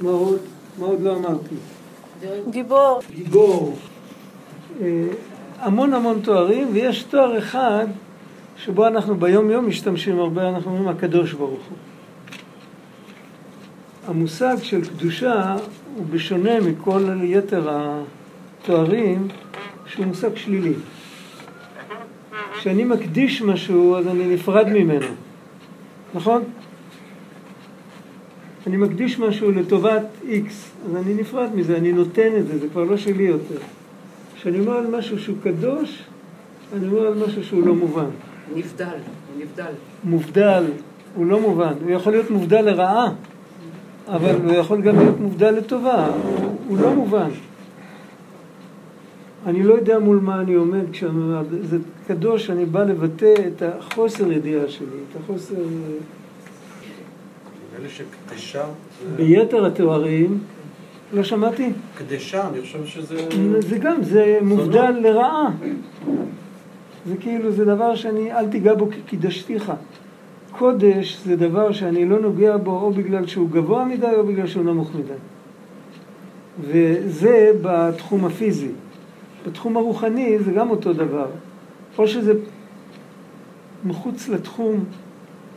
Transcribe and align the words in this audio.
מה 0.00 0.10
עוד? 0.10 0.38
מה 0.78 0.86
עוד 0.86 1.00
לא 1.00 1.16
אמרתי? 1.16 1.54
גיבור. 2.50 3.00
גיבור. 3.14 3.76
אה, 4.82 5.06
המון 5.58 5.94
המון 5.94 6.20
תוארים, 6.20 6.68
ויש 6.72 7.02
תואר 7.02 7.38
אחד 7.38 7.86
שבו 8.56 8.86
אנחנו 8.86 9.16
ביום 9.16 9.50
יום 9.50 9.68
משתמשים 9.68 10.20
הרבה, 10.20 10.48
אנחנו 10.48 10.70
אומרים 10.70 10.88
הקדוש 10.88 11.32
ברוך 11.32 11.50
הוא. 11.50 11.76
המושג 14.06 14.56
של 14.62 14.84
קדושה 14.84 15.56
הוא 15.96 16.06
בשונה 16.10 16.60
מכל 16.60 17.08
יתר 17.22 17.68
התוארים, 17.70 19.28
שהוא 19.86 20.06
מושג 20.06 20.36
שלילי. 20.36 20.74
כשאני 22.58 22.84
מקדיש 22.84 23.42
משהו, 23.42 23.96
אז 23.96 24.06
אני 24.08 24.34
נפרד 24.34 24.68
ממנו, 24.68 25.06
נכון? 26.14 26.44
אני 28.66 28.76
מקדיש 28.76 29.18
משהו 29.18 29.50
לטובת 29.50 30.02
איקס, 30.28 30.70
אז 30.86 30.96
אני 30.96 31.14
נפרד 31.14 31.48
מזה, 31.54 31.76
אני 31.76 31.92
נותן 31.92 32.36
את 32.38 32.46
זה, 32.46 32.58
זה 32.58 32.68
כבר 32.68 32.84
לא 32.84 32.96
שלי 32.96 33.22
יותר. 33.22 33.58
כשאני 34.34 34.60
אומר 34.60 34.72
על 34.72 34.86
משהו 34.86 35.18
שהוא 35.18 35.36
קדוש, 35.42 36.02
אני 36.76 36.88
אומר 36.88 37.06
על 37.06 37.14
משהו 37.26 37.44
שהוא 37.44 37.66
לא 37.66 37.74
מובן. 37.74 38.10
נבדל, 38.54 38.84
הוא 38.86 39.42
נבדל. 39.42 39.72
מובדל, 40.04 40.64
הוא 41.14 41.26
לא 41.26 41.40
מובן. 41.40 41.72
הוא 41.82 41.90
יכול 41.90 42.12
להיות 42.12 42.30
מובדל 42.30 42.60
לרעה, 42.60 43.12
אבל 44.08 44.34
הוא 44.44 44.52
יכול 44.52 44.80
גם 44.80 44.98
להיות 44.98 45.20
מובדל 45.20 45.50
לטובה, 45.50 46.06
הוא, 46.06 46.56
הוא 46.68 46.78
לא 46.78 46.94
מובן. 46.94 47.30
אני 49.46 49.62
לא 49.62 49.74
יודע 49.74 49.98
מול 49.98 50.18
מה 50.22 50.40
אני 50.40 50.54
עומד 50.54 50.84
כשאני 50.92 51.10
אומר, 51.10 51.42
זה 51.62 51.78
קדוש, 52.06 52.50
אני 52.50 52.64
בא 52.64 52.84
לבטא 52.84 53.34
את 53.46 53.62
החוסר 53.62 54.32
ידיעה 54.32 54.68
שלי, 54.68 54.86
את 54.86 55.16
החוסר... 55.22 55.54
לי 57.82 57.88
שקדשה... 57.88 58.64
ביתר 59.16 59.66
התוארים, 59.66 60.38
לא 61.12 61.24
שמעתי? 61.24 61.72
קדשה, 61.98 62.48
אני 62.48 62.60
חושב 62.60 62.86
שזה... 62.86 63.28
זה 63.58 63.78
גם, 63.78 64.02
זה 64.02 64.38
מובדל 64.42 64.90
לרעה. 64.90 65.50
זה 67.06 67.16
כאילו, 67.20 67.52
זה 67.52 67.64
דבר 67.64 67.94
שאני, 67.94 68.32
אל 68.32 68.48
תיגע 68.48 68.74
בו 68.74 68.88
כי 68.90 69.00
קידשתיך. 69.06 69.72
קודש 70.52 71.20
זה 71.24 71.36
דבר 71.36 71.72
שאני 71.72 72.04
לא 72.04 72.20
נוגע 72.20 72.56
בו 72.56 72.80
או 72.80 72.92
בגלל 72.92 73.26
שהוא 73.26 73.50
גבוה 73.50 73.84
מדי 73.84 74.14
או 74.16 74.26
בגלל 74.26 74.46
שהוא 74.46 74.64
נמוך 74.64 74.90
מדי. 74.94 75.12
וזה 76.60 77.52
בתחום 77.62 78.24
הפיזי. 78.24 78.70
בתחום 79.46 79.76
הרוחני 79.76 80.38
זה 80.38 80.52
גם 80.52 80.70
אותו 80.70 80.92
דבר. 80.92 81.26
או 81.98 82.08
שזה 82.08 82.32
מחוץ 83.84 84.28
לתחום 84.28 84.84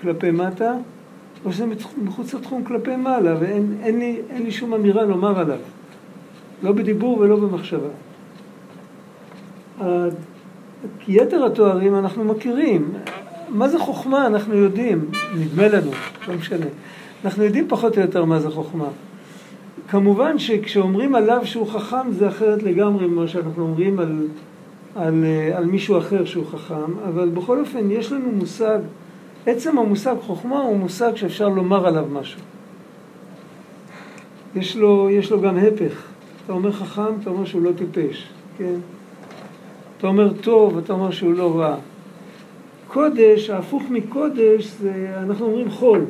כלפי 0.02 0.32
מטה, 0.32 0.74
או 1.46 1.54
שזה 1.54 1.66
מחוץ 2.04 2.34
לתחום 2.34 2.64
כלפי 2.64 2.96
מעלה, 2.96 3.36
ואין 3.40 3.78
אין 3.84 4.00
לי, 4.00 4.22
אין 4.30 4.44
לי 4.44 4.52
שום 4.52 4.74
אמירה 4.74 5.04
לומר 5.04 5.40
עליו. 5.40 5.58
לא 6.64 6.72
בדיבור 6.72 7.18
ולא 7.18 7.36
במחשבה. 7.36 7.90
יתר 11.08 11.46
התוארים 11.46 11.96
אנחנו 11.96 12.24
מכירים. 12.24 12.92
מה 13.50 13.70
זה 13.70 13.80
חוכמה 13.80 14.28
אנחנו 14.28 14.56
יודעים, 14.56 15.06
נדמה 15.36 15.68
לנו, 15.68 15.92
לא 16.28 16.34
משנה. 16.36 16.66
אנחנו 17.26 17.44
יודעים 17.44 17.66
פחות 17.70 17.98
או 17.98 18.02
יותר 18.02 18.26
מה 18.26 18.40
זה 18.40 18.50
חוכמה. 18.50 18.88
כמובן 19.90 20.40
שכשאומרים 20.40 21.16
עליו 21.16 21.42
שהוא 21.44 21.68
חכם 21.68 22.12
זה 22.12 22.28
אחרת 22.28 22.64
לגמרי 22.64 23.08
ממה 23.08 23.28
שאנחנו 23.28 23.64
אומרים 23.64 24.00
על, 24.00 24.28
על, 24.96 25.26
על 25.54 25.66
מישהו 25.66 25.98
אחר 25.98 26.26
שהוא 26.26 26.46
חכם, 26.46 26.98
אבל 27.08 27.30
בכל 27.30 27.60
אופן 27.60 27.92
יש 27.92 28.12
לנו 28.12 28.32
מושג, 28.32 28.80
עצם 29.46 29.78
המושג 29.78 30.16
חוכמה 30.22 30.60
הוא 30.60 30.78
מושג 30.78 31.16
שאפשר 31.16 31.50
לומר 31.50 31.88
עליו 31.88 32.06
משהו. 32.12 32.42
יש 34.56 34.76
לו, 34.76 35.10
יש 35.10 35.32
לו 35.32 35.42
גם 35.42 35.58
הפך. 35.58 36.04
אתה 36.46 36.54
אומר 36.54 36.72
חכם, 36.72 37.20
אתה 37.22 37.30
אומר 37.30 37.46
שהוא 37.46 37.62
לא 37.62 37.72
טיפש, 37.78 38.30
כן? 38.58 38.76
אתה 39.98 40.08
אומר 40.08 40.34
טוב, 40.34 40.78
אתה 40.78 40.94
אומר 40.94 41.12
שהוא 41.12 41.34
לא 41.34 41.60
רע. 41.60 41.76
קודש, 42.88 43.50
ההפוך 43.50 43.84
מקודש, 43.90 44.66
זה, 44.82 45.16
אנחנו 45.18 45.46
אומרים 45.46 45.70
חול, 45.70 46.06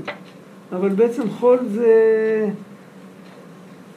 אבל 0.71 0.89
בעצם 0.89 1.29
חול 1.29 1.59
זה 1.65 2.49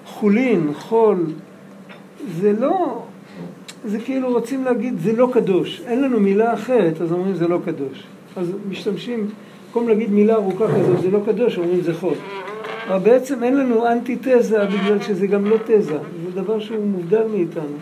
חולין, 0.07 0.71
חול, 0.75 1.25
זה 2.41 2.53
לא, 2.53 3.03
זה 3.85 4.01
כאילו 4.01 4.29
רוצים 4.33 4.65
להגיד 4.65 4.99
זה 4.99 5.13
לא 5.13 5.29
קדוש, 5.33 5.83
אין 5.87 6.03
לנו 6.03 6.21
מילה 6.21 6.55
אחרת, 6.55 7.01
אז 7.01 7.13
אומרים 7.13 7.35
זה 7.35 7.49
לא 7.49 7.59
קדוש. 7.65 8.07
אז 8.37 8.53
משתמשים, 8.69 9.29
במקום 9.67 9.89
להגיד 9.89 10.11
מילה 10.11 10.35
ארוכה 10.35 10.67
כזאת 10.67 11.01
זה 11.01 11.11
לא 11.11 11.21
קדוש, 11.27 11.59
אומרים 11.59 11.81
זה 11.81 11.95
חול. 11.95 12.15
אבל 12.89 12.99
בעצם 12.99 13.45
אין 13.45 13.57
לנו 13.57 13.87
אנטי 13.87 14.17
תזה 14.17 14.65
בגלל 14.65 15.03
שזה 15.03 15.27
גם 15.27 15.45
לא 15.45 15.57
תזה, 15.65 15.99
זה 16.25 16.43
דבר 16.43 16.61
שהוא 16.61 16.85
מובדל 16.85 17.23
מאיתנו. 17.33 17.77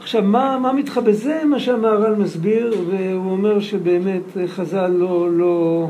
עכשיו, 0.00 0.22
מה, 0.22 0.58
מה 0.58 0.72
מתחבא? 0.72 1.12
זה 1.12 1.42
מה 1.44 1.60
שהמהר"ל 1.60 2.14
מסביר, 2.14 2.74
והוא 2.90 3.30
אומר 3.30 3.60
שבאמת 3.60 4.22
חז"ל 4.46 4.86
לא, 4.86 5.28
לא, 5.32 5.88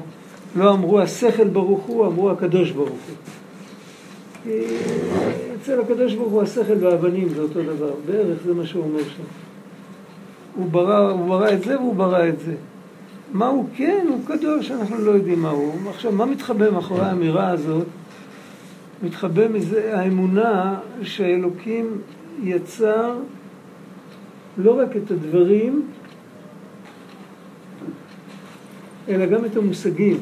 לא 0.56 0.71
אמרו 0.71 1.00
השכל 1.00 1.49
ברוך 1.49 1.84
הוא, 1.84 2.06
אמרו 2.06 2.31
הקדוש 2.31 2.71
ברוך 2.71 2.88
הוא. 2.88 4.53
אצל 5.62 5.81
הקדוש 5.81 6.15
ברוך 6.15 6.32
הוא 6.32 6.43
השכל 6.43 6.75
והאבנים 6.81 7.28
זה 7.28 7.43
אותו 7.43 7.62
דבר, 7.62 7.91
בערך 8.06 8.38
זה 8.47 8.55
מה 8.55 8.66
שהוא 8.66 8.84
אומר 8.84 9.03
שם. 9.03 9.45
הוא 10.56 10.67
ברא, 10.71 11.11
הוא 11.11 11.28
ברא 11.28 11.53
את 11.53 11.62
זה 11.62 11.78
והוא 11.81 11.94
ברא 11.94 12.28
את 12.28 12.41
זה. 12.41 12.55
מה 13.33 13.47
הוא 13.47 13.69
כן, 13.77 14.06
הוא 14.09 14.21
קדוש, 14.27 14.71
אנחנו 14.71 14.99
לא 14.99 15.11
יודעים 15.11 15.43
מה 15.43 15.50
הוא. 15.50 15.91
עכשיו, 15.91 16.12
מה 16.12 16.27
מתחבא 16.27 16.71
מאחורי 16.71 17.05
האמירה 17.05 17.49
הזאת? 17.49 17.87
מתחבא 19.03 19.49
מזה 19.49 19.99
האמונה 19.99 20.78
שהאלוקים 21.03 21.87
יצר 22.43 23.19
לא 24.59 24.78
רק 24.81 24.97
את 24.97 25.11
הדברים, 25.11 25.83
אלא 29.09 29.27
גם 29.27 29.44
את 29.44 29.56
המושגים. 29.56 30.17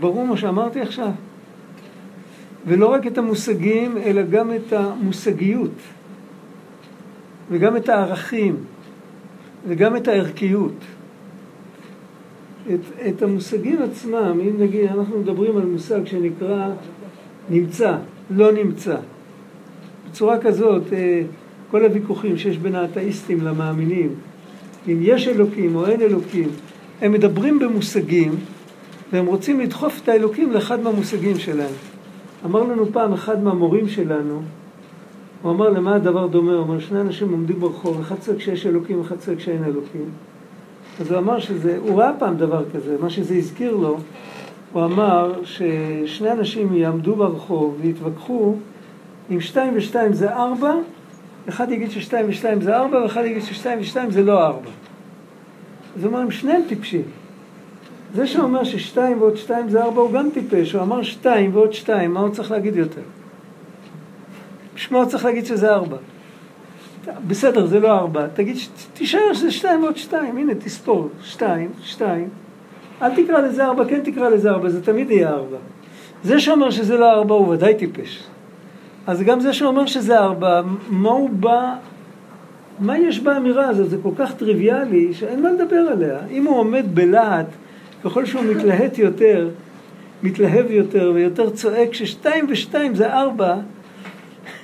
ברור 0.00 0.26
מה 0.26 0.36
שאמרתי 0.36 0.80
עכשיו? 0.80 1.10
ולא 2.66 2.92
רק 2.92 3.06
את 3.06 3.18
המושגים, 3.18 3.98
אלא 3.98 4.22
גם 4.22 4.52
את 4.54 4.72
המושגיות, 4.72 5.70
וגם 7.50 7.76
את 7.76 7.88
הערכים, 7.88 8.56
וגם 9.68 9.96
את 9.96 10.08
הערכיות. 10.08 10.74
את, 12.74 12.80
את 13.08 13.22
המושגים 13.22 13.82
עצמם, 13.82 14.40
אם 14.40 14.52
נגיד 14.58 14.90
אנחנו 14.90 15.18
מדברים 15.18 15.56
על 15.56 15.64
מושג 15.64 16.06
שנקרא 16.06 16.68
נמצא, 17.50 17.96
לא 18.30 18.52
נמצא. 18.52 18.96
בצורה 20.10 20.38
כזאת, 20.38 20.92
אה, 20.92 21.22
כל 21.70 21.84
הוויכוחים 21.84 22.38
שיש 22.38 22.58
בין 22.58 22.74
האתאיסטים 22.74 23.44
למאמינים, 23.44 24.14
אם 24.88 24.98
יש 25.00 25.28
אלוקים 25.28 25.76
או 25.76 25.86
אין 25.86 26.00
אלוקים, 26.00 26.48
הם 27.00 27.12
מדברים 27.12 27.58
במושגים 27.58 28.34
והם 29.12 29.26
רוצים 29.26 29.60
לדחוף 29.60 30.00
את 30.02 30.08
האלוקים 30.08 30.52
לאחד 30.52 30.80
מהמושגים 30.80 31.38
שלהם. 31.38 31.72
אמר 32.44 32.62
לנו 32.62 32.92
פעם 32.92 33.12
אחד 33.12 33.42
מהמורים 33.42 33.88
שלנו, 33.88 34.42
הוא 35.42 35.52
אמר 35.52 35.68
למה 35.68 35.94
הדבר 35.94 36.26
דומה, 36.26 36.52
הוא 36.52 36.62
אמר 36.62 36.78
שני 36.78 37.00
אנשים 37.00 37.32
עומדים 37.32 37.60
ברחוב, 37.60 38.00
אחד 38.00 38.18
צועק 38.18 38.40
שיש 38.40 38.66
אלוקים, 38.66 39.00
אחד 39.00 39.18
צועק 39.18 39.40
שאין 39.40 39.64
אלוקים. 39.64 40.04
אז 41.00 41.10
הוא 41.10 41.18
אמר 41.18 41.38
שזה, 41.38 41.78
הוא 41.80 42.00
ראה 42.00 42.12
פעם 42.18 42.36
דבר 42.36 42.64
כזה, 42.74 42.96
מה 43.00 43.10
שזה 43.10 43.34
הזכיר 43.34 43.76
לו, 43.76 43.98
הוא 44.72 44.84
אמר 44.84 45.32
ששני 45.44 46.32
אנשים 46.32 46.74
יעמדו 46.74 47.16
ברחוב 47.16 47.76
ויתווכחו 47.80 48.54
אם 49.30 49.40
שתיים 49.40 49.72
ושתיים 49.76 50.12
זה 50.12 50.34
ארבע 50.34 50.74
אחד 51.48 51.72
יגיד 51.72 51.90
ששתיים 51.90 52.26
ושתיים 52.28 52.60
זה 52.60 52.76
ארבע, 52.76 53.02
ואחד 53.02 53.24
יגיד 53.24 53.42
ששתיים 53.42 53.80
ושתיים 53.80 54.10
זה 54.10 54.22
לא 54.22 54.46
ארבע. 54.46 54.70
אז 55.96 56.04
הוא 56.04 56.12
אומר, 56.12 56.20
הם 56.20 56.30
שניהם 56.30 56.62
טיפשים. 56.68 57.02
זה 58.14 58.26
שאומר 58.26 58.64
ששתיים 58.64 59.20
ועוד 59.20 59.36
שתיים 59.36 59.68
זה 59.68 59.82
ארבע 59.82 60.00
הוא 60.00 60.12
גם 60.12 60.28
טיפש, 60.34 60.72
הוא 60.72 60.82
אמר 60.82 61.02
שתיים 61.02 61.50
ועוד 61.56 61.72
שתיים, 61.72 62.14
מה 62.14 62.20
הוא 62.20 62.28
צריך 62.28 62.50
להגיד 62.50 62.76
יותר? 62.76 63.00
הוא 64.90 65.04
צריך 65.04 65.24
להגיד 65.24 65.46
שזה 65.46 65.74
ארבע. 65.74 65.96
בסדר, 67.26 67.66
זה 67.66 67.80
לא 67.80 67.92
ארבע, 67.92 68.26
תגיד, 68.34 68.56
תישאר 68.94 69.32
שזה 69.32 69.50
שתיים 69.50 69.82
ועוד 69.82 69.96
שתיים, 69.96 70.36
הנה 70.36 70.54
תספור, 70.54 71.08
שתיים, 71.22 71.70
שתיים. 71.82 72.28
אל 73.02 73.14
תקרא 73.14 73.40
לזה 73.40 73.64
ארבע, 73.64 73.84
כן 73.88 74.00
תקרא 74.04 74.28
לזה 74.28 74.50
ארבע, 74.50 74.68
זה 74.68 74.84
תמיד 74.84 75.10
יהיה 75.10 75.30
ארבע. 75.30 75.56
זה 76.24 76.40
שאומר 76.40 76.70
שזה 76.70 76.98
לא 76.98 77.12
ארבע 77.12 77.34
הוא 77.34 77.48
ודאי 77.48 77.74
טיפש. 77.74 78.22
אז 79.06 79.22
גם 79.22 79.40
זה 79.40 79.52
שאומר 79.52 79.86
שזה 79.86 80.18
ארבע, 80.18 80.62
מה 80.88 81.10
הוא 81.10 81.30
בא, 81.30 81.74
מה 82.78 82.98
יש 82.98 83.20
באמירה 83.20 83.68
הזאת? 83.68 83.90
זה 83.90 83.96
כל 84.02 84.10
כך 84.16 84.34
טריוויאלי 84.34 85.14
שאין 85.14 85.42
מה 85.42 85.52
לדבר 85.52 85.76
עליה. 85.76 86.18
אם 86.30 86.44
הוא 86.44 86.58
עומד 86.58 86.84
בלהט, 86.94 87.46
ככל 88.04 88.24
שהוא 88.24 88.42
מתלהט 88.42 88.98
יותר, 88.98 89.48
מתלהב 90.22 90.70
יותר 90.70 91.12
ויותר 91.14 91.50
צועק 91.50 91.94
ששתיים 91.94 92.46
ושתיים 92.48 92.94
זה 92.94 93.12
ארבע, 93.12 93.54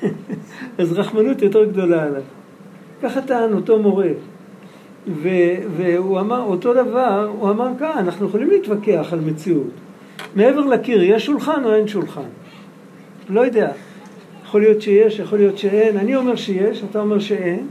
אז 0.79 0.93
רחמנות 0.93 1.43
יותר 1.43 1.65
גדולה 1.65 2.03
עליו. 2.03 2.23
ככה 3.03 3.21
טען 3.21 3.53
אותו 3.53 3.79
מורה. 3.79 4.09
ו- 5.09 5.59
והוא 5.77 6.21
אמר 6.21 6.43
אותו 6.43 6.75
דבר, 6.75 7.31
הוא 7.39 7.51
אמר 7.51 7.69
כאן, 7.79 7.95
אנחנו 7.99 8.27
יכולים 8.27 8.51
להתווכח 8.51 9.09
על 9.13 9.21
מציאות, 9.21 9.71
מעבר 10.37 10.61
לקיר 10.61 11.03
יש 11.03 11.27
שולחן 11.27 11.65
או 11.65 11.75
אין 11.75 11.89
שולחן? 11.89 12.29
לא 13.29 13.41
יודע. 13.41 13.73
יכול 14.45 14.61
להיות 14.61 14.83
שיש, 14.83 15.19
יכול 15.19 15.39
להיות 15.39 15.59
שאין. 15.59 15.97
אני 15.97 16.17
אומר 16.17 16.37
שיש, 16.37 16.83
אתה 16.91 17.01
אומר 17.01 17.19
שאין. 17.19 17.67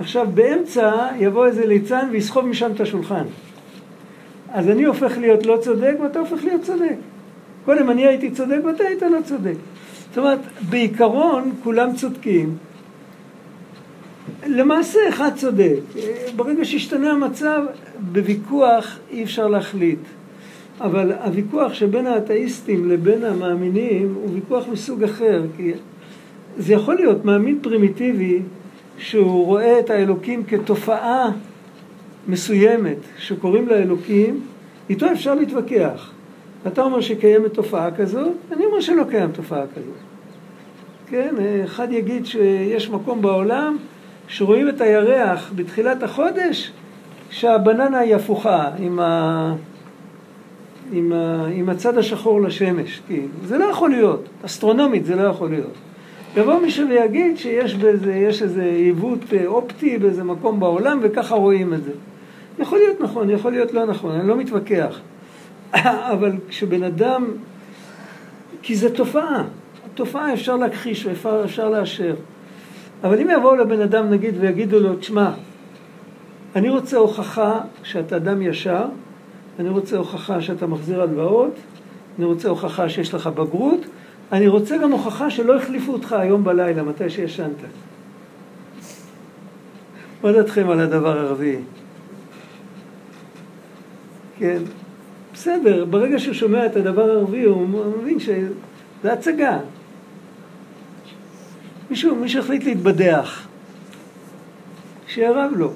עכשיו 0.00 0.26
באמצע 0.34 1.08
יבוא 1.18 1.46
איזה 1.46 1.66
ליצן 1.66 2.08
ויסחוב 2.10 2.46
משם 2.46 2.70
את 2.74 2.80
השולחן. 2.80 3.24
אז 4.52 4.68
אני 4.68 4.84
הופך 4.84 5.18
להיות 5.18 5.46
לא 5.46 5.56
צודק 5.60 5.94
ואתה 6.02 6.18
הופך 6.18 6.44
להיות 6.44 6.62
צודק. 6.62 6.94
קודם 7.64 7.90
אני 7.90 8.06
הייתי 8.06 8.30
צודק 8.30 8.58
ואתה 8.64 8.84
היית 8.84 9.02
לא 9.02 9.18
צודק. 9.24 9.54
זאת 10.12 10.18
אומרת, 10.18 10.38
בעיקרון 10.70 11.52
כולם 11.62 11.96
צודקים. 11.96 12.56
למעשה 14.46 14.98
אחד 15.08 15.30
צודק. 15.36 15.80
ברגע 16.36 16.64
שהשתנה 16.64 17.10
המצב, 17.10 17.62
בוויכוח 18.12 18.98
אי 19.10 19.24
אפשר 19.24 19.48
להחליט. 19.48 19.98
אבל 20.80 21.12
הוויכוח 21.12 21.74
שבין 21.74 22.06
האתאיסטים 22.06 22.90
לבין 22.90 23.24
המאמינים 23.24 24.14
הוא 24.14 24.34
ויכוח 24.34 24.64
מסוג 24.72 25.04
אחר. 25.04 25.42
כי 25.56 25.72
זה 26.58 26.72
יכול 26.72 26.94
להיות 26.94 27.24
מאמין 27.24 27.58
פרימיטיבי 27.62 28.40
שהוא 28.98 29.46
רואה 29.46 29.78
את 29.78 29.90
האלוקים 29.90 30.44
כתופעה 30.44 31.30
מסוימת 32.28 32.98
שקוראים 33.18 33.68
לה 33.68 33.76
אלוקים, 33.76 34.40
איתו 34.90 35.12
אפשר 35.12 35.34
להתווכח. 35.34 36.10
אתה 36.66 36.82
אומר 36.82 37.00
שקיימת 37.00 37.54
תופעה 37.54 37.90
כזאת, 37.90 38.32
אני 38.52 38.64
אומר 38.64 38.80
שלא 38.80 39.04
קיים 39.10 39.32
תופעה 39.32 39.62
כזאת. 39.74 39.94
כן, 41.06 41.34
אחד 41.64 41.92
יגיד 41.92 42.26
שיש 42.26 42.90
מקום 42.90 43.22
בעולם 43.22 43.76
שרואים 44.28 44.68
את 44.68 44.80
הירח 44.80 45.52
בתחילת 45.56 46.02
החודש 46.02 46.72
שהבננה 47.30 47.98
היא 47.98 48.14
הפוכה 48.14 48.70
עם, 48.78 49.00
ה... 49.00 49.54
עם, 50.92 51.12
ה... 51.12 51.46
עם 51.46 51.68
הצד 51.68 51.98
השחור 51.98 52.42
לשמש. 52.42 53.00
כי 53.08 53.20
זה 53.44 53.58
לא 53.58 53.64
יכול 53.64 53.90
להיות, 53.90 54.28
אסטרונומית 54.44 55.04
זה 55.04 55.16
לא 55.16 55.22
יכול 55.22 55.50
להיות. 55.50 55.74
יבוא 56.36 56.60
מישהו 56.60 56.88
ויגיד 56.88 57.38
שיש 57.38 57.74
בזה, 57.74 58.12
איזה 58.14 58.62
עיוות 58.62 59.18
אופטי 59.46 59.98
באיזה 59.98 60.24
מקום 60.24 60.60
בעולם 60.60 60.98
וככה 61.02 61.34
רואים 61.34 61.74
את 61.74 61.84
זה. 61.84 61.92
יכול 62.58 62.78
להיות 62.78 63.00
נכון, 63.00 63.30
יכול 63.30 63.52
להיות 63.52 63.72
לא 63.72 63.84
נכון, 63.86 64.14
אני 64.14 64.28
לא 64.28 64.36
מתווכח. 64.36 65.00
אבל 66.12 66.32
כשבן 66.48 66.82
אדם, 66.82 67.26
כי 68.62 68.76
זו 68.76 68.88
תופעה, 68.90 69.44
תופעה 69.94 70.32
אפשר 70.32 70.56
להכחיש 70.56 71.06
ואפשר 71.24 71.68
לאשר. 71.68 72.14
אבל 73.04 73.20
אם 73.20 73.30
יבואו 73.30 73.56
לבן 73.56 73.80
אדם 73.80 74.10
נגיד 74.10 74.34
ויגידו 74.40 74.80
לו, 74.80 74.96
תשמע, 74.96 75.30
אני 76.56 76.68
רוצה 76.68 76.96
הוכחה 76.96 77.60
שאתה 77.82 78.16
אדם 78.16 78.42
ישר, 78.42 78.84
אני 79.58 79.68
רוצה 79.68 79.96
הוכחה 79.96 80.40
שאתה 80.40 80.66
מחזיר 80.66 81.02
הלוואות, 81.02 81.54
אני 82.18 82.24
רוצה 82.24 82.48
הוכחה 82.48 82.88
שיש 82.88 83.14
לך 83.14 83.26
בגרות, 83.26 83.80
אני 84.32 84.48
רוצה 84.48 84.78
גם 84.78 84.92
הוכחה 84.92 85.30
שלא 85.30 85.56
החליפו 85.56 85.92
אותך 85.92 86.12
היום 86.12 86.44
בלילה, 86.44 86.82
מתי 86.82 87.10
שישנת. 87.10 87.56
מה 90.22 90.32
דעתכם 90.32 90.70
על 90.70 90.80
הדבר 90.80 91.18
הרביעי? 91.18 91.60
כן, 94.38 94.62
בסדר, 95.42 95.84
ברגע 95.84 96.18
שהוא 96.18 96.34
שומע 96.34 96.66
את 96.66 96.76
הדבר 96.76 97.10
הרביעי 97.10 97.44
הוא 97.44 97.68
מבין 98.02 98.20
שזה 98.20 99.12
הצגה. 99.12 99.58
מישהו, 101.90 102.16
מישהו 102.16 102.40
החליט 102.40 102.64
להתבדח, 102.64 103.46
שירב 105.06 105.52
לו. 105.56 105.72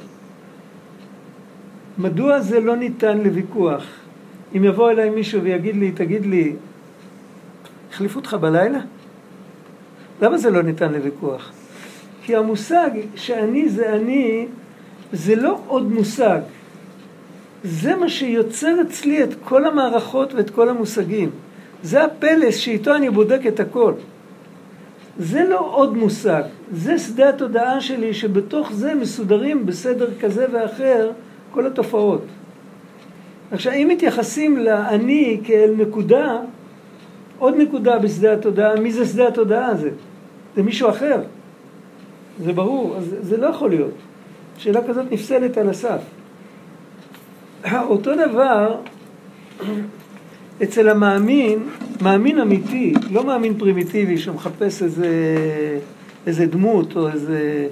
מדוע 1.98 2.40
זה 2.40 2.60
לא 2.60 2.76
ניתן 2.76 3.18
לוויכוח? 3.18 3.84
אם 4.56 4.64
יבוא 4.64 4.90
אליי 4.90 5.10
מישהו 5.10 5.42
ויגיד 5.42 5.76
לי, 5.76 5.92
תגיד 5.92 6.26
לי, 6.26 6.54
החליפו 7.90 8.18
אותך 8.18 8.34
בלילה? 8.34 8.80
למה 10.22 10.38
זה 10.38 10.50
לא 10.50 10.62
ניתן 10.62 10.92
לוויכוח? 10.92 11.52
כי 12.22 12.36
המושג 12.36 12.90
שאני 13.16 13.68
זה 13.68 13.92
אני, 13.92 14.46
זה 15.12 15.36
לא 15.36 15.60
עוד 15.66 15.92
מושג. 15.92 16.40
זה 17.68 17.96
מה 17.96 18.08
שיוצר 18.08 18.74
אצלי 18.82 19.22
את 19.22 19.34
כל 19.44 19.64
המערכות 19.64 20.34
ואת 20.34 20.50
כל 20.50 20.68
המושגים. 20.68 21.30
זה 21.82 22.04
הפלס 22.04 22.56
שאיתו 22.56 22.94
אני 22.94 23.10
בודק 23.10 23.40
את 23.48 23.60
הכל. 23.60 23.92
זה 25.18 25.44
לא 25.44 25.70
עוד 25.72 25.96
מושג, 25.96 26.42
זה 26.72 26.98
שדה 26.98 27.28
התודעה 27.28 27.80
שלי 27.80 28.14
שבתוך 28.14 28.72
זה 28.72 28.94
מסודרים 28.94 29.66
בסדר 29.66 30.08
כזה 30.20 30.46
ואחר 30.52 31.10
כל 31.50 31.66
התופעות. 31.66 32.22
עכשיו, 33.50 33.72
אם 33.72 33.88
מתייחסים 33.90 34.58
לאני 34.58 35.40
כאל 35.44 35.74
נקודה, 35.78 36.38
עוד 37.38 37.54
נקודה 37.58 37.98
בשדה 37.98 38.32
התודעה, 38.32 38.80
מי 38.80 38.92
זה 38.92 39.06
שדה 39.06 39.28
התודעה 39.28 39.66
הזה? 39.66 39.90
זה 40.56 40.62
מישהו 40.62 40.90
אחר. 40.90 41.20
זה 42.44 42.52
ברור, 42.52 42.96
אז 42.96 43.16
זה 43.20 43.36
לא 43.36 43.46
יכול 43.46 43.70
להיות. 43.70 43.94
שאלה 44.58 44.80
כזאת 44.88 45.12
נפסלת 45.12 45.58
על 45.58 45.68
הסף. 45.68 46.00
אותו 47.74 48.10
דבר 48.14 48.76
אצל 50.62 50.88
המאמין, 50.88 51.58
מאמין 52.02 52.38
אמיתי, 52.38 52.94
לא 53.10 53.24
מאמין 53.24 53.58
פרימיטיבי 53.58 54.18
שמחפש 54.18 54.82
איזה, 54.82 55.08
איזה 56.26 56.46
דמות 56.46 56.96
או 56.96 57.08
איזה... 57.08 57.68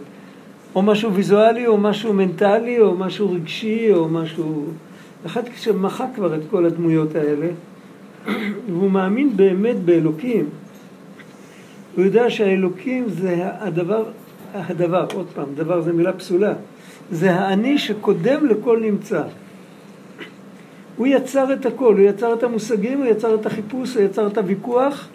או 0.74 0.82
משהו 0.82 1.14
ויזואלי 1.14 1.66
או 1.66 1.78
משהו 1.78 2.12
מנטלי 2.12 2.80
או 2.80 2.94
משהו 2.94 3.32
רגשי 3.32 3.92
או 3.92 4.08
משהו... 4.08 4.64
אחד 5.26 5.42
שמחק 5.56 6.06
כבר 6.14 6.34
את 6.34 6.40
כל 6.50 6.66
הדמויות 6.66 7.14
האלה 7.14 7.46
והוא 8.68 8.90
מאמין 8.90 9.36
באמת 9.36 9.76
באלוקים. 9.76 10.48
הוא 11.96 12.04
יודע 12.04 12.30
שהאלוקים 12.30 13.08
זה 13.08 13.36
הדבר, 13.40 14.04
הדבר, 14.54 15.06
עוד 15.14 15.26
פעם, 15.34 15.46
דבר 15.54 15.80
זה 15.80 15.92
מילה 15.92 16.12
פסולה 16.12 16.52
זה 17.10 17.34
האני 17.34 17.78
שקודם 17.78 18.46
לכל 18.46 18.80
נמצא 18.80 19.22
הוא 20.96 21.06
יצר 21.06 21.52
את 21.52 21.66
הכל, 21.66 21.94
הוא 21.94 22.06
יצר 22.06 22.34
את 22.34 22.42
המושגים, 22.42 22.98
הוא 22.98 23.06
יצר 23.06 23.34
את 23.34 23.46
החיפוש, 23.46 23.94
הוא 23.94 24.02
יצר 24.02 24.26
את 24.26 24.38
הוויכוח, 24.38 25.08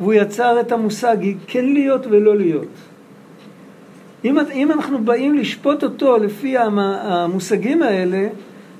והוא 0.00 0.14
יצר 0.14 0.60
את 0.60 0.72
המושג 0.72 1.16
כן 1.46 1.64
להיות 1.64 2.06
ולא 2.06 2.36
להיות. 2.36 2.68
אם, 4.24 4.38
אם 4.52 4.72
אנחנו 4.72 5.04
באים 5.04 5.34
לשפוט 5.34 5.84
אותו 5.84 6.16
לפי 6.16 6.56
המושגים 6.58 7.82
האלה, 7.82 8.28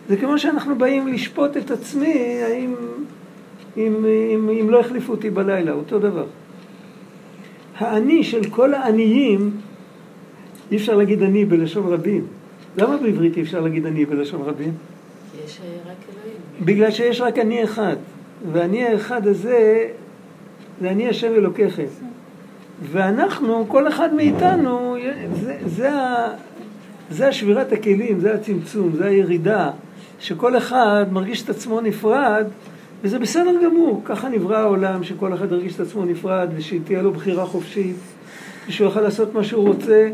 זה 0.08 0.17
כמו 0.17 0.38
שאנחנו 0.38 0.78
באים 0.78 1.08
לשפוט 1.08 1.56
את 1.56 1.70
עצמי, 1.70 2.40
האם 2.43 2.75
אם, 3.76 4.06
אם, 4.35 4.50
אם 4.61 4.71
לא 4.71 4.80
החליפו 4.80 5.12
אותי 5.12 5.30
בלילה, 5.30 5.73
אותו 5.73 5.99
דבר. 5.99 6.25
האני 7.78 8.25
של 8.25 8.50
כל 8.50 8.75
העניים, 8.75 9.50
אי 10.71 10.76
אפשר 10.76 10.97
להגיד 10.97 11.23
אני 11.23 11.45
בלשון 11.45 11.92
רבים. 11.92 12.26
למה 12.78 12.97
בעברית 12.97 13.37
אי 13.37 13.42
אפשר 13.42 13.61
להגיד 13.61 13.87
אני 13.87 14.04
בלשון 14.04 14.42
רבים? 14.42 14.73
בגלל 16.65 16.91
שיש 16.91 17.21
רק 17.21 17.38
אני 17.38 17.65
אחד, 17.65 17.97
ואני 18.53 18.85
האחד 18.85 19.26
הזה, 19.26 19.88
זה 20.81 20.91
אני 20.91 21.09
השם 21.09 21.35
אלוקיכם. 21.35 21.87
ואנחנו, 22.83 23.65
כל 23.69 23.88
אחד 23.88 24.15
מאיתנו, 24.15 24.97
זה, 25.43 25.57
זה, 25.67 25.91
זה 27.11 27.29
השבירת 27.29 27.73
הכלים, 27.73 28.21
זה 28.21 28.35
הצמצום, 28.35 28.93
זה 28.97 29.07
הירידה, 29.07 29.71
שכל 30.21 30.57
אחד 30.57 31.07
מרגיש 31.11 31.43
את 31.43 31.49
עצמו 31.49 31.81
נפרד, 31.81 32.47
וזה 33.03 33.19
בסדר 33.19 33.53
גמור, 33.65 34.03
ככה 34.05 34.29
נברא 34.29 34.57
העולם, 34.57 35.05
שכל 35.05 35.35
אחד 35.35 35.53
ירגיש 35.53 35.75
את 35.75 35.81
עצמו 35.81 36.05
נפרד, 36.05 36.49
ושתהיה 36.57 37.03
לו 37.03 37.12
בחירה 37.12 37.47
חופשית, 37.47 37.97
ושהוא 38.69 38.85
יוכל 38.85 39.00
לעשות 39.00 39.35
מה 39.35 39.45
שהוא 39.45 39.69
רוצה. 39.69 40.11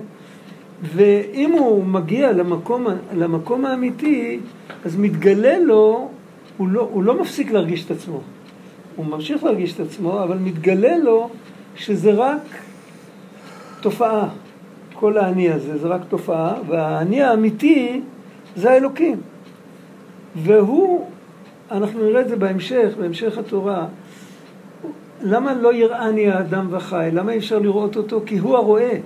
ואם 0.83 1.53
הוא 1.53 1.85
מגיע 1.85 2.33
למקום, 2.33 2.87
למקום 3.17 3.65
האמיתי, 3.65 4.41
אז 4.85 4.97
מתגלה 4.97 5.59
לו, 5.59 6.09
הוא 6.57 6.69
לא, 6.69 6.89
הוא 6.93 7.03
לא 7.03 7.21
מפסיק 7.21 7.51
להרגיש 7.51 7.85
את 7.87 7.91
עצמו. 7.91 8.21
הוא 8.97 9.07
ממשיך 9.07 9.45
להרגיש 9.45 9.75
את 9.75 9.81
עצמו, 9.81 10.23
אבל 10.23 10.39
מתגלה 10.39 10.99
לו 10.99 11.29
שזה 11.77 12.13
רק 12.13 12.43
תופעה. 13.81 14.29
כל 14.95 15.19
האני 15.19 15.51
הזה 15.51 15.79
זה 15.79 15.89
רק 15.89 16.01
תופעה, 16.09 16.55
והאני 16.69 17.23
האמיתי 17.23 18.01
זה 18.57 18.71
האלוקים. 18.71 19.21
והוא, 20.37 21.07
אנחנו 21.71 22.05
נראה 22.05 22.21
את 22.21 22.29
זה 22.29 22.37
בהמשך, 22.37 22.89
בהמשך 22.99 23.39
התורה. 23.39 23.87
למה 25.23 25.55
לא 25.55 25.75
יראני 25.75 26.31
האדם 26.31 26.67
וחי? 26.71 27.09
למה 27.13 27.33
אי 27.33 27.39
אפשר 27.39 27.59
לראות 27.59 27.97
אותו? 27.97 28.21
כי 28.27 28.39
הוא 28.39 28.57
הרואה. 28.57 28.99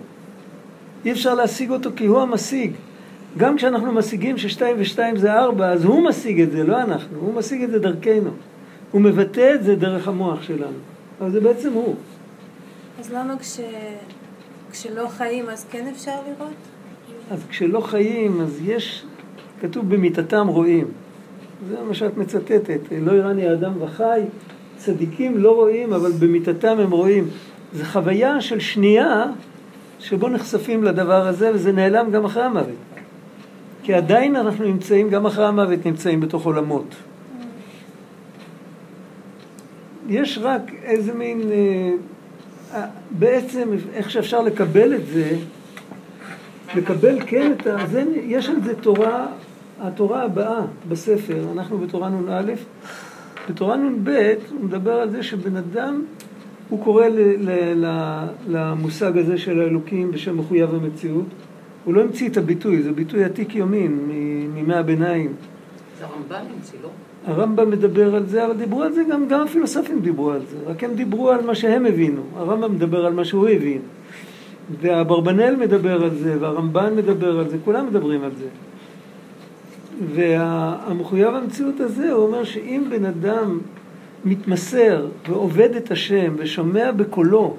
אי 1.04 1.12
אפשר 1.12 1.34
להשיג 1.34 1.70
אותו 1.70 1.90
כי 1.96 2.06
הוא 2.06 2.20
המשיג. 2.20 2.72
גם 3.38 3.56
כשאנחנו 3.56 3.92
משיגים 3.92 4.38
ששתיים 4.38 4.76
ושתיים 4.78 5.16
זה 5.16 5.32
ארבע, 5.32 5.68
אז 5.68 5.84
הוא 5.84 6.08
משיג 6.08 6.40
את 6.40 6.50
זה, 6.50 6.64
לא 6.64 6.80
אנחנו, 6.80 7.18
הוא 7.18 7.34
משיג 7.34 7.62
את 7.62 7.70
זה 7.70 7.78
דרכנו. 7.78 8.30
הוא 8.92 9.00
מבטא 9.00 9.54
את 9.54 9.64
זה 9.64 9.76
דרך 9.76 10.08
המוח 10.08 10.42
שלנו, 10.42 10.78
אבל 11.20 11.30
זה 11.30 11.40
בעצם 11.40 11.72
הוא. 11.72 11.94
אז 13.00 13.12
למה 13.12 13.38
כש... 13.38 13.60
כשלא 14.72 15.08
חיים 15.08 15.48
אז 15.48 15.66
כן 15.70 15.86
אפשר 15.86 16.10
לראות? 16.10 16.54
אז 17.30 17.44
כשלא 17.48 17.80
חיים, 17.80 18.40
אז 18.40 18.60
יש, 18.64 19.04
כתוב 19.60 19.94
במיתתם 19.94 20.46
רואים. 20.46 20.86
זה 21.68 21.76
מה 21.88 21.94
שאת 21.94 22.16
מצטטת, 22.16 22.80
לא 23.00 23.12
יראני 23.12 23.48
האדם 23.48 23.82
וחי, 23.82 24.20
צדיקים 24.76 25.38
לא 25.38 25.54
רואים, 25.54 25.92
אבל 25.92 26.12
במיתתם 26.12 26.78
הם 26.78 26.90
רואים. 26.90 27.28
זו 27.74 27.84
חוויה 27.84 28.40
של 28.40 28.60
שנייה 28.60 29.24
שבו 30.00 30.28
נחשפים 30.28 30.84
לדבר 30.84 31.26
הזה, 31.26 31.50
וזה 31.54 31.72
נעלם 31.72 32.10
גם 32.10 32.24
אחרי 32.24 32.42
המוות. 32.42 32.76
כי 33.82 33.94
עדיין 33.94 34.36
אנחנו 34.36 34.64
נמצאים, 34.64 35.10
גם 35.10 35.26
אחרי 35.26 35.46
המוות 35.46 35.86
נמצאים 35.86 36.20
בתוך 36.20 36.46
עולמות. 36.46 36.94
יש 40.08 40.38
רק 40.42 40.62
איזה 40.82 41.14
מין, 41.14 41.40
אה, 41.50 41.90
אה, 42.74 42.86
בעצם 43.10 43.68
איך 43.94 44.10
שאפשר 44.10 44.42
לקבל 44.42 44.94
את 44.94 45.06
זה, 45.06 45.36
לקבל 46.74 47.18
כן 47.26 47.52
את 47.52 47.66
ה... 47.66 47.86
זה, 47.86 48.04
יש 48.24 48.48
על 48.48 48.62
זה 48.64 48.74
תורה, 48.74 49.26
התורה 49.80 50.22
הבאה 50.22 50.60
בספר, 50.88 51.44
אנחנו 51.52 51.78
בתורה 51.78 52.08
נ"א, 52.08 52.52
בתורה 53.50 53.76
נ"ב 53.76 54.34
הוא 54.50 54.64
מדבר 54.64 54.92
על 54.92 55.10
זה 55.10 55.22
שבן 55.22 55.56
אדם, 55.56 56.04
הוא 56.68 56.84
קורא 56.84 57.06
ל, 57.06 57.18
ל, 57.38 57.50
ל, 57.84 58.24
למושג 58.48 59.18
הזה 59.18 59.38
של 59.38 59.60
האלוקים 59.60 60.10
בשם 60.10 60.38
מחויב 60.38 60.74
המציאות, 60.74 61.26
הוא 61.84 61.94
לא 61.94 62.02
המציא 62.02 62.28
את 62.28 62.36
הביטוי, 62.36 62.82
זה 62.82 62.92
ביטוי 62.92 63.24
עתיק 63.24 63.54
יומין 63.54 63.98
מימי 64.54 64.74
הביניים. 64.74 65.32
זה 65.98 66.04
הרמב"ן 66.04 66.44
המציא, 66.54 66.78
לא? 66.82 66.88
הרמב"ם 67.26 67.70
מדבר 67.70 68.14
על 68.14 68.26
זה, 68.26 68.46
אבל 68.46 68.56
דיברו 68.56 68.82
על 68.82 68.92
זה 68.92 69.02
גם, 69.10 69.28
גם 69.28 69.40
הפילוסופים 69.40 70.00
דיברו 70.00 70.30
על 70.30 70.40
זה, 70.50 70.56
רק 70.66 70.84
הם 70.84 70.94
דיברו 70.94 71.30
על 71.30 71.46
מה 71.46 71.54
שהם 71.54 71.86
הבינו. 71.86 72.22
הרמב"ם 72.36 72.74
מדבר 72.74 73.06
על 73.06 73.12
מה 73.12 73.24
שהוא 73.24 73.48
הבין. 73.48 73.80
ואברבנאל 74.80 75.56
מדבר 75.56 76.04
על 76.04 76.14
זה, 76.14 76.36
והרמב"ן 76.40 76.96
מדבר 76.96 77.38
על 77.38 77.48
זה, 77.48 77.56
כולם 77.64 77.86
מדברים 77.86 78.22
על 78.22 78.30
זה. 78.38 78.46
והמחויב 80.14 81.34
המציאות 81.34 81.80
הזה, 81.80 82.12
הוא 82.12 82.26
אומר 82.26 82.44
שאם 82.44 82.84
בן 82.90 83.04
אדם 83.04 83.58
מתמסר 84.24 85.06
ועובד 85.28 85.76
את 85.76 85.90
השם 85.90 86.34
ושומע 86.36 86.92
בקולו, 86.92 87.56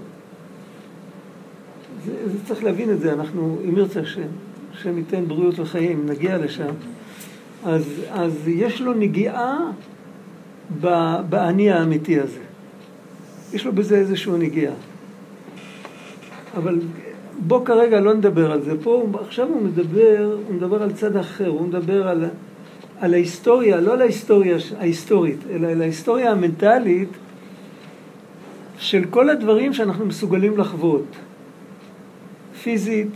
זה, 2.06 2.12
זה 2.32 2.38
צריך 2.46 2.64
להבין 2.64 2.90
את 2.90 3.00
זה, 3.00 3.14
אנחנו, 3.14 3.58
אם 3.70 3.78
ירצה 3.78 4.00
השם, 4.00 4.28
השם 4.74 4.98
ייתן 4.98 5.28
בריאות 5.28 5.60
וחיים, 5.60 6.06
נגיע 6.10 6.38
לשם. 6.38 6.74
אז, 7.66 8.02
אז 8.12 8.48
יש 8.48 8.82
לו 8.82 8.94
נגיעה 8.94 9.72
באני 11.30 11.72
האמיתי 11.72 12.20
הזה. 12.20 12.40
יש 13.54 13.66
לו 13.66 13.72
בזה 13.72 13.98
איזושהי 13.98 14.34
נגיעה. 14.38 14.74
אבל 16.58 16.80
בוא 17.48 17.66
כרגע 17.66 18.00
לא 18.00 18.14
נדבר 18.14 18.52
על 18.52 18.62
זה. 18.62 18.74
פה 18.84 19.08
עכשיו 19.22 19.48
הוא 19.48 19.62
מדבר, 19.62 20.38
הוא 20.48 20.56
מדבר 20.56 20.84
על 20.84 20.94
צד 20.94 21.16
אחר, 21.16 21.48
הוא 21.48 21.68
מדבר 21.68 22.08
על, 22.08 22.26
על 23.00 23.14
ההיסטוריה, 23.14 23.80
לא 23.80 23.94
על 23.94 24.02
ההיסטוריה 24.02 24.58
ההיסטורית, 24.80 25.40
אלא 25.50 25.68
על 25.68 25.82
ההיסטוריה 25.82 26.32
המנטלית 26.32 27.10
של 28.78 29.06
כל 29.10 29.30
הדברים 29.30 29.74
שאנחנו 29.74 30.06
מסוגלים 30.06 30.58
לחוות. 30.58 31.06
פיזית, 32.64 33.12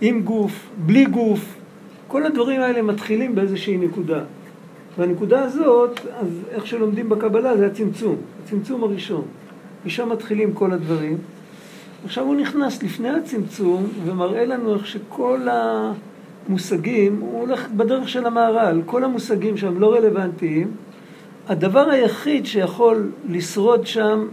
עם 0.00 0.22
גוף, 0.22 0.68
בלי 0.86 1.04
גוף, 1.04 1.54
כל 2.08 2.26
הדברים 2.26 2.60
האלה 2.60 2.82
מתחילים 2.82 3.34
באיזושהי 3.34 3.76
נקודה. 3.76 4.20
והנקודה 4.98 5.42
הזאת, 5.42 6.00
אז 6.20 6.28
איך 6.50 6.66
שלומדים 6.66 7.08
בקבלה 7.08 7.56
זה 7.56 7.66
הצמצום, 7.66 8.16
הצמצום 8.44 8.84
הראשון. 8.84 9.24
משם 9.86 10.08
מתחילים 10.08 10.52
כל 10.52 10.72
הדברים. 10.72 11.18
עכשיו 12.04 12.24
הוא 12.24 12.34
נכנס 12.36 12.82
לפני 12.82 13.10
הצמצום 13.10 13.86
ומראה 14.04 14.44
לנו 14.44 14.74
איך 14.74 14.86
שכל 14.86 15.40
המושגים, 16.48 17.18
הוא 17.20 17.40
הולך 17.40 17.68
בדרך 17.76 18.08
של 18.08 18.26
המהר"ל, 18.26 18.82
כל 18.86 19.04
המושגים 19.04 19.56
שם 19.56 19.80
לא 19.80 19.94
רלוונטיים. 19.94 20.70
הדבר 21.48 21.90
היחיד 21.90 22.46
שיכול 22.46 23.10
לשרוד 23.28 23.86
שם, 23.86 24.26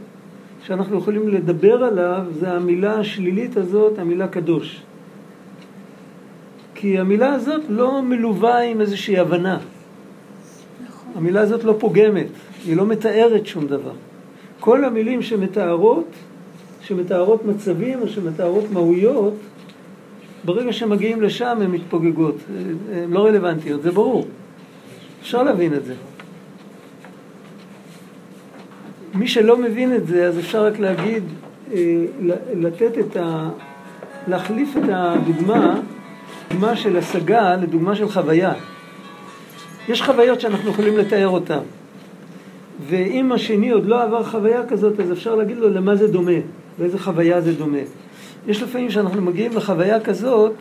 שאנחנו 0.64 0.98
יכולים 0.98 1.30
לדבר 1.30 1.84
עליו, 1.84 2.22
זה 2.40 2.52
המילה 2.52 3.00
השלילית 3.00 3.58
הזאת, 3.58 4.00
המילה 4.00 4.28
קדוש. 4.28 4.82
כי 6.76 7.00
המילה 7.00 7.34
הזאת 7.34 7.62
לא 7.70 8.02
מלווה 8.02 8.62
עם 8.62 8.82
איזושהי 8.82 9.20
הבנה. 9.20 9.58
נכון. 10.88 11.12
המילה 11.16 11.42
הזאת 11.42 11.64
לא 11.64 11.76
פוגמת, 11.80 12.28
היא 12.66 12.78
לא 12.78 12.86
מתארת 12.86 13.46
שום 13.46 13.68
דבר. 13.68 13.94
כל 14.60 14.86
המילים 14.86 15.22
שמתארות, 15.22 16.08
שמתארות 16.82 17.46
מצבים 17.46 18.02
או 18.02 18.08
שמתארות 18.08 18.64
מהויות, 18.72 19.34
ברגע 20.46 20.74
שמגיעים 20.74 21.22
לשם 21.22 21.58
הן 21.62 21.72
מתפוגגות, 21.72 22.36
הן 22.94 23.12
לא 23.12 23.26
רלוונטיות, 23.26 23.84
זה 23.84 23.92
ברור. 23.92 24.28
אפשר 25.22 25.44
להבין 25.44 25.74
את 25.74 25.86
זה. 25.86 25.94
מי 29.14 29.28
שלא 29.28 29.58
מבין 29.58 29.96
את 29.96 30.08
זה, 30.08 30.28
אז 30.28 30.40
אפשר 30.40 30.66
רק 30.66 30.80
להגיד, 30.80 31.24
אה, 31.74 32.06
לתת 32.54 32.98
את 32.98 33.18
ה... 33.18 33.50
להחליף 34.28 34.78
את 34.78 34.84
הדוגמה 34.90 35.80
דוגמה 36.52 36.76
של 36.76 36.98
השגה 36.98 37.56
לדוגמה 37.56 37.96
של 37.96 38.10
חוויה. 38.10 38.54
יש 39.90 40.02
חוויות 40.02 40.42
שאנחנו 40.42 40.70
יכולים 40.70 40.98
לתאר 40.98 41.28
אותן. 41.28 41.60
ואם 42.88 43.32
השני 43.32 43.70
עוד 43.70 43.86
לא 43.86 44.04
עבר 44.04 44.24
חוויה 44.24 44.66
כזאת, 44.66 45.00
אז 45.00 45.12
אפשר 45.12 45.36
להגיד 45.36 45.58
לו 45.58 45.70
למה 45.70 45.96
זה 45.96 46.08
דומה, 46.08 46.40
באיזה 46.80 47.00
חוויה 47.00 47.42
זה 47.42 47.54
דומה. 47.54 47.78
יש 48.48 48.64
לפעמים 48.64 48.92
שאנחנו 48.92 49.22
מגיעים 49.22 49.58
לחוויה 49.58 50.00
כזאת 50.00 50.54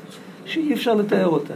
שאי 0.44 0.74
אפשר 0.74 0.94
לתאר 0.94 1.26
אותה. 1.26 1.54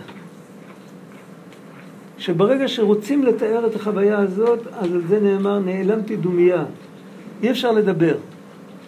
שברגע 2.19 2.69
שרוצים 2.69 3.25
לתאר 3.25 3.67
את 3.67 3.75
החוויה 3.75 4.19
הזאת, 4.19 4.59
אז 4.67 4.93
על 4.93 5.03
זה 5.09 5.21
נאמר 5.21 5.59
נעלמתי 5.59 6.17
דומייה. 6.17 6.65
אי 7.43 7.51
אפשר 7.51 7.73
לדבר. 7.73 8.15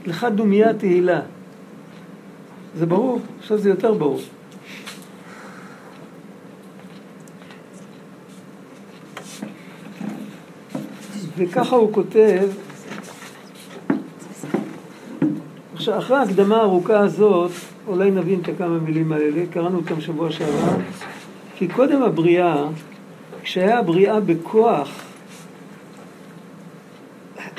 לך 0.07 0.27
דומייה 0.35 0.75
תהילה. 0.75 1.21
זה 2.79 2.87
ברור? 2.87 3.21
עכשיו 3.39 3.59
זה 3.59 3.69
יותר 3.69 3.95
ברור. 3.95 4.21
וככה 11.37 11.77
הוא 11.77 11.93
כותב, 11.93 12.49
עכשיו 15.81 15.99
אחרי 15.99 16.17
ההקדמה 16.17 16.57
הארוכה 16.57 16.99
הזאת, 16.99 17.51
אולי 17.87 18.11
נבין 18.11 18.41
את 18.41 18.49
הכמה 18.49 18.79
מילים 18.79 19.13
האלה, 19.13 19.43
קראנו 19.51 19.77
אותם 19.77 20.01
שבוע 20.01 20.31
שעבר, 20.31 20.77
כי 21.57 21.69
קודם 21.69 22.03
הבריאה, 22.03 22.65
כשהיה 23.43 23.79
הבריאה 23.79 24.21
בכוח, 24.21 24.89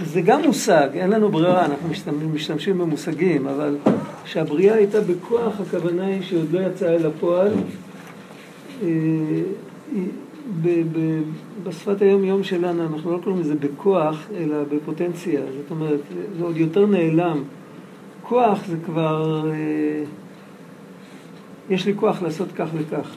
זה 0.06 0.22
גם 0.22 0.42
מושג, 0.42 0.90
אין 0.94 1.10
לנו 1.10 1.30
ברירה, 1.30 1.66
אנחנו 1.66 1.90
משתמשים 2.34 2.78
במושגים, 2.78 3.48
אבל 3.48 3.78
כשהבריאה 4.24 4.76
הייתה 4.76 5.02
בכוח, 5.02 5.60
הכוונה 5.60 6.06
היא 6.06 6.22
שעוד 6.22 6.52
לא 6.52 6.60
יצאה 6.60 6.96
אל 6.96 7.06
הפועל, 7.06 7.52
אה, 8.84 8.88
ב- 10.62 10.84
ב- 10.92 11.22
בשפת 11.64 12.02
היום 12.02 12.24
יום 12.24 12.44
שלנו 12.44 12.84
אנחנו 12.84 13.12
לא 13.12 13.18
קוראים 13.24 13.42
לזה 13.42 13.56
בכוח, 13.56 14.28
אלא 14.38 14.56
בפוטנציה. 14.72 15.42
זאת 15.42 15.72
אומרת, 15.72 16.00
זה 16.38 16.44
עוד 16.44 16.58
יותר 16.58 16.86
נעלם. 16.86 17.44
כוח 18.32 18.66
זה 18.68 18.78
כבר, 18.86 19.50
אה, 19.52 20.04
יש 21.70 21.86
לי 21.86 21.94
כוח 21.96 22.22
לעשות 22.22 22.48
כך 22.56 22.68
וכך. 22.74 23.16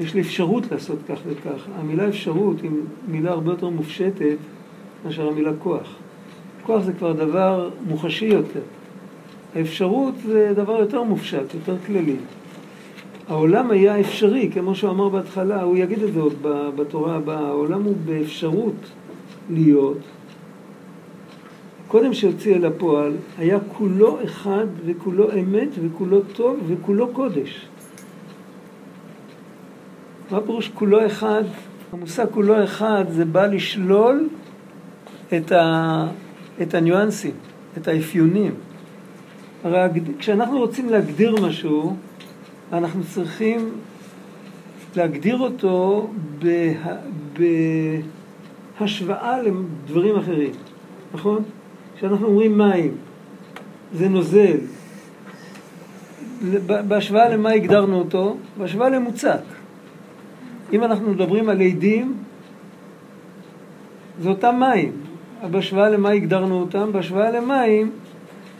יש 0.00 0.14
לי 0.14 0.20
אפשרות 0.20 0.72
לעשות 0.72 0.98
כך 1.08 1.18
וכך. 1.26 1.66
המילה 1.78 2.08
אפשרות 2.08 2.60
היא 2.62 2.70
מילה 3.08 3.30
הרבה 3.30 3.50
יותר 3.50 3.68
מופשטת 3.68 4.36
מאשר 5.04 5.28
המילה 5.28 5.50
כוח. 5.58 5.94
כוח 6.62 6.82
זה 6.82 6.92
כבר 6.92 7.12
דבר 7.12 7.70
מוחשי 7.86 8.24
יותר. 8.24 8.60
האפשרות 9.54 10.14
זה 10.26 10.52
דבר 10.56 10.80
יותר 10.80 11.02
מופשט, 11.02 11.54
יותר 11.54 11.76
כללי. 11.86 12.16
העולם 13.28 13.70
היה 13.70 14.00
אפשרי, 14.00 14.50
כמו 14.54 14.74
שהוא 14.74 14.90
אמר 14.90 15.08
בהתחלה, 15.08 15.62
הוא 15.62 15.76
יגיד 15.76 16.02
את 16.02 16.12
זה 16.12 16.20
עוד 16.20 16.34
בתורה 16.76 17.16
הבאה, 17.16 17.46
העולם 17.46 17.82
הוא 17.82 17.94
באפשרות 18.04 18.90
להיות. 19.50 19.98
קודם 21.88 22.14
שהוציא 22.14 22.54
אל 22.56 22.64
הפועל, 22.64 23.12
היה 23.38 23.58
כולו 23.68 24.24
אחד 24.24 24.66
וכולו 24.86 25.32
אמת 25.32 25.68
וכולו 25.82 26.20
טוב 26.22 26.58
וכולו 26.68 27.08
קודש. 27.08 27.66
מה 30.30 30.40
פירוש 30.40 30.70
כולו 30.74 31.06
אחד? 31.06 31.42
המושג 31.92 32.26
כולו 32.30 32.64
אחד 32.64 33.04
זה 33.10 33.24
בא 33.24 33.46
לשלול 33.46 34.28
את, 35.36 35.52
ה, 35.52 36.06
את 36.62 36.74
הניואנסים, 36.74 37.34
את 37.76 37.88
האפיונים. 37.88 38.54
הרי 39.64 40.00
כשאנחנו 40.18 40.58
רוצים 40.58 40.88
להגדיר 40.88 41.34
משהו, 41.46 41.96
אנחנו 42.72 43.04
צריכים 43.04 43.70
להגדיר 44.96 45.38
אותו 45.38 46.08
בהשוואה 48.80 49.42
לדברים 49.42 50.16
אחרים, 50.16 50.50
נכון? 51.14 51.42
כשאנחנו 51.96 52.26
אומרים 52.26 52.58
מים, 52.58 52.94
זה 53.92 54.08
נוזל. 54.08 54.56
בהשוואה 56.88 57.28
למה 57.28 57.50
הגדרנו 57.50 57.98
אותו? 57.98 58.36
בהשוואה 58.58 58.88
למוצק. 58.88 59.40
אם 60.72 60.84
אנחנו 60.84 61.10
מדברים 61.10 61.48
על 61.48 61.60
עדים, 61.60 62.14
זה 64.20 64.28
אותם 64.28 64.54
מים. 64.60 64.92
בהשוואה 65.50 65.88
למה 65.90 66.10
הגדרנו 66.10 66.60
אותם? 66.60 66.92
בהשוואה 66.92 67.30
למים, 67.30 67.90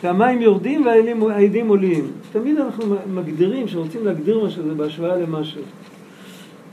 שהמים 0.03 0.43
יורדים 0.43 0.87
והאדים 1.23 1.69
עולים. 1.69 2.11
תמיד 2.33 2.59
אנחנו 2.59 2.97
מגדירים, 3.15 3.67
כשרוצים 3.67 4.05
להגדיר 4.05 4.45
משהו, 4.45 4.63
זה 4.63 4.75
בהשוואה 4.75 5.17
למשהו. 5.17 5.63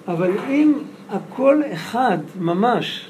אבל 0.07 0.31
אם 0.49 0.73
הכל 1.09 1.61
אחד, 1.73 2.17
ממש, 2.39 3.09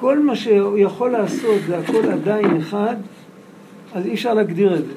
כל 0.00 0.18
מה 0.18 0.36
שהוא 0.36 0.78
יכול 0.78 1.10
לעשות 1.10 1.60
זה 1.66 1.78
הכל 1.78 2.10
עדיין 2.12 2.56
אחד, 2.56 2.96
אז 3.94 4.06
אי 4.06 4.14
אפשר 4.14 4.34
להגדיר 4.34 4.74
את 4.76 4.86
זה. 4.86 4.92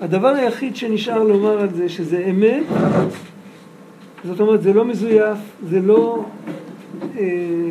הדבר 0.00 0.28
היחיד 0.28 0.76
שנשאר 0.76 1.22
לומר 1.22 1.60
על 1.60 1.74
זה 1.74 1.88
שזה 1.88 2.26
אמת, 2.30 2.62
זאת 4.24 4.40
אומרת 4.40 4.62
זה 4.62 4.72
לא 4.72 4.84
מזויף, 4.84 5.38
זה 5.70 5.80
לא, 5.80 6.24
אה, 7.18 7.70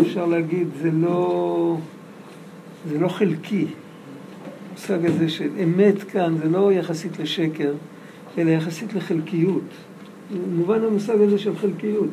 אפשר 0.00 0.26
להגיד, 0.26 0.68
זה 0.82 0.90
לא, 0.90 1.76
זה 2.88 2.98
לא 2.98 3.08
חלקי. 3.08 3.66
המושג 4.70 5.06
הזה 5.06 5.28
של 5.28 5.48
אמת 5.64 6.02
כאן 6.02 6.34
זה 6.42 6.48
לא 6.48 6.72
יחסית 6.72 7.18
לשקר, 7.18 7.72
אלא 8.38 8.50
יחסית 8.50 8.94
לחלקיות. 8.94 9.62
מובן 10.54 10.84
המושג 10.84 11.20
הזה 11.20 11.38
של 11.38 11.56
חלקיות. 11.56 12.10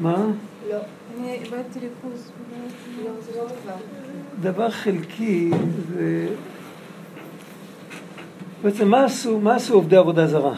מה? 0.00 0.26
לא. 0.70 0.78
אני 1.16 1.32
איבדתי 1.32 1.78
ריכוז. 1.78 2.30
לא, 3.04 3.10
זה 3.20 3.38
לא 3.38 3.44
דבר. 3.44 3.76
דבר 4.40 4.70
חלקי 4.70 5.50
זה... 5.94 6.28
בעצם 8.62 8.88
מה 8.88 9.04
עשו, 9.04 9.40
מה 9.40 9.54
עשו 9.54 9.74
עובדי 9.74 9.96
עבודה 9.96 10.26
זרה? 10.26 10.54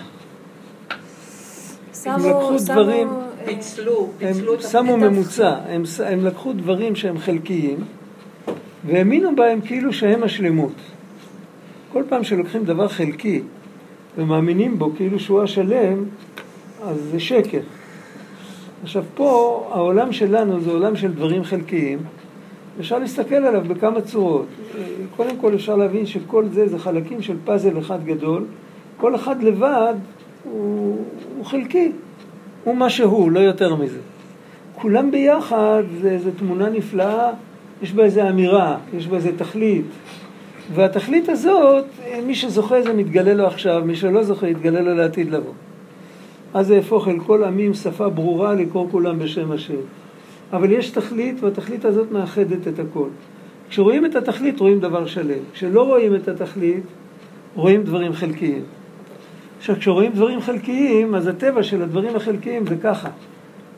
שמו, 1.95 2.13
הם 2.13 2.21
לקחו 2.21 2.59
שמו, 2.59 2.75
דברים, 2.75 3.09
אה, 3.09 3.47
פיצלו, 3.47 4.11
הם 4.21 4.33
פיצלו 4.33 4.55
את 4.55 4.63
שמו 4.63 4.97
את 4.97 5.01
ממוצע, 5.01 5.57
הם, 5.69 5.83
הם 6.05 6.27
לקחו 6.27 6.53
דברים 6.53 6.97
שהם 6.97 7.19
חלקיים 7.19 7.79
והאמינו 8.87 9.37
בהם 9.37 9.61
כאילו 9.61 9.93
שהם 9.93 10.23
השלמות. 10.23 10.75
כל 11.93 12.03
פעם 12.09 12.25
שלוקחים 12.25 12.65
דבר 12.65 12.89
חלקי 12.89 13.43
ומאמינים 14.19 14.79
בו 14.79 14.93
כאילו 14.97 15.21
שהוא 15.21 15.43
השלם, 15.43 16.05
אז 16.83 16.97
זה 17.13 17.21
שקר. 17.21 17.61
עכשיו 18.83 19.05
פה 19.15 19.69
העולם 19.73 20.13
שלנו 20.13 20.61
זה 20.61 20.71
עולם 20.71 20.97
של 20.97 21.13
דברים 21.13 21.45
חלקיים, 21.45 21.99
אפשר 22.81 22.99
להסתכל 22.99 23.35
עליו 23.35 23.63
בכמה 23.69 24.01
צורות. 24.01 24.47
קודם 25.17 25.37
כל 25.41 25.55
אפשר 25.55 25.77
להבין 25.77 26.07
שכל 26.07 26.45
זה 26.49 26.69
זה 26.69 26.79
חלקים 26.79 27.23
של 27.23 27.37
פאזל 27.45 27.79
אחד 27.79 28.05
גדול, 28.05 28.45
כל 28.97 29.15
אחד 29.15 29.43
לבד 29.43 29.95
הוא, 30.45 30.97
הוא 31.37 31.45
חלקי, 31.45 31.93
הוא 32.65 32.77
מה 32.77 32.91
שהוא, 32.91 33.31
לא 33.31 33.41
יותר 33.41 33.75
מזה. 33.75 33.99
כולם 34.75 35.11
ביחד 35.11 35.83
זה 36.01 36.11
איזו 36.11 36.31
תמונה 36.39 36.69
נפלאה, 36.71 37.31
יש 37.83 37.93
בה 37.93 38.05
איזו 38.05 38.29
אמירה, 38.29 38.77
יש 38.95 39.07
בה 39.07 39.17
איזו 39.17 39.31
תכלית. 39.37 39.85
והתכלית 40.75 41.29
הזאת, 41.29 41.85
מי 42.27 42.35
שזוכה 42.35 42.83
זה 42.83 42.93
מתגלה 42.93 43.35
לו 43.35 43.47
עכשיו, 43.47 43.83
מי 43.85 43.97
שלא 43.97 44.23
זוכה 44.23 44.49
יתגלה 44.49 44.81
לו 44.81 44.95
לעתיד 44.95 45.31
לבוא. 45.31 45.53
אז 46.55 46.67
זה 46.67 46.75
יהפוך 46.75 47.09
אל 47.09 47.19
כל 47.27 47.45
עמים 47.45 47.75
שפה 47.75 48.09
ברורה 48.09 48.55
לקרוא 48.55 48.87
כולם 48.91 49.19
בשם 49.19 49.53
השם. 49.53 49.75
אבל 50.53 50.73
יש 50.73 50.91
תכלית, 50.91 51.43
והתכלית 51.43 51.85
הזאת 51.85 52.13
מאחדת 52.13 52.69
את 52.69 52.79
הכל. 52.79 53.09
כשרואים 53.71 54.07
את 54.07 54.17
התכלית 54.17 54.61
רואים 54.61 54.81
דבר 54.81 55.07
שלם. 55.07 55.39
כשלא 55.53 55.83
רואים 55.83 56.15
את 56.15 56.29
התכלית, 56.29 56.83
רואים 57.55 57.83
דברים 57.83 58.13
חלקיים. 58.13 58.63
עכשיו, 59.59 59.77
כשרואים 59.77 60.13
דברים 60.13 60.41
חלקיים, 60.41 61.15
אז 61.15 61.27
הטבע 61.27 61.63
של 61.63 61.83
הדברים 61.83 62.17
החלקיים 62.17 62.67
זה 62.67 62.77
ככה. 62.83 63.09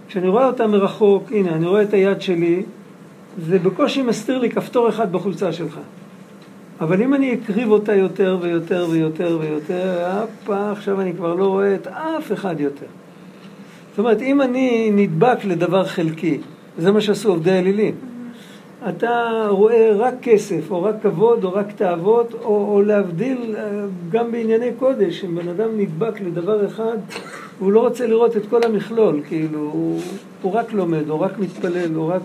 כשאני 0.09 0.29
רואה 0.29 0.47
אותם 0.47 0.71
מרחוק, 0.71 1.33
הנה, 1.33 1.55
אני 1.55 1.67
רואה 1.67 1.83
את 1.83 1.95
היד 1.95 2.21
שלי, 2.21 2.63
זה 3.39 3.59
בקושי 3.59 4.03
מסתיר 4.03 4.39
לי 4.39 4.51
כפתור 4.51 4.89
אחד 4.89 5.13
בחולצה 5.13 5.53
שלך. 5.53 5.79
אבל 6.81 7.03
אם 7.03 7.15
אני 7.15 7.35
אקריב 7.35 7.71
אותה 7.71 7.95
יותר 7.95 8.39
ויותר 8.41 8.87
ויותר 8.91 9.39
ויותר, 9.41 10.05
הפה, 10.07 10.71
עכשיו 10.71 11.01
אני 11.01 11.13
כבר 11.13 11.35
לא 11.35 11.47
רואה 11.47 11.75
את 11.75 11.87
אף 11.87 12.33
אחד 12.33 12.61
יותר. 12.61 12.87
זאת 13.91 13.99
אומרת, 13.99 14.23
אם 14.23 14.43
אני 14.43 14.91
נדבק 14.93 15.45
לדבר 15.45 15.85
חלקי, 15.85 16.39
זה 16.79 16.93
מה 16.93 17.01
שעשו 17.01 17.29
עובדי 17.29 17.51
האלילים. 17.51 17.95
אתה 18.89 19.47
רואה 19.49 19.93
רק 19.97 20.15
כסף, 20.23 20.71
או 20.71 20.83
רק 20.83 20.95
כבוד, 21.03 21.45
או 21.45 21.53
רק 21.53 21.73
תאוות, 21.73 22.35
או, 22.35 22.75
או 22.75 22.83
להבדיל 22.83 23.55
אה, 23.59 23.85
גם 24.11 24.33
בענייני 24.33 24.71
קודש, 24.79 25.25
אם 25.25 25.35
בן 25.35 25.49
אדם 25.49 25.69
נדבק 25.77 26.21
לדבר 26.21 26.67
אחד, 26.67 26.99
הוא 27.59 27.73
לא 27.73 27.81
רוצה 27.81 28.07
לראות 28.07 28.37
את 28.37 28.43
כל 28.51 28.61
המכלול, 28.65 29.21
כאילו, 29.29 29.59
הוא, 29.59 30.01
הוא 30.43 30.53
רק 30.53 30.73
לומד, 30.73 31.11
או 31.11 31.21
רק 31.21 31.39
מתפלל, 31.39 31.97
או 31.97 32.09
רק... 32.09 32.23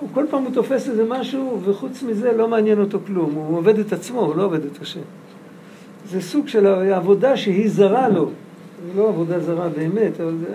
הוא 0.00 0.08
כל 0.12 0.24
פעם 0.30 0.42
הוא 0.44 0.54
תופס 0.54 0.88
איזה 0.88 1.04
משהו, 1.08 1.60
וחוץ 1.64 2.02
מזה 2.02 2.32
לא 2.32 2.48
מעניין 2.48 2.80
אותו 2.80 2.98
כלום. 3.06 3.34
הוא 3.34 3.58
עובד 3.58 3.78
את 3.78 3.92
עצמו, 3.92 4.20
הוא 4.20 4.36
לא 4.36 4.44
עובד 4.44 4.64
את 4.64 4.82
השם. 4.82 5.00
זה 6.06 6.22
סוג 6.22 6.48
של 6.48 6.66
עבודה 6.66 7.36
שהיא 7.36 7.70
זרה 7.70 8.08
לו. 8.08 8.30
זה 8.86 9.00
לא 9.00 9.08
עבודה 9.08 9.40
זרה 9.40 9.68
באמת, 9.68 10.20
אבל 10.20 10.34
זה... 10.40 10.54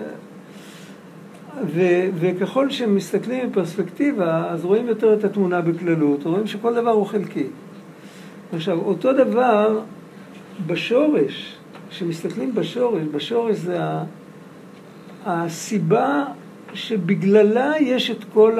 ו, 1.64 1.80
וככל 2.20 2.70
שמסתכלים 2.70 3.50
בפרספקטיבה, 3.50 4.50
אז 4.50 4.64
רואים 4.64 4.86
יותר 4.86 5.14
את 5.14 5.24
התמונה 5.24 5.60
בכללות, 5.60 6.24
רואים 6.24 6.46
שכל 6.46 6.74
דבר 6.74 6.90
הוא 6.90 7.06
חלקי. 7.06 7.46
עכשיו, 8.52 8.78
אותו 8.78 9.12
דבר 9.12 9.80
בשורש, 10.66 11.56
כשמסתכלים 11.90 12.54
בשורש, 12.54 13.02
בשורש 13.12 13.56
זה 13.56 13.78
הסיבה 15.26 16.24
שבגללה 16.74 17.72
יש 17.80 18.10
את 18.10 18.24
כל, 18.34 18.58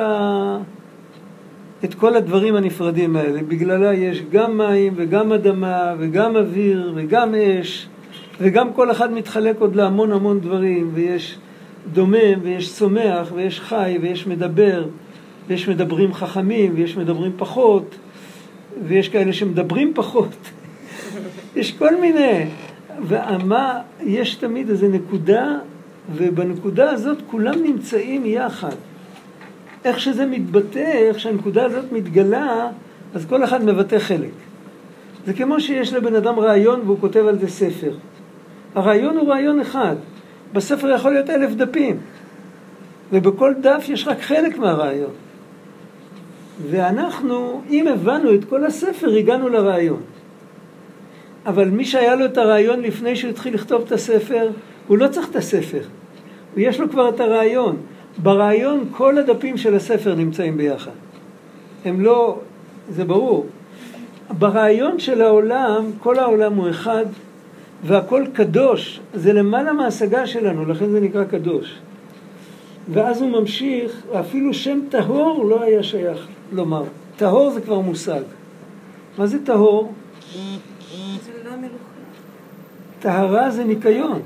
את 1.85 1.95
כל 1.95 2.17
הדברים 2.17 2.57
הנפרדים 2.57 3.17
האלה. 3.17 3.43
בגללה 3.43 3.95
יש 3.95 4.23
גם 4.33 4.59
מים 4.59 4.93
וגם 4.97 5.33
אדמה 5.33 5.95
וגם 5.99 6.37
אוויר 6.37 6.93
וגם 6.95 7.35
אש, 7.35 7.89
וגם 8.41 8.73
כל 8.73 8.91
אחד 8.91 9.12
מתחלק 9.12 9.57
עוד 9.59 9.77
להמון 9.77 10.12
המון 10.12 10.41
דברים, 10.41 10.91
ויש 10.95 11.39
דומם 11.93 12.41
ויש 12.43 12.75
צומח 12.75 13.33
ויש 13.35 13.61
חי 13.61 13.99
ויש 14.03 14.27
מדבר 14.27 14.85
ויש 15.49 15.69
מדברים 15.69 16.15
חכמים 16.15 16.73
ויש 16.77 16.97
מדברים 16.97 17.33
פחות 17.37 17.95
ויש 18.87 19.09
כאלה 19.09 19.33
שמדברים 19.33 19.93
פחות. 19.95 20.37
יש 21.57 21.73
כל 21.73 22.01
מיני. 22.01 22.45
ומה 23.03 23.81
יש 24.03 24.35
תמיד 24.35 24.71
איזה 24.71 24.89
נקודה 24.89 25.59
ובנקודה 26.17 26.91
הזאת 26.91 27.19
כולם 27.31 27.62
נמצאים 27.62 28.27
יחד 28.27 28.75
איך 29.87 30.01
שזה 30.01 30.27
מתבטא, 30.27 30.92
איך 31.09 31.20
שהנקודה 31.20 31.64
הזאת 31.64 31.92
מתגלה 31.92 32.68
אז 33.14 33.27
כל 33.27 33.44
אחד 33.44 33.64
מבטא 33.64 33.99
חלק 33.99 34.31
זה 35.27 35.33
כמו 35.33 35.61
שיש 35.61 35.92
לבן 35.92 36.14
אדם 36.14 36.38
רעיון 36.38 36.81
והוא 36.85 36.99
כותב 37.01 37.25
על 37.27 37.38
זה 37.38 37.49
ספר 37.49 37.92
הרעיון 38.75 39.16
הוא 39.16 39.29
רעיון 39.29 39.61
אחד 39.61 39.96
בספר 40.53 40.90
יכול 40.90 41.12
להיות 41.12 41.31
אלף 41.31 41.55
דפים, 41.55 41.96
ובכל 43.12 43.55
דף 43.61 43.85
יש 43.88 44.07
רק 44.07 44.20
חלק 44.20 44.59
מהרעיון. 44.59 45.11
ואנחנו, 46.70 47.62
אם 47.70 47.88
הבנו 47.88 48.35
את 48.35 48.44
כל 48.44 48.64
הספר, 48.64 49.11
הגענו 49.11 49.49
לרעיון. 49.49 50.01
אבל 51.46 51.68
מי 51.68 51.85
שהיה 51.85 52.14
לו 52.14 52.25
את 52.25 52.38
הרעיון 52.38 52.81
לפני 52.81 53.16
שהוא 53.16 53.31
התחיל 53.31 53.55
לכתוב 53.55 53.83
את 53.87 53.92
הספר, 53.92 54.51
הוא 54.88 54.99
לא 54.99 55.09
צריך 55.09 55.31
את 55.31 55.37
הספר. 55.37 55.83
יש 56.57 56.81
לו 56.81 56.90
כבר 56.90 57.09
את 57.09 57.20
הרעיון. 57.20 57.77
ברעיון 58.23 58.85
כל 58.93 59.19
הדפים 59.19 59.57
של 59.57 59.75
הספר 59.75 60.15
נמצאים 60.15 60.57
ביחד. 60.57 60.91
הם 61.85 62.01
לא, 62.01 62.39
זה 62.89 63.05
ברור. 63.05 63.47
ברעיון 64.39 64.99
של 64.99 65.23
העולם, 65.23 65.91
כל 65.99 66.19
העולם 66.19 66.55
הוא 66.55 66.71
אחד, 66.71 67.05
והכל 67.85 68.25
קדוש, 68.33 69.01
זה 69.15 69.33
למעלה 69.33 69.73
מההשגה 69.73 70.27
שלנו, 70.27 70.65
לכן 70.67 70.91
זה 70.91 71.01
נקרא 71.01 71.25
קדוש. 71.25 71.79
ואז 72.93 73.23
הוא 73.23 73.31
ממשיך, 73.31 74.03
אפילו 74.21 74.55
שם 74.55 74.81
טהור 74.89 75.45
לא 75.45 75.63
היה 75.63 75.83
שייך 75.83 76.27
לומר. 76.53 76.85
טהור 77.17 77.51
זה 77.51 77.61
כבר 77.61 77.81
מושג. 77.81 78.23
מה 79.19 79.27
זה 79.27 79.45
טהור? 79.45 79.93
זה 80.33 81.33
לא. 81.45 81.51
טהרה 83.01 83.51
זה 83.51 83.65
ניקיון. 83.65 84.23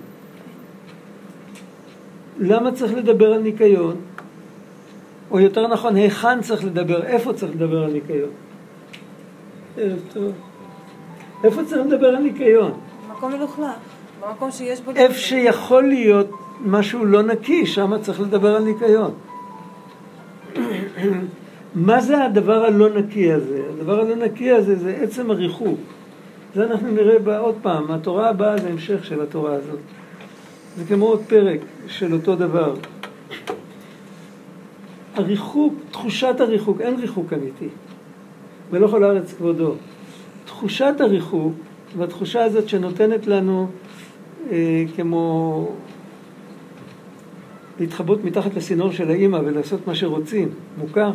למה 2.41 2.73
צריך 2.73 2.95
לדבר 2.95 3.33
על 3.33 3.41
ניקיון? 3.41 3.97
או 5.31 5.41
יותר 5.41 5.67
נכון, 5.67 5.97
היכן 5.97 6.41
צריך 6.43 6.65
לדבר? 6.65 7.03
איפה 7.03 7.33
צריך 7.33 7.53
לדבר 7.55 7.85
על 7.85 7.93
ניקיון? 7.93 8.31
ערב 9.77 9.99
טוב. 10.13 10.33
איפה 11.45 11.65
צריך 11.65 11.87
לדבר 11.87 12.07
על 12.07 12.23
ניקיון? 12.23 12.73
מקום 13.11 13.33
מלוכלך. 13.33 13.71
במקום 14.21 14.51
שיש 14.51 14.81
בו... 14.81 14.91
איפה 14.97 15.19
שיכול 15.19 15.83
להיות 15.83 16.31
משהו 16.61 17.05
לא 17.05 17.23
נקי, 17.23 17.67
שם 17.67 17.93
צריך 18.03 18.21
לדבר 18.21 18.57
על 18.57 18.63
ניקיון. 18.63 19.15
מה 21.75 22.01
זה 22.01 22.25
הדבר 22.25 22.65
הלא 22.65 22.89
נקי 22.89 23.33
הזה? 23.33 23.63
הדבר 23.73 24.01
הלא 24.01 24.17
נקי 24.17 24.51
הזה 24.51 24.77
זה 24.77 24.99
עצם 25.01 25.31
הריחוק. 25.31 25.79
זה 26.55 26.65
אנחנו 26.65 26.91
נראה 26.91 27.39
עוד 27.39 27.55
פעם, 27.63 27.91
התורה 27.91 28.29
הבאה 28.29 28.59
זה 28.59 28.69
המשך 28.69 29.05
של 29.05 29.21
התורה 29.21 29.53
הזאת. 29.53 29.79
זה 30.77 30.85
כמו 30.85 31.07
עוד 31.07 31.21
פרק 31.29 31.61
של 31.87 32.13
אותו 32.13 32.37
דבר. 32.37 32.75
הריחוק, 35.15 35.75
תחושת 35.91 36.41
הריחוק, 36.41 36.81
אין 36.81 37.01
ריחוק 37.01 37.33
אמיתי. 37.33 37.69
מלוך 38.73 38.95
הארץ 38.95 39.33
כבודו. 39.33 39.75
תחושת 40.45 40.95
הריחוק, 41.01 41.53
והתחושה 41.97 42.45
הזאת 42.45 42.69
שנותנת 42.69 43.27
לנו 43.27 43.69
אה, 44.51 44.85
כמו 44.97 45.69
להתחבות 47.81 48.25
מתחת 48.25 48.55
לסינור 48.55 48.93
של 48.93 49.11
האימא 49.11 49.37
ולעשות 49.37 49.87
מה 49.87 49.95
שרוצים, 49.95 50.49
מוכר? 50.79 51.11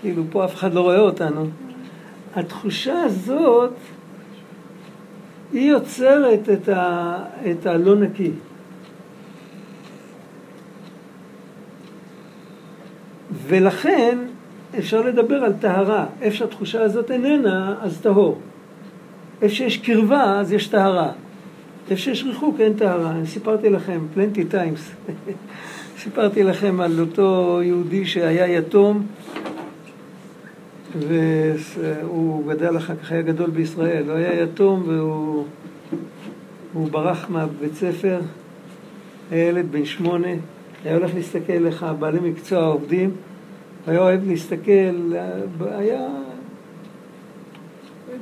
כאילו 0.00 0.22
פה 0.30 0.44
אף 0.44 0.54
אחד 0.54 0.74
לא 0.74 0.80
רואה 0.80 1.00
אותנו. 1.00 1.46
התחושה 2.34 3.02
הזאת 3.02 3.72
היא 5.52 5.70
יוצרת 5.70 6.50
את, 6.50 6.68
ה, 6.68 7.18
את 7.50 7.66
הלא 7.66 7.96
נקי. 7.96 8.30
ולכן 13.46 14.18
אפשר 14.78 15.00
לדבר 15.00 15.36
על 15.36 15.52
טהרה. 15.60 16.06
איפה 16.22 16.36
שהתחושה 16.36 16.82
הזאת 16.82 17.10
איננה, 17.10 17.74
אז 17.82 18.00
טהור. 18.00 18.38
איפה 19.42 19.54
שיש 19.54 19.76
קרבה, 19.76 20.40
אז 20.40 20.52
יש 20.52 20.66
טהרה. 20.66 21.12
איפה 21.90 22.02
שיש 22.02 22.24
ריחוק, 22.24 22.60
אין 22.60 22.74
טהרה. 22.74 23.10
אני 23.10 23.26
סיפרתי 23.26 23.70
לכם, 23.70 24.00
פלנטי 24.14 24.44
טיימס, 24.44 24.90
סיפרתי 26.02 26.42
לכם 26.42 26.80
על 26.80 27.00
אותו 27.00 27.60
יהודי 27.62 28.06
שהיה 28.06 28.58
יתום, 28.58 29.06
והוא 30.98 32.52
גדל 32.52 32.76
אחר 32.76 32.94
כך, 32.96 33.12
היה 33.12 33.22
גדול 33.22 33.50
בישראל. 33.50 34.04
הוא 34.06 34.16
היה 34.16 34.42
יתום 34.42 34.82
והוא 34.86 36.88
ברח 36.90 37.30
מהבית 37.30 37.74
ספר, 37.74 38.20
היה 39.30 39.48
ילד 39.48 39.72
בן 39.72 39.84
שמונה, 39.84 40.28
היה 40.84 40.96
הולך 40.96 41.14
להסתכל 41.14 41.66
איך 41.66 41.82
הבעלי 41.82 42.30
מקצוע 42.30 42.66
עובדים. 42.66 43.10
היה 43.86 44.00
אוהב 44.00 44.28
להסתכל, 44.28 45.12
היה 45.60 46.08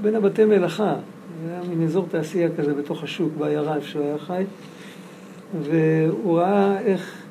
בין 0.02 0.14
הבתי 0.14 0.44
מלאכה, 0.44 0.94
זה 1.44 1.50
היה 1.50 1.60
מין 1.68 1.82
אזור 1.82 2.06
תעשייה 2.10 2.48
כזה 2.56 2.74
בתוך 2.74 3.02
השוק, 3.02 3.32
בעיירה 3.38 3.76
איפה 3.76 3.86
שהוא 3.86 4.04
היה 4.04 4.18
חי, 4.18 4.44
והוא 5.62 6.38
ראה 6.38 6.80
איך 6.80 7.22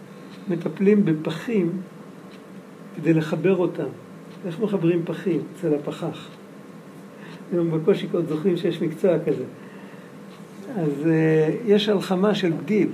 מטפלים 0.50 1.06
בפחים 1.06 1.72
כדי 2.96 3.14
לחבר 3.14 3.56
אותם. 3.56 3.88
איך 4.46 4.60
מחברים 4.60 5.02
פחים 5.06 5.42
אצל 5.56 5.74
הפחח? 5.76 6.28
היום 7.52 7.72
בקושי 7.72 8.08
עוד 8.12 8.28
זוכרים 8.28 8.58
שיש 8.58 8.82
מקצוע 8.82 9.20
כזה. 9.20 9.44
אז 10.76 10.90
uh, 11.02 11.08
יש 11.66 11.90
הלחמה 11.90 12.36
של 12.36 12.52
בדיל. 12.52 12.90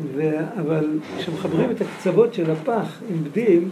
ו... 0.00 0.38
אבל 0.60 0.98
כשמחברים 1.18 1.70
את 1.70 1.80
הקצוות 1.80 2.34
של 2.34 2.50
הפח 2.50 3.00
עם 3.10 3.24
בדיל, 3.24 3.64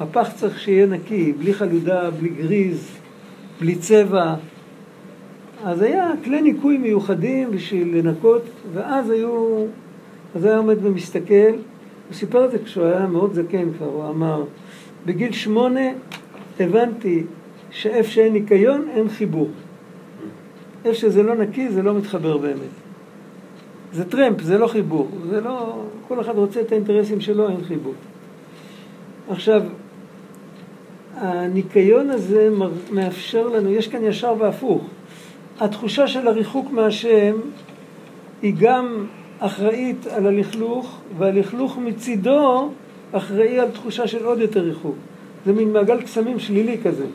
הפח 0.00 0.30
צריך 0.34 0.60
שיהיה 0.60 0.86
נקי, 0.86 1.32
בלי 1.32 1.54
חלודה, 1.54 2.10
בלי 2.10 2.28
גריז, 2.28 2.88
בלי 3.60 3.74
צבע. 3.74 4.34
אז 5.64 5.82
היה 5.82 6.10
כלי 6.24 6.42
ניקוי 6.42 6.78
מיוחדים 6.78 7.50
בשביל 7.50 7.96
לנקות, 7.96 8.42
ואז 8.72 9.10
היו, 9.10 9.64
אז 10.34 10.44
היה 10.44 10.56
עומד 10.56 10.76
ומסתכל, 10.82 11.50
הוא 12.08 12.14
סיפר 12.14 12.44
את 12.44 12.50
זה 12.50 12.58
כשהוא 12.58 12.84
היה 12.84 13.06
מאוד 13.06 13.32
זקן 13.34 13.72
כבר, 13.76 13.86
הוא 13.86 14.08
אמר, 14.08 14.44
בגיל 15.06 15.32
שמונה 15.32 15.90
הבנתי 16.60 17.24
שאיפה 17.70 18.10
שאין 18.10 18.32
ניקיון 18.32 18.88
אין 18.94 19.08
חיבור. 19.08 19.48
איפה 20.84 20.98
שזה 20.98 21.22
לא 21.22 21.34
נקי 21.34 21.68
זה 21.68 21.82
לא 21.82 21.94
מתחבר 21.94 22.36
באמת. 22.36 22.87
זה 23.92 24.04
טרמפ, 24.04 24.42
זה 24.42 24.58
לא 24.58 24.66
חיבור. 24.66 25.08
זה 25.30 25.40
לא... 25.40 25.82
כל 26.08 26.20
אחד 26.20 26.36
רוצה 26.36 26.60
את 26.60 26.72
האינטרסים 26.72 27.20
שלו, 27.20 27.48
אין 27.48 27.64
חיבור. 27.64 27.94
עכשיו, 29.30 29.62
הניקיון 31.16 32.10
הזה 32.10 32.48
מאפשר 32.90 33.48
לנו, 33.48 33.70
יש 33.70 33.88
כאן 33.88 34.04
ישר 34.04 34.34
והפוך. 34.38 34.86
התחושה 35.60 36.08
של 36.08 36.28
הריחוק 36.28 36.70
מהשם 36.70 37.36
היא 38.42 38.54
גם 38.58 39.06
אחראית 39.38 40.06
על 40.06 40.26
הלכלוך, 40.26 40.98
והלכלוך 41.18 41.78
מצידו 41.78 42.70
אחראי 43.12 43.60
על 43.60 43.70
תחושה 43.70 44.06
של 44.06 44.24
עוד 44.24 44.38
יותר 44.38 44.60
ריחוק. 44.60 44.96
זה 45.46 45.52
מין 45.52 45.72
מעגל 45.72 46.02
קסמים 46.02 46.38
שלילי 46.38 46.78
כזה. 46.84 47.06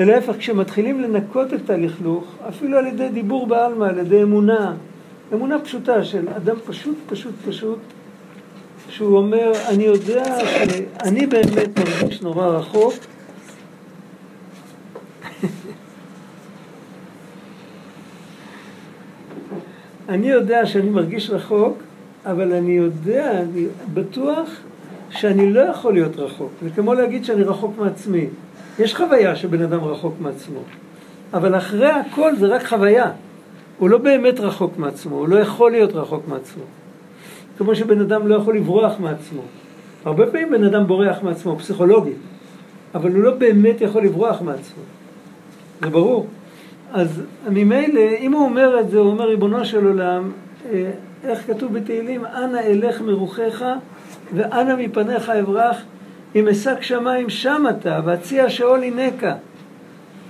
להפך, 0.00 0.36
כשמתחילים 0.38 1.00
לנקות 1.00 1.54
את 1.54 1.70
הלכלוך, 1.70 2.24
אפילו 2.48 2.78
על 2.78 2.86
ידי 2.86 3.08
דיבור 3.08 3.46
בעלמא, 3.46 3.84
על 3.84 3.98
ידי 3.98 4.22
אמונה, 4.22 4.74
אמונה 5.34 5.58
פשוטה 5.58 6.04
של 6.04 6.28
אדם 6.36 6.56
פשוט, 6.66 6.96
פשוט, 7.06 7.34
פשוט, 7.48 7.78
שהוא 8.88 9.16
אומר, 9.16 9.52
אני 9.68 9.84
יודע 9.84 10.24
שאני 10.48 11.26
באמת 11.26 11.78
מרגיש 11.78 12.22
נורא 12.22 12.46
רחוק. 12.46 12.94
אני 20.08 20.30
יודע 20.30 20.66
שאני 20.66 20.90
מרגיש 20.90 21.30
רחוק, 21.30 21.78
אבל 22.26 22.52
אני 22.52 22.72
יודע, 22.72 23.40
אני 23.40 23.66
בטוח 23.94 24.50
שאני 25.10 25.52
לא 25.52 25.60
יכול 25.60 25.94
להיות 25.94 26.16
רחוק. 26.16 26.52
זה 26.62 26.70
כמו 26.70 26.94
להגיד 26.94 27.24
שאני 27.24 27.42
רחוק 27.42 27.78
מעצמי. 27.78 28.26
יש 28.78 28.94
חוויה 28.94 29.36
שבן 29.36 29.62
אדם 29.62 29.84
רחוק 29.84 30.14
מעצמו, 30.20 30.60
אבל 31.32 31.56
אחרי 31.56 31.90
הכל 31.90 32.36
זה 32.36 32.46
רק 32.46 32.66
חוויה. 32.66 33.10
הוא 33.78 33.90
לא 33.90 33.98
באמת 33.98 34.40
רחוק 34.40 34.78
מעצמו, 34.78 35.16
הוא 35.16 35.28
לא 35.28 35.36
יכול 35.36 35.70
להיות 35.70 35.92
רחוק 35.92 36.28
מעצמו. 36.28 36.62
כמו 37.58 37.74
שבן 37.74 38.00
אדם 38.00 38.26
לא 38.26 38.34
יכול 38.34 38.56
לברוח 38.56 39.00
מעצמו. 39.00 39.42
הרבה 40.04 40.26
פעמים 40.26 40.50
בן 40.50 40.64
אדם 40.64 40.86
בורח 40.86 41.22
מעצמו, 41.22 41.58
פסיכולוגית, 41.58 42.16
אבל 42.94 43.12
הוא 43.12 43.22
לא 43.22 43.34
באמת 43.34 43.80
יכול 43.80 44.02
לברוח 44.02 44.42
מעצמו. 44.42 44.82
זה 45.80 45.90
ברור. 45.90 46.26
אז 46.92 47.22
ממילא, 47.50 48.00
אם 48.20 48.32
הוא 48.32 48.44
אומר 48.44 48.80
את 48.80 48.90
זה, 48.90 48.98
הוא 48.98 49.10
אומר, 49.10 49.28
ריבונו 49.28 49.64
של 49.64 49.86
עולם, 49.86 50.30
אה, 50.70 50.90
איך 51.24 51.46
כתוב 51.46 51.72
בתהילים, 51.72 52.24
אנא 52.24 52.58
אלך 52.58 53.00
מרוחך 53.00 53.64
ואנא 54.34 54.76
מפניך 54.76 55.28
אברח, 55.30 55.82
אם 56.34 56.48
אשק 56.48 56.82
שמיים 56.82 57.30
שם 57.30 57.64
אתה, 57.70 58.00
והציע 58.04 58.50
שאול 58.50 58.80
הינקה. 58.80 59.34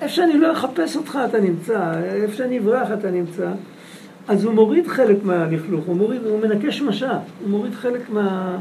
איפה 0.01 0.15
שאני 0.15 0.39
לא 0.39 0.53
אחפש 0.53 0.97
אותך 0.97 1.19
אתה 1.29 1.41
נמצא, 1.41 1.93
איפה 2.03 2.37
שאני 2.37 2.59
אברח 2.59 2.89
אתה 2.99 3.11
נמצא. 3.11 3.51
אז 4.29 4.45
הוא 4.45 4.55
מוריד 4.55 4.87
חלק 4.87 5.17
מהלכלוך, 5.25 5.85
הוא, 5.85 6.15
הוא 6.25 6.41
מנקה 6.41 6.73
שמשה, 6.73 7.19
הוא 7.41 7.51
מוריד 7.51 7.75
חלק 7.75 8.11
מה, 8.11 8.57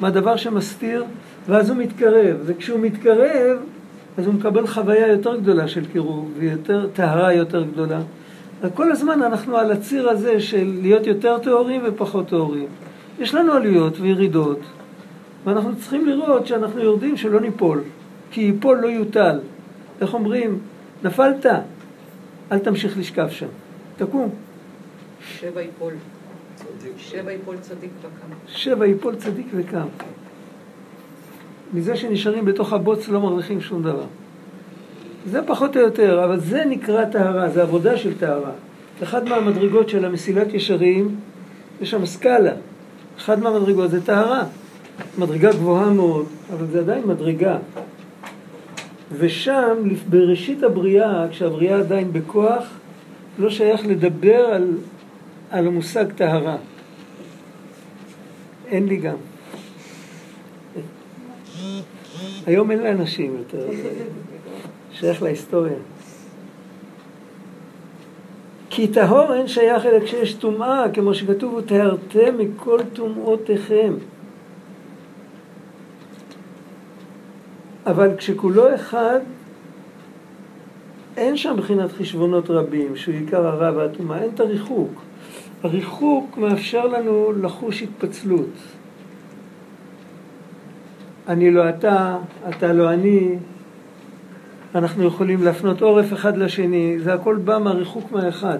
מהדבר 0.00 0.36
שמסתיר, 0.36 1.04
ואז 1.48 1.70
הוא 1.70 1.76
מתקרב. 1.76 2.36
וכשהוא 2.44 2.80
מתקרב, 2.80 3.58
אז 4.18 4.26
הוא 4.26 4.34
מקבל 4.34 4.66
חוויה 4.66 5.06
יותר 5.06 5.36
גדולה 5.36 5.68
של 5.68 5.84
קירוב, 5.92 6.30
ויותר 6.38 6.86
טהרה 6.94 7.32
יותר 7.32 7.62
גדולה. 7.62 8.00
כל 8.74 8.92
הזמן 8.92 9.22
אנחנו 9.22 9.56
על 9.56 9.72
הציר 9.72 10.08
הזה 10.08 10.40
של 10.40 10.72
להיות 10.82 11.06
יותר 11.06 11.38
טהורים 11.38 11.80
ופחות 11.84 12.28
טהורים. 12.28 12.66
יש 13.20 13.34
לנו 13.34 13.52
עלויות 13.52 14.00
וירידות, 14.00 14.60
ואנחנו 15.44 15.76
צריכים 15.76 16.06
לראות 16.06 16.46
שאנחנו 16.46 16.80
יורדים 16.80 17.16
שלא 17.16 17.40
ניפול, 17.40 17.80
כי 18.30 18.40
ייפול 18.40 18.78
לא 18.78 18.86
יוטל. 18.86 19.38
איך 20.00 20.14
אומרים? 20.14 20.58
נפלת, 21.04 21.46
אל 22.52 22.58
תמשיך 22.58 22.98
לשכב 22.98 23.28
שם. 23.28 23.46
תקום. 23.96 24.30
שבע 25.38 25.62
יפול. 25.62 25.92
שבע 26.98 27.32
יפול 27.32 27.56
צדיק 27.60 27.90
וקם. 28.00 28.34
שבע 28.46 28.86
יפול 28.86 29.16
צדיק 29.16 29.46
וקם. 29.54 29.86
מזה 31.74 31.96
שנשארים 31.96 32.44
בתוך 32.44 32.72
הבוץ 32.72 33.08
לא 33.08 33.20
מרוויחים 33.20 33.60
שום 33.60 33.82
דבר. 33.82 34.06
זה 35.26 35.40
פחות 35.46 35.76
או 35.76 35.80
יותר, 35.80 36.24
אבל 36.24 36.40
זה 36.40 36.64
נקרא 36.64 37.04
טהרה, 37.04 37.48
זה 37.48 37.62
עבודה 37.62 37.96
של 37.96 38.18
טהרה. 38.18 38.52
אחת 39.02 39.22
מהמדרגות 39.22 39.88
של 39.88 40.04
המסילת 40.04 40.54
ישרים, 40.54 41.16
יש 41.80 41.90
שם 41.90 42.06
סקאלה. 42.06 42.52
אחת 43.18 43.38
מהמדרגות 43.38 43.90
זה 43.90 44.06
טהרה. 44.06 44.42
מדרגה 45.18 45.52
גבוהה 45.52 45.90
מאוד, 45.90 46.26
אבל 46.52 46.66
זה 46.66 46.80
עדיין 46.80 47.02
מדרגה. 47.06 47.56
ושם, 49.12 49.76
בראשית 50.10 50.62
הבריאה, 50.62 51.26
כשהבריאה 51.30 51.78
עדיין 51.78 52.12
בכוח, 52.12 52.64
לא 53.38 53.50
שייך 53.50 53.86
לדבר 53.86 54.44
על, 54.44 54.76
על 55.50 55.66
המושג 55.66 56.12
טהרה. 56.12 56.56
אין 58.66 58.86
לי 58.86 58.96
גם. 58.96 59.16
היום 62.46 62.70
אין 62.70 62.82
לאנשים 62.82 63.36
יותר, 63.38 63.66
שייך 64.92 65.22
להיסטוריה. 65.22 65.74
כי 68.70 68.88
טהור 68.88 69.34
אין 69.34 69.48
שייך 69.48 69.86
אלא 69.86 70.04
כשיש 70.04 70.34
טומאה, 70.34 70.84
כמו 70.94 71.14
שכתוב, 71.14 71.54
וטהרתם 71.54 72.38
מכל 72.38 72.78
טומאותיכם. 72.92 73.94
אבל 77.86 78.16
כשכולו 78.16 78.74
אחד, 78.74 79.20
אין 81.16 81.36
שם 81.36 81.54
מבחינת 81.56 81.92
חשבונות 81.92 82.50
רבים, 82.50 82.96
שהוא 82.96 83.14
עיקר 83.14 83.46
הרע 83.46 83.76
והטומאה, 83.76 84.22
אין 84.22 84.30
את 84.34 84.40
הריחוק. 84.40 85.02
הריחוק 85.62 86.38
מאפשר 86.38 86.86
לנו 86.86 87.32
לחוש 87.42 87.82
התפצלות. 87.82 88.50
אני 91.28 91.50
לא 91.50 91.68
אתה, 91.68 92.18
אתה 92.48 92.72
לא 92.72 92.90
אני, 92.90 93.36
אנחנו 94.74 95.04
יכולים 95.04 95.42
להפנות 95.42 95.82
עורף 95.82 96.12
אחד 96.12 96.36
לשני, 96.36 96.98
זה 96.98 97.14
הכל 97.14 97.36
בא 97.36 97.58
מהריחוק 97.58 98.12
מהאחד. 98.12 98.58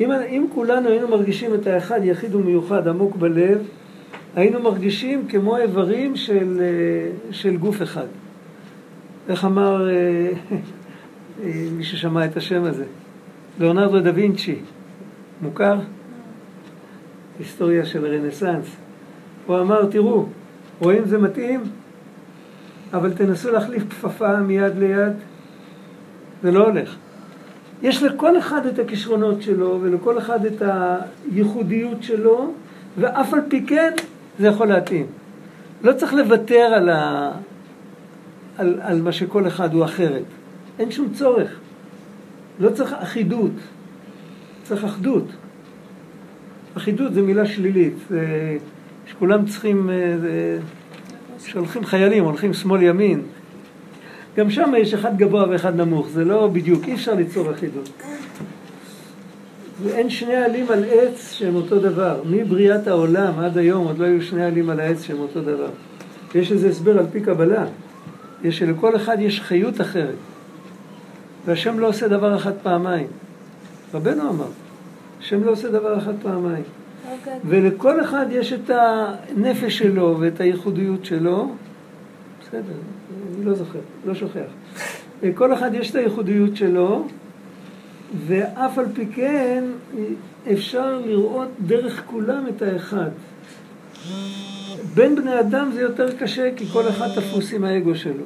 אם, 0.00 0.12
אם 0.12 0.46
כולנו 0.54 0.88
היינו 0.88 1.08
מרגישים 1.08 1.54
את 1.54 1.66
האחד 1.66 2.00
יחיד 2.04 2.34
ומיוחד 2.34 2.88
עמוק 2.88 3.16
בלב, 3.16 3.58
היינו 4.36 4.60
מרגישים 4.60 5.28
כמו 5.28 5.56
איברים 5.56 6.16
של, 6.16 6.60
אה, 6.60 7.32
של 7.32 7.56
גוף 7.56 7.82
אחד. 7.82 8.06
איך 9.28 9.44
אמר 9.44 9.88
אה, 9.90 10.32
מי 11.72 11.84
ששמע 11.84 12.24
את 12.24 12.36
השם 12.36 12.64
הזה? 12.64 12.84
ליאונרדו 13.60 14.00
דה 14.00 14.10
וינצ'י, 14.14 14.58
מוכר? 15.42 15.78
היסטוריה 17.38 17.86
של 17.86 18.06
רנסאנס. 18.06 18.66
הוא 19.46 19.60
אמר, 19.60 19.86
תראו, 19.86 20.26
רואים 20.80 21.04
זה 21.04 21.18
מתאים, 21.18 21.60
אבל 22.92 23.12
תנסו 23.12 23.50
להחליף 23.52 23.82
כפפה 23.90 24.36
מיד 24.36 24.78
ליד, 24.78 25.12
זה 26.42 26.50
לא 26.50 26.64
הולך. 26.64 26.96
יש 27.82 28.02
לכל 28.02 28.38
אחד 28.38 28.66
את 28.66 28.78
הכישרונות 28.78 29.42
שלו 29.42 29.78
ולכל 29.82 30.18
אחד 30.18 30.44
את 30.44 30.62
הייחודיות 31.32 32.02
שלו, 32.02 32.52
ואף 32.98 33.34
על 33.34 33.40
פי 33.48 33.66
כן 33.66 33.92
זה 34.38 34.46
יכול 34.46 34.66
להתאים. 34.66 35.06
לא 35.82 35.92
צריך 35.92 36.14
לוותר 36.14 36.60
על, 36.76 36.88
ה... 36.88 37.32
על, 38.56 38.78
על 38.82 39.02
מה 39.02 39.12
שכל 39.12 39.46
אחד 39.46 39.74
הוא 39.74 39.84
אחרת. 39.84 40.24
אין 40.78 40.90
שום 40.90 41.08
צורך. 41.12 41.58
לא 42.60 42.70
צריך 42.70 42.92
אחידות, 42.92 43.52
צריך 44.62 44.84
אחדות. 44.84 45.24
אחידות 46.76 47.14
זה 47.14 47.22
מילה 47.22 47.46
שלילית. 47.46 47.94
שכולם 49.06 49.46
צריכים, 49.46 49.90
אה, 49.90 49.96
שהולכים 51.38 51.84
חיילים, 51.84 52.24
הולכים 52.24 52.54
שמאל-ימין. 52.54 53.22
גם 54.36 54.50
שם 54.50 54.72
יש 54.78 54.94
אחד 54.94 55.18
גבוה 55.18 55.50
ואחד 55.50 55.76
נמוך, 55.76 56.08
זה 56.08 56.24
לא 56.24 56.48
בדיוק, 56.52 56.84
אי 56.84 56.94
אפשר 56.94 57.14
ליצור 57.14 57.50
אחידות. 57.50 57.90
ואין 59.82 60.10
שני 60.10 60.34
עלים 60.34 60.66
על 60.70 60.84
עץ 60.90 61.32
שהם 61.32 61.54
אותו 61.54 61.78
דבר. 61.78 62.22
מבריאת 62.30 62.86
העולם 62.86 63.38
עד 63.38 63.58
היום 63.58 63.86
עוד 63.86 63.98
לא 63.98 64.04
היו 64.04 64.22
שני 64.22 64.44
עלים 64.44 64.70
על 64.70 64.80
העץ 64.80 65.02
שהם 65.02 65.18
אותו 65.18 65.40
דבר. 65.40 65.70
יש 66.34 66.52
לזה 66.52 66.68
הסבר 66.68 66.98
על 66.98 67.06
פי 67.12 67.20
קבלה. 67.20 67.64
יש 68.46 68.58
שלכל 68.58 68.96
אחד 68.96 69.16
יש 69.20 69.40
חיות 69.40 69.80
אחרת. 69.80 70.14
והשם 71.46 71.78
לא 71.78 71.88
עושה 71.88 72.08
דבר 72.08 72.36
אחד 72.36 72.52
פעמיים. 72.62 73.06
רבנו 73.94 74.30
אמר, 74.30 74.48
השם 75.20 75.44
לא 75.44 75.50
עושה 75.50 75.68
דבר 75.68 75.98
אחד 75.98 76.12
פעמיים. 76.22 76.64
אוקיי. 77.10 77.38
ולכל 77.44 78.00
אחד 78.00 78.26
יש 78.30 78.52
את 78.52 78.70
הנפש 78.70 79.78
שלו 79.78 80.16
ואת 80.20 80.40
הייחודיות 80.40 81.04
שלו. 81.04 81.52
בסדר, 82.40 82.60
אני 83.36 83.44
לא 83.44 83.54
זוכר, 83.54 83.78
לא 84.06 84.14
שוכח. 84.14 84.50
לכל 85.22 85.54
אחד 85.54 85.74
יש 85.74 85.90
את 85.90 85.94
הייחודיות 85.94 86.56
שלו, 86.56 87.06
ואף 88.26 88.78
על 88.78 88.86
פי 88.94 89.06
כן 89.06 89.64
אפשר 90.52 91.00
לראות 91.06 91.48
דרך 91.66 92.02
כולם 92.06 92.44
את 92.48 92.62
האחד. 92.62 93.10
בין 94.94 95.16
בני 95.16 95.40
אדם 95.40 95.70
זה 95.74 95.80
יותר 95.80 96.16
קשה 96.18 96.50
כי 96.56 96.66
כל 96.66 96.88
אחד 96.88 97.08
תפוס 97.14 97.52
עם 97.52 97.64
האגו 97.64 97.94
שלו. 97.94 98.24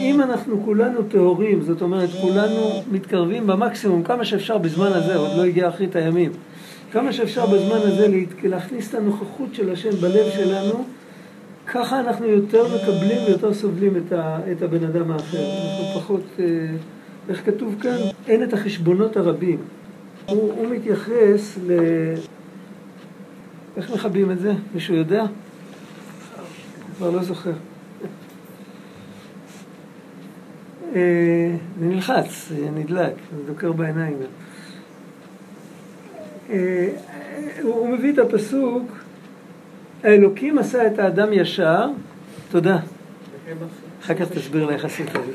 אם 0.00 0.20
אנחנו 0.20 0.62
כולנו 0.64 1.02
טהורים, 1.02 1.62
זאת 1.62 1.82
אומרת 1.82 2.08
כולנו 2.20 2.82
מתקרבים 2.90 3.46
במקסימום 3.46 4.02
כמה 4.02 4.24
שאפשר 4.24 4.58
בזמן 4.58 4.92
הזה, 4.92 5.16
עוד 5.16 5.30
לא 5.36 5.44
הגיע 5.44 5.68
אחרית 5.68 5.96
הימים, 5.96 6.32
כמה 6.92 7.12
שאפשר 7.12 7.46
בזמן 7.46 7.76
הזה 7.76 8.06
להכניס 8.42 8.90
את 8.90 8.94
הנוכחות 8.94 9.54
של 9.54 9.72
השם 9.72 9.90
בלב 9.90 10.30
שלנו, 10.34 10.84
ככה 11.66 12.00
אנחנו 12.00 12.26
יותר 12.26 12.64
מקבלים 12.74 13.18
ויותר 13.26 13.54
סובלים 13.54 13.96
את, 13.96 14.12
ה, 14.12 14.38
את 14.52 14.62
הבן 14.62 14.84
אדם 14.84 15.10
האחר. 15.10 15.38
אנחנו 15.38 16.00
פחות, 16.00 16.22
אה, 16.38 16.44
איך 17.28 17.46
כתוב 17.46 17.74
כאן? 17.80 17.96
אין 18.28 18.42
את 18.42 18.52
החשבונות 18.52 19.16
הרבים. 19.16 19.58
הוא, 20.26 20.52
הוא 20.52 20.66
מתייחס 20.70 21.58
ל... 21.66 21.72
איך 23.80 23.90
מכבים 23.90 24.30
את 24.30 24.38
זה? 24.38 24.52
מישהו 24.74 24.94
יודע? 24.94 25.24
כבר 26.96 27.10
לא 27.10 27.22
זוכר. 27.22 27.52
אה, 30.94 31.50
זה 31.80 31.86
נלחץ, 31.86 32.52
נדלק, 32.74 33.14
זה 33.36 33.52
דוקר 33.52 33.72
בעיניים. 33.72 34.16
אה, 36.50 36.88
הוא 37.62 37.88
מביא 37.88 38.12
את 38.12 38.18
הפסוק, 38.18 38.92
האלוקים 40.02 40.58
עשה 40.58 40.86
את 40.86 40.98
האדם 40.98 41.32
ישר, 41.32 41.88
תודה. 42.50 42.78
אחר 44.02 44.14
כך 44.14 44.28
תסביר 44.28 44.66
לי 44.66 44.74
איך 44.74 44.84
עשית 44.84 45.08
את 45.08 45.24
זה. 45.26 45.32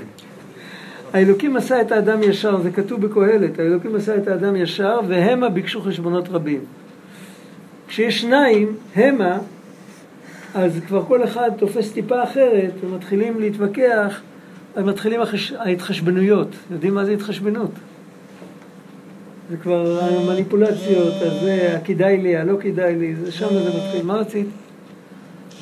האלוקים 1.14 1.58
עשה 1.58 1.82
את 1.82 1.92
האדם 1.92 2.24
ישר, 2.24 2.62
זה 2.62 2.72
כתוב 2.72 3.06
בקהלת, 3.06 3.60
האלוקים 3.60 3.96
עשה 3.96 4.18
את 4.18 4.28
האדם 4.28 4.56
ישר 4.56 5.00
והמה 5.08 5.50
ביקשו 5.50 5.82
חשבונות 5.82 6.30
רבים. 6.30 6.62
כשיש 7.88 8.22
שניים, 8.22 8.76
המה, 8.96 9.38
אז 10.56 10.80
כבר 10.88 11.04
כל 11.06 11.24
אחד 11.24 11.50
תופס 11.58 11.92
טיפה 11.92 12.24
אחרת 12.24 12.72
ומתחילים 12.82 13.40
להתווכח, 13.40 14.22
אז 14.76 14.84
מתחילים 14.84 15.20
ההתחשבנויות. 15.58 16.48
יודעים 16.72 16.96
מה 16.96 17.06
זה 17.06 17.12
התחשבנות? 17.12 17.72
זה 19.50 19.58
כבר 19.58 20.00
המניפולציות, 20.02 21.14
אז 21.14 21.42
זה 21.42 21.78
הכדאי 21.78 22.18
לי, 22.18 22.38
הלא 22.38 22.58
כדאי 22.62 22.96
לי, 22.96 23.16
זה 23.16 23.32
שם 23.32 23.48
זה 23.50 23.70
מתחיל. 23.78 24.06
מה 24.06 24.14
רצית? 24.14 24.48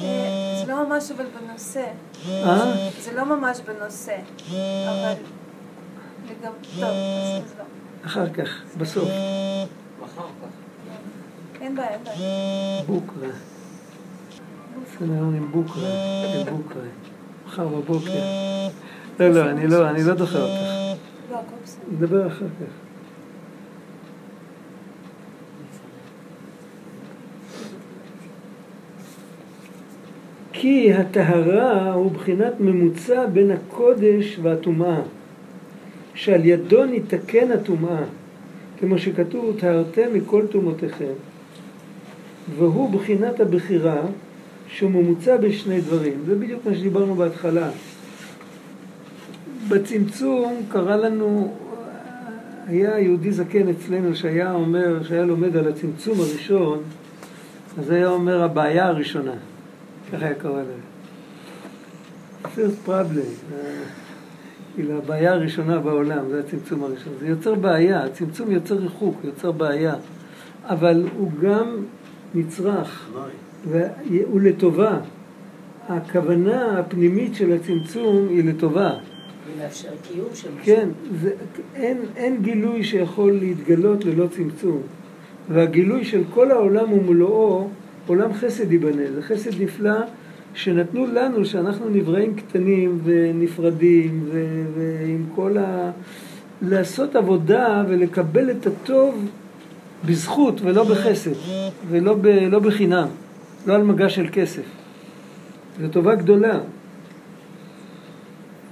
אה, 0.01 0.63
זה 0.65 0.71
לא 0.71 0.89
ממש 0.89 1.11
אבל 1.11 1.25
בנושא. 1.39 1.85
אה? 2.27 2.89
זה 2.99 3.13
לא 3.15 3.23
ממש 3.25 3.59
בנושא, 3.67 4.15
אבל... 4.49 5.13
טוב, 6.39 6.83
אז 6.83 7.53
לא. 7.57 7.63
אחר 8.05 8.29
כך, 8.29 8.49
בסוף. 8.77 9.09
אין 11.63 11.75
בעיה, 11.75 11.89
אין 11.89 12.03
בעיה. 12.03 12.83
בוקרה. 12.87 13.29
סנהרון 14.97 15.35
עם 15.35 15.51
בוקרה, 15.51 15.89
עם 16.47 16.57
בוקרה. 16.57 16.81
מחר 17.45 17.67
בבוקר. 17.67 18.11
לא, 19.19 19.29
לא, 19.29 19.49
אני 19.49 19.67
לא, 19.67 19.89
אני 19.89 20.03
לא 20.03 20.13
דוחה 20.13 20.39
אותך. 20.39 20.99
לא, 21.31 21.35
הכל 21.35 21.55
בסדר. 21.63 21.83
נדבר 21.91 22.27
אחר 22.27 22.45
כך. 22.45 22.73
כי 30.53 30.93
הטהרה 30.93 31.93
הוא 31.93 32.11
בחינת 32.11 32.53
ממוצע 32.59 33.25
בין 33.25 33.51
הקודש 33.51 34.39
והטומאה, 34.41 35.01
שעל 36.13 36.45
ידו 36.45 36.85
ניתקן 36.85 37.51
הטומאה, 37.51 38.03
כמו 38.79 38.97
שכתוב, 38.97 39.59
טהרתם 39.59 40.13
מכל 40.13 40.47
טומאותיכם. 40.51 41.13
והוא 42.57 42.89
בחינת 42.89 43.39
הבחירה, 43.39 44.01
שהוא 44.67 44.91
ממוצע 44.91 45.37
בין 45.37 45.51
שני 45.51 45.81
דברים. 45.81 46.13
זה 46.25 46.35
בדיוק 46.35 46.65
מה 46.65 46.75
שדיברנו 46.75 47.15
בהתחלה. 47.15 47.69
בצמצום 49.69 50.61
קרה 50.69 50.97
לנו, 50.97 51.53
היה 52.67 52.99
יהודי 52.99 53.31
זקן 53.31 53.69
אצלנו 53.69 54.15
שהיה 54.15 54.53
אומר, 54.53 55.03
שהיה 55.03 55.25
לומד 55.25 55.57
על 55.57 55.67
הצמצום 55.67 56.19
הראשון, 56.19 56.79
אז 57.79 57.89
היה 57.89 58.07
אומר 58.07 58.43
הבעיה 58.43 58.87
הראשונה. 58.87 59.33
ככה 60.11 60.25
היה 60.25 60.35
קורא 60.41 60.61
לזה. 60.61 60.73
first 62.55 62.87
problem, 62.87 63.55
כאילו 64.75 64.97
הבעיה 64.97 65.33
הראשונה 65.33 65.79
בעולם, 65.79 66.29
זה 66.29 66.39
הצמצום 66.39 66.83
הראשון. 66.83 67.13
זה 67.19 67.27
יוצר 67.27 67.55
בעיה, 67.55 68.03
הצמצום 68.03 68.51
יוצר 68.51 68.75
ריחוק, 68.75 69.15
יוצר 69.23 69.51
בעיה, 69.51 69.95
אבל 70.65 71.03
הוא 71.17 71.31
גם 71.41 71.83
נצרך, 72.35 73.09
והוא 73.69 74.41
לטובה. 74.41 74.99
הכוונה 75.89 76.79
הפנימית 76.79 77.35
של 77.35 77.53
הצמצום 77.53 78.27
היא 78.29 78.43
לטובה. 78.43 78.93
ולאפשר 79.57 79.89
קיום 80.07 80.27
של 80.33 80.49
כן, 80.63 80.89
זה, 81.21 81.33
אין, 81.75 81.97
אין 82.15 82.41
גילוי 82.41 82.83
שיכול 82.83 83.31
להתגלות 83.31 84.05
ללא 84.05 84.27
צמצום. 84.27 84.81
והגילוי 85.49 86.05
של 86.05 86.23
כל 86.33 86.51
העולם 86.51 86.93
ומלואו 86.93 87.67
עולם 88.07 88.33
חסד 88.33 88.71
ייבנה, 88.71 89.11
זה 89.15 89.21
חסד 89.21 89.61
נפלא 89.61 89.99
שנתנו 90.53 91.05
לנו, 91.05 91.45
שאנחנו 91.45 91.89
נבראים 91.89 92.35
קטנים 92.35 92.99
ונפרדים 93.03 94.23
ו- 94.31 94.63
ועם 94.77 95.25
כל 95.35 95.57
ה... 95.57 95.91
לעשות 96.61 97.15
עבודה 97.15 97.83
ולקבל 97.87 98.51
את 98.51 98.67
הטוב 98.67 99.29
בזכות 100.05 100.61
ולא 100.61 100.83
בחסד 100.83 101.31
ולא 101.89 102.13
ב... 102.13 102.27
לא 102.27 102.59
בחינם, 102.59 103.07
לא 103.67 103.73
על 103.73 103.83
מגע 103.83 104.09
של 104.09 104.27
כסף. 104.31 104.63
זו 105.81 105.87
טובה 105.87 106.15
גדולה. 106.15 106.59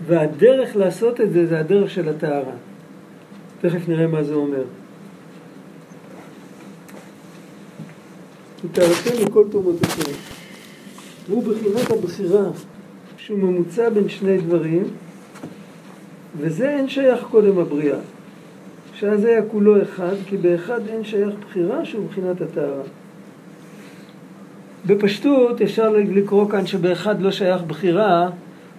והדרך 0.07 0.75
לעשות 0.75 1.21
את 1.21 1.33
זה 1.33 1.47
זה 1.47 1.59
הדרך 1.59 1.89
של 1.89 2.09
הטהרה. 2.09 2.53
תכף 3.61 3.87
נראה 3.87 4.07
מה 4.07 4.23
זה 4.23 4.33
אומר. 4.33 4.63
ותארתם 8.65 9.25
מכל 9.25 9.43
תרומותיכם. 9.51 10.11
הוא 11.27 11.43
בחינת 11.43 11.91
הבחירה, 11.91 12.43
שהוא 13.17 13.39
ממוצע 13.39 13.89
בין 13.89 14.09
שני 14.09 14.37
דברים, 14.37 14.83
וזה 16.37 16.69
אין 16.69 16.89
שייך 16.89 17.23
קודם 17.31 17.59
הבריאה. 17.59 17.99
שאז 19.01 19.25
היה 19.25 19.41
כולו 19.41 19.81
אחד, 19.81 20.13
כי 20.25 20.37
באחד 20.37 20.79
אין 20.87 21.03
שייך 21.03 21.33
בחירה 21.45 21.85
שהוא 21.85 22.03
מבחינת 22.03 22.41
הטהרה. 22.41 22.83
בפשטות 24.85 25.61
אפשר 25.61 25.89
לקרוא 25.89 26.49
כאן 26.49 26.65
שבאחד 26.65 27.21
לא 27.21 27.31
שייך 27.31 27.61
בחירה, 27.61 28.29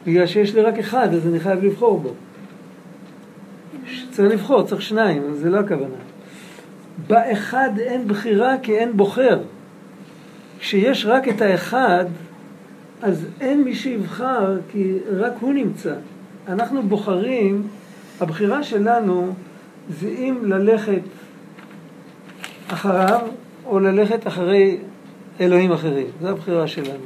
בגלל 0.06 0.26
שיש 0.26 0.54
לי 0.54 0.62
רק 0.62 0.78
אחד, 0.78 1.14
אז 1.14 1.26
אני 1.26 1.40
חייב 1.40 1.64
לבחור 1.64 2.00
בו. 2.00 2.14
צריך 4.10 4.32
לבחור, 4.32 4.62
צריך 4.62 4.82
שניים, 4.82 5.34
זה 5.34 5.50
לא 5.50 5.58
הכוונה. 5.58 5.94
באחד 7.06 7.70
אין 7.78 8.08
בחירה 8.08 8.54
כי 8.62 8.78
אין 8.78 8.96
בוחר. 8.96 9.40
כשיש 10.58 11.06
רק 11.06 11.28
את 11.28 11.40
האחד, 11.40 12.04
אז 13.02 13.26
אין 13.40 13.64
מי 13.64 13.74
שיבחר 13.74 14.56
כי 14.72 14.94
רק 15.16 15.32
הוא 15.40 15.52
נמצא. 15.52 15.94
אנחנו 16.48 16.82
בוחרים, 16.82 17.62
הבחירה 18.20 18.62
שלנו 18.62 19.32
זה 19.88 20.08
אם 20.08 20.38
ללכת 20.42 21.02
אחריו 22.68 23.20
או 23.66 23.80
ללכת 23.80 24.26
אחרי 24.26 24.78
אלוהים 25.40 25.72
אחרים. 25.72 26.06
זו 26.20 26.28
הבחירה 26.28 26.66
שלנו. 26.66 27.04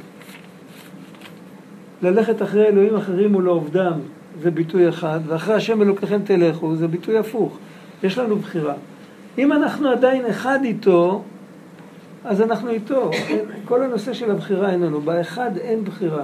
ללכת 2.01 2.41
אחרי 2.41 2.67
אלוהים 2.67 2.95
אחרים 2.95 3.35
ולעובדם 3.35 3.99
זה 4.41 4.51
ביטוי 4.51 4.89
אחד, 4.89 5.19
ואחרי 5.27 5.55
השם 5.55 5.81
אלוקיכם 5.81 6.19
תלכו 6.23 6.75
זה 6.75 6.87
ביטוי 6.87 7.17
הפוך. 7.17 7.57
יש 8.03 8.17
לנו 8.17 8.35
בחירה. 8.35 8.73
אם 9.37 9.53
אנחנו 9.53 9.89
עדיין 9.89 10.25
אחד 10.25 10.59
איתו, 10.63 11.23
אז 12.25 12.41
אנחנו 12.41 12.69
איתו. 12.69 13.11
כל 13.67 13.83
הנושא 13.83 14.13
של 14.13 14.31
הבחירה 14.31 14.71
אין 14.71 14.81
לנו. 14.81 15.01
באחד 15.01 15.57
אין 15.57 15.83
בחירה. 15.83 16.23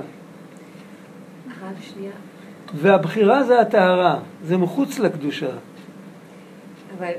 והבחירה 2.76 3.44
זה 3.44 3.62
הטהרה, 3.62 4.20
זה 4.44 4.58
מחוץ 4.58 5.00
לקדושה. 5.00 5.52
אבל 6.98 7.12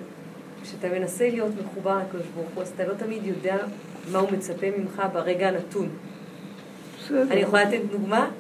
כשאתה 0.63 0.89
מנסה 0.89 1.31
להיות 1.31 1.51
מחובר 1.65 1.99
לקדוש 1.99 2.27
ברוך 2.35 2.49
הוא, 2.55 2.63
אז 2.63 2.73
אתה 2.75 2.87
לא 2.87 2.95
תמיד 2.95 3.27
יודע 3.27 3.57
מה 4.13 4.19
הוא 4.19 4.29
מצפה 4.33 4.67
ממך 4.79 5.03
ברגע 5.13 5.49
הנתון. 5.49 5.89
אני 7.11 7.41
יכולה 7.41 7.65
לתת 7.65 7.81
דוגמה? 7.91 8.31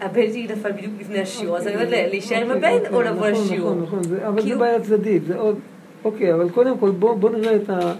הבן 0.00 0.32
שלי 0.32 0.46
נפל 0.46 0.72
בדיוק 0.72 0.92
לפני 1.00 1.20
השיעור, 1.20 1.56
אז 1.56 1.66
אני 1.66 1.74
אומרת 1.74 1.86
אוקיי, 1.86 2.08
להישאר 2.08 2.36
עם 2.36 2.50
הבן 2.50 2.68
או 2.68 2.96
אוקיי, 2.96 3.10
לבוא 3.10 3.28
נכון, 3.28 3.44
לשיעור. 3.44 3.74
נכון, 3.74 4.00
נכון, 4.00 4.16
אבל 4.26 4.40
זה 4.40 4.46
כאילו- 4.46 4.58
בעיה 4.58 4.80
צדדית, 4.80 5.24
זה 5.24 5.36
עוד... 5.36 5.58
אוקיי, 6.04 6.34
אבל 6.34 6.50
קודם 6.50 6.78
כל 6.78 6.90
בוא 6.90 7.30
נראה 7.30 7.56
את 7.56 7.70
ה... 7.70 7.94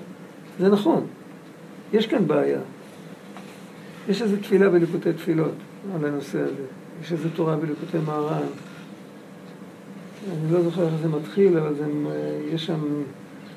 זה 0.58 0.68
נכון, 0.68 1.06
יש 1.92 2.06
כאן 2.06 2.26
בעיה. 2.26 2.58
יש 4.08 4.22
איזו 4.22 4.36
תפילה 4.36 4.68
בליקוטי 4.68 5.12
תפילות 5.12 5.52
על 5.94 6.04
הנושא 6.04 6.40
הזה. 6.40 6.62
יש 7.02 7.12
איזו 7.12 7.28
תורה 7.34 7.56
בליקוטי 7.56 7.98
מהר"ן. 8.06 8.46
אני 10.30 10.52
לא 10.52 10.62
זוכר 10.62 10.84
איך 10.84 10.94
זה 11.02 11.08
מתחיל, 11.08 11.58
אבל 11.58 11.74
זה, 11.74 11.84
יש 12.52 12.66
שם, 12.66 12.80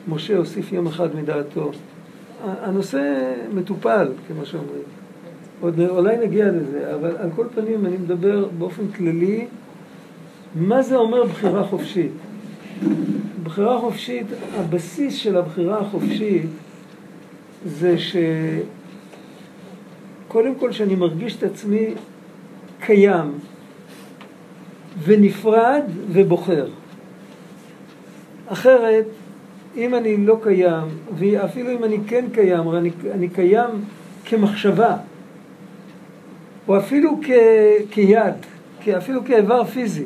משה 0.08 0.38
הוסיף 0.38 0.71
יום 0.71 0.88
אחד 0.88 1.15
מדעתו. 1.15 1.71
הנושא 2.43 3.34
מטופל, 3.54 4.08
כמו 4.28 4.45
שאומרים. 4.45 4.82
עוד 5.62 5.80
אולי 5.80 6.17
נגיע 6.17 6.47
לזה, 6.51 6.95
אבל 6.95 7.17
על 7.17 7.30
כל 7.36 7.45
פנים 7.56 7.86
אני 7.86 7.97
מדבר 7.97 8.47
באופן 8.58 8.88
כללי, 8.88 9.45
מה 10.56 10.82
זה 10.82 10.95
אומר 10.95 11.23
בחירה 11.25 11.63
חופשית? 11.63 12.12
בחירה 13.43 13.80
חופשית, 13.80 14.28
הבסיס 14.56 15.15
של 15.15 15.38
הבחירה 15.38 15.80
החופשית 15.80 16.49
זה 17.65 17.95
שקודם 20.28 20.56
כל 20.60 20.71
שאני 20.71 20.95
מרגיש 20.95 21.36
את 21.36 21.43
עצמי 21.43 21.93
קיים 22.80 23.32
ונפרד 25.03 25.84
ובוחר. 26.12 26.67
אחרת, 28.47 29.05
אם 29.77 29.95
אני 29.95 30.17
לא 30.17 30.38
קיים, 30.43 30.88
ואפילו 31.17 31.71
אם 31.71 31.84
אני 31.84 31.97
כן 32.08 32.25
קיים, 32.34 32.69
אני, 32.69 32.91
אני 33.12 33.29
קיים 33.29 33.69
כמחשבה, 34.25 34.97
או 36.67 36.77
אפילו 36.77 37.19
כ, 37.23 37.29
כיד, 37.91 38.34
אפילו 38.97 39.25
כאיבר 39.25 39.63
פיזי, 39.63 40.05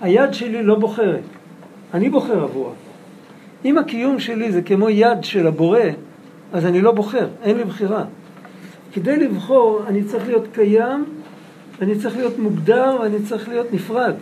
היד 0.00 0.34
שלי 0.34 0.62
לא 0.62 0.74
בוחרת, 0.74 1.22
אני 1.94 2.10
בוחר 2.10 2.42
עבורה. 2.42 2.72
אם 3.64 3.78
הקיום 3.78 4.18
שלי 4.18 4.52
זה 4.52 4.62
כמו 4.62 4.90
יד 4.90 5.24
של 5.24 5.46
הבורא, 5.46 5.80
אז 6.52 6.66
אני 6.66 6.80
לא 6.80 6.92
בוחר, 6.92 7.28
אין 7.42 7.56
לי 7.56 7.64
בחירה. 7.64 8.04
כדי 8.92 9.16
לבחור 9.16 9.82
אני 9.86 10.04
צריך 10.04 10.26
להיות 10.26 10.48
קיים, 10.52 11.04
אני 11.80 11.98
צריך 11.98 12.16
להיות 12.16 12.38
מוגדר 12.38 12.96
ואני 13.00 13.22
צריך 13.22 13.48
להיות 13.48 13.72
נפרד. 13.72 14.14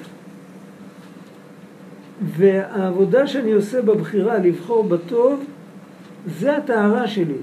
והעבודה 2.20 3.26
שאני 3.26 3.52
עושה 3.52 3.82
בבחירה 3.82 4.38
לבחור 4.38 4.84
בטוב, 4.84 5.44
זה 6.26 6.56
הטהרה 6.56 7.08
שלי. 7.08 7.38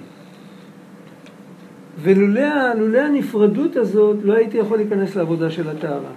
ולולא 2.01 2.99
הנפרדות 2.99 3.75
הזאת, 3.75 4.17
לא 4.23 4.33
הייתי 4.33 4.57
יכול 4.57 4.77
להיכנס 4.77 5.15
לעבודה 5.15 5.51
של 5.51 5.69
הטהרה. 5.69 6.11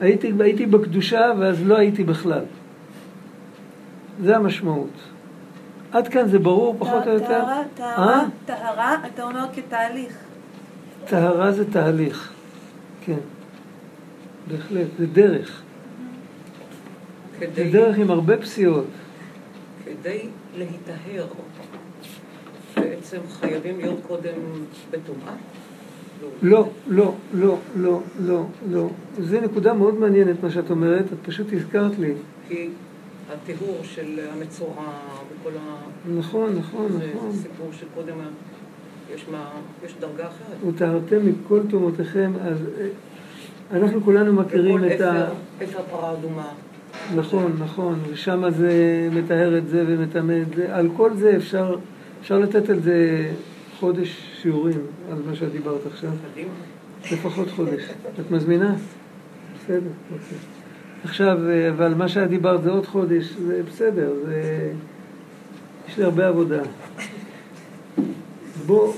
הייתי, 0.00 0.32
הייתי 0.40 0.66
בקדושה 0.66 1.32
ואז 1.38 1.66
לא 1.66 1.76
הייתי 1.78 2.04
בכלל. 2.04 2.44
זה 4.22 4.36
המשמעות. 4.36 4.90
עד 5.92 6.08
כאן 6.08 6.28
זה 6.28 6.38
ברור 6.38 6.76
פחות 6.78 7.06
או 7.06 7.12
יותר? 7.12 7.26
טהרה, 7.26 7.62
טהרה, 7.74 8.20
אה? 8.20 8.24
טהרה, 8.46 8.96
אתה 9.06 9.22
אומר 9.22 9.44
כתהליך. 9.54 10.12
טהרה 11.04 11.52
זה 11.52 11.70
תהליך, 11.70 12.32
כן. 13.00 13.18
בהחלט, 14.48 14.86
זה 14.98 15.06
דרך. 15.06 15.62
זה 17.38 17.46
כדי, 17.46 17.70
דרך 17.70 17.98
עם 17.98 18.10
הרבה 18.10 18.36
פסיעות. 18.36 18.86
כדי 19.84 20.28
להיטהר, 20.56 21.26
בעצם 22.76 23.18
חייבים 23.30 23.78
להיות 23.78 23.98
קודם 24.06 24.34
בטומאה? 24.90 25.34
לא, 26.42 26.68
לא, 26.88 27.14
לא, 27.34 27.58
לא, 27.76 28.00
לא, 28.20 28.44
לא. 28.70 28.88
זו 29.18 29.40
נקודה 29.40 29.74
מאוד 29.74 29.94
מעניינת 29.94 30.42
מה 30.42 30.50
שאת 30.50 30.70
אומרת, 30.70 31.04
את 31.04 31.18
פשוט 31.22 31.46
הזכרת 31.52 31.98
לי. 31.98 32.14
כי 32.48 32.68
הטיהור 33.32 33.78
של 33.82 34.20
המצורע 34.32 34.92
וכל 35.28 35.52
ה... 35.58 35.76
נכון, 36.18 36.56
נכון, 36.58 36.92
זה 36.92 37.10
נכון. 37.14 37.32
סיפור 37.32 37.70
שקודם 37.72 38.14
יש, 39.14 39.26
מה, 39.32 39.50
יש 39.84 39.94
דרגה 40.00 40.24
אחרת. 40.26 40.74
וטהרתם 40.74 41.26
מכל 41.26 41.60
תומותיכם, 41.70 42.32
אז 42.42 42.58
אה, 42.80 42.86
אנחנו 43.78 44.00
כולנו 44.04 44.32
מכירים 44.32 44.84
את 44.84 45.00
ה... 45.00 45.28
אפר 45.64 45.82
פרה 45.90 46.12
אדומה. 46.12 46.48
נכון, 47.14 47.56
נכון, 47.58 47.98
ושם 48.10 48.50
זה 48.50 48.72
מטהר 49.12 49.58
את 49.58 49.68
זה 49.68 49.84
ומטמא 49.86 50.38
את 50.42 50.54
זה. 50.56 50.76
על 50.76 50.88
כל 50.96 51.14
זה 51.14 51.36
אפשר, 51.36 51.76
אפשר 52.20 52.38
לתת 52.38 52.70
על 52.70 52.80
זה 52.80 53.28
חודש 53.78 54.38
שיעורים, 54.42 54.80
על 55.12 55.18
מה 55.26 55.36
שאת 55.36 55.52
דיברת 55.52 55.86
עכשיו. 55.86 56.10
לפחות 57.12 57.50
חודש. 57.50 57.82
את 58.20 58.30
מזמינה? 58.30 58.74
בסדר, 59.54 59.90
אוקיי. 60.12 60.38
עכשיו, 61.04 61.38
אה, 61.48 61.68
אבל 61.68 61.94
מה 61.94 62.08
שאת 62.08 62.28
דיברת 62.28 62.62
זה 62.62 62.70
עוד 62.70 62.86
חודש, 62.86 63.24
זה 63.46 63.62
בסדר, 63.66 64.12
זה... 64.26 64.72
יש 65.88 65.98
לי 65.98 66.04
הרבה 66.04 66.28
עבודה. 66.28 66.62
בוא, 68.70 68.92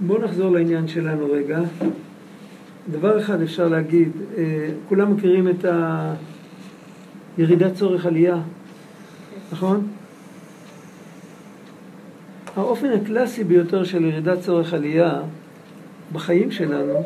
בוא 0.00 0.18
נחזור 0.18 0.50
לעניין 0.50 0.88
שלנו 0.88 1.32
רגע. 1.32 1.60
דבר 2.90 3.20
אחד 3.20 3.42
אפשר 3.42 3.68
להגיד, 3.68 4.08
אה, 4.36 4.68
כולם 4.88 5.14
מכירים 5.14 5.48
את 5.48 5.64
הירידת 7.38 7.74
צורך 7.74 8.06
עלייה, 8.06 8.36
נכון? 9.52 9.86
האופן 12.56 12.90
הקלאסי 12.90 13.44
ביותר 13.44 13.84
של 13.84 14.04
ירידת 14.04 14.40
צורך 14.40 14.74
עלייה 14.74 15.20
בחיים 16.12 16.50
שלנו 16.50 17.02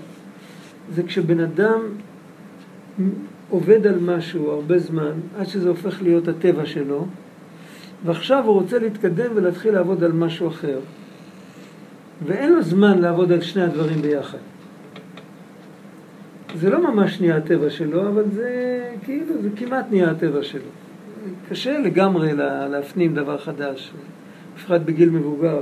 זה 0.95 1.03
כשבן 1.03 1.41
אדם 1.41 1.81
עובד 3.51 3.87
על 3.87 3.99
משהו 3.99 4.51
הרבה 4.51 4.79
זמן 4.79 5.13
עד 5.39 5.47
שזה 5.47 5.69
הופך 5.69 6.03
להיות 6.03 6.29
הטבע 6.29 6.67
שלו 6.67 7.07
ועכשיו 8.07 8.45
הוא 8.45 8.55
רוצה 8.55 8.79
להתקדם 8.79 9.31
ולהתחיל 9.35 9.75
לעבוד 9.75 10.05
על 10.05 10.13
משהו 10.13 10.49
אחר 10.49 10.79
ואין 12.27 12.53
לו 12.53 12.63
זמן 12.63 12.99
לעבוד 12.99 13.33
על 13.33 13.41
שני 13.41 13.63
הדברים 13.63 14.03
ביחד. 14.03 14.39
זה 16.55 16.71
לא 16.71 16.95
ממש 16.95 17.21
נהיה 17.21 17.37
הטבע 17.37 17.71
שלו, 17.71 18.09
אבל 18.09 18.25
זה 18.33 18.51
כאילו, 19.05 19.43
זה 19.43 19.49
כמעט 19.57 19.85
נהיה 19.91 20.11
הטבע 20.11 20.43
שלו. 20.43 20.61
קשה 21.51 21.79
לגמרי 21.79 22.33
לה- 22.33 22.69
להפנים 22.69 23.15
דבר 23.15 23.39
חדש, 23.39 23.93
בפרט 24.57 24.81
בגיל 24.85 25.11
מבוגר. 25.11 25.61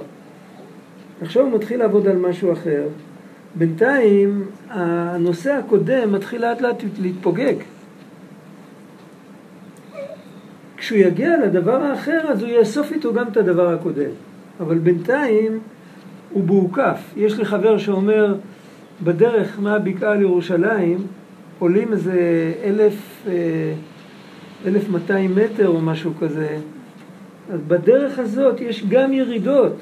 עכשיו 1.23 1.43
הוא 1.43 1.53
מתחיל 1.55 1.79
לעבוד 1.81 2.07
על 2.09 2.17
משהו 2.17 2.53
אחר. 2.53 2.83
בינתיים 3.55 4.45
הנושא 4.69 5.53
הקודם 5.53 6.13
מתחיל 6.13 6.43
לאט 6.43 6.61
לאט 6.61 6.83
להתפוגג. 7.01 7.55
כשהוא 10.85 10.99
יגיע 10.99 11.37
לדבר 11.47 11.83
האחר 11.83 12.21
אז 12.29 12.43
הוא 12.43 12.51
יאסוף 12.51 12.93
איתו 12.93 13.15
גם 13.15 13.29
את 13.29 13.37
הדבר 13.37 13.69
הקודם. 13.69 14.11
אבל 14.61 14.79
בינתיים 14.79 15.59
הוא 16.31 16.45
בהוקף. 16.45 17.13
יש 17.17 17.39
לי 17.39 17.45
חבר 17.45 17.79
שאומר, 17.79 18.35
בדרך 19.03 19.59
מהבקעה 19.61 20.15
לירושלים 20.15 21.07
עולים 21.59 21.93
איזה 21.93 22.53
אלף, 22.65 23.27
אה, 23.29 23.33
אלף 24.67 24.89
מאתיים 24.89 25.35
מטר 25.35 25.69
או 25.69 25.81
משהו 25.81 26.13
כזה. 26.21 26.57
אז 27.53 27.61
בדרך 27.69 28.19
הזאת 28.19 28.61
יש 28.61 28.85
גם 28.89 29.13
ירידות. 29.13 29.77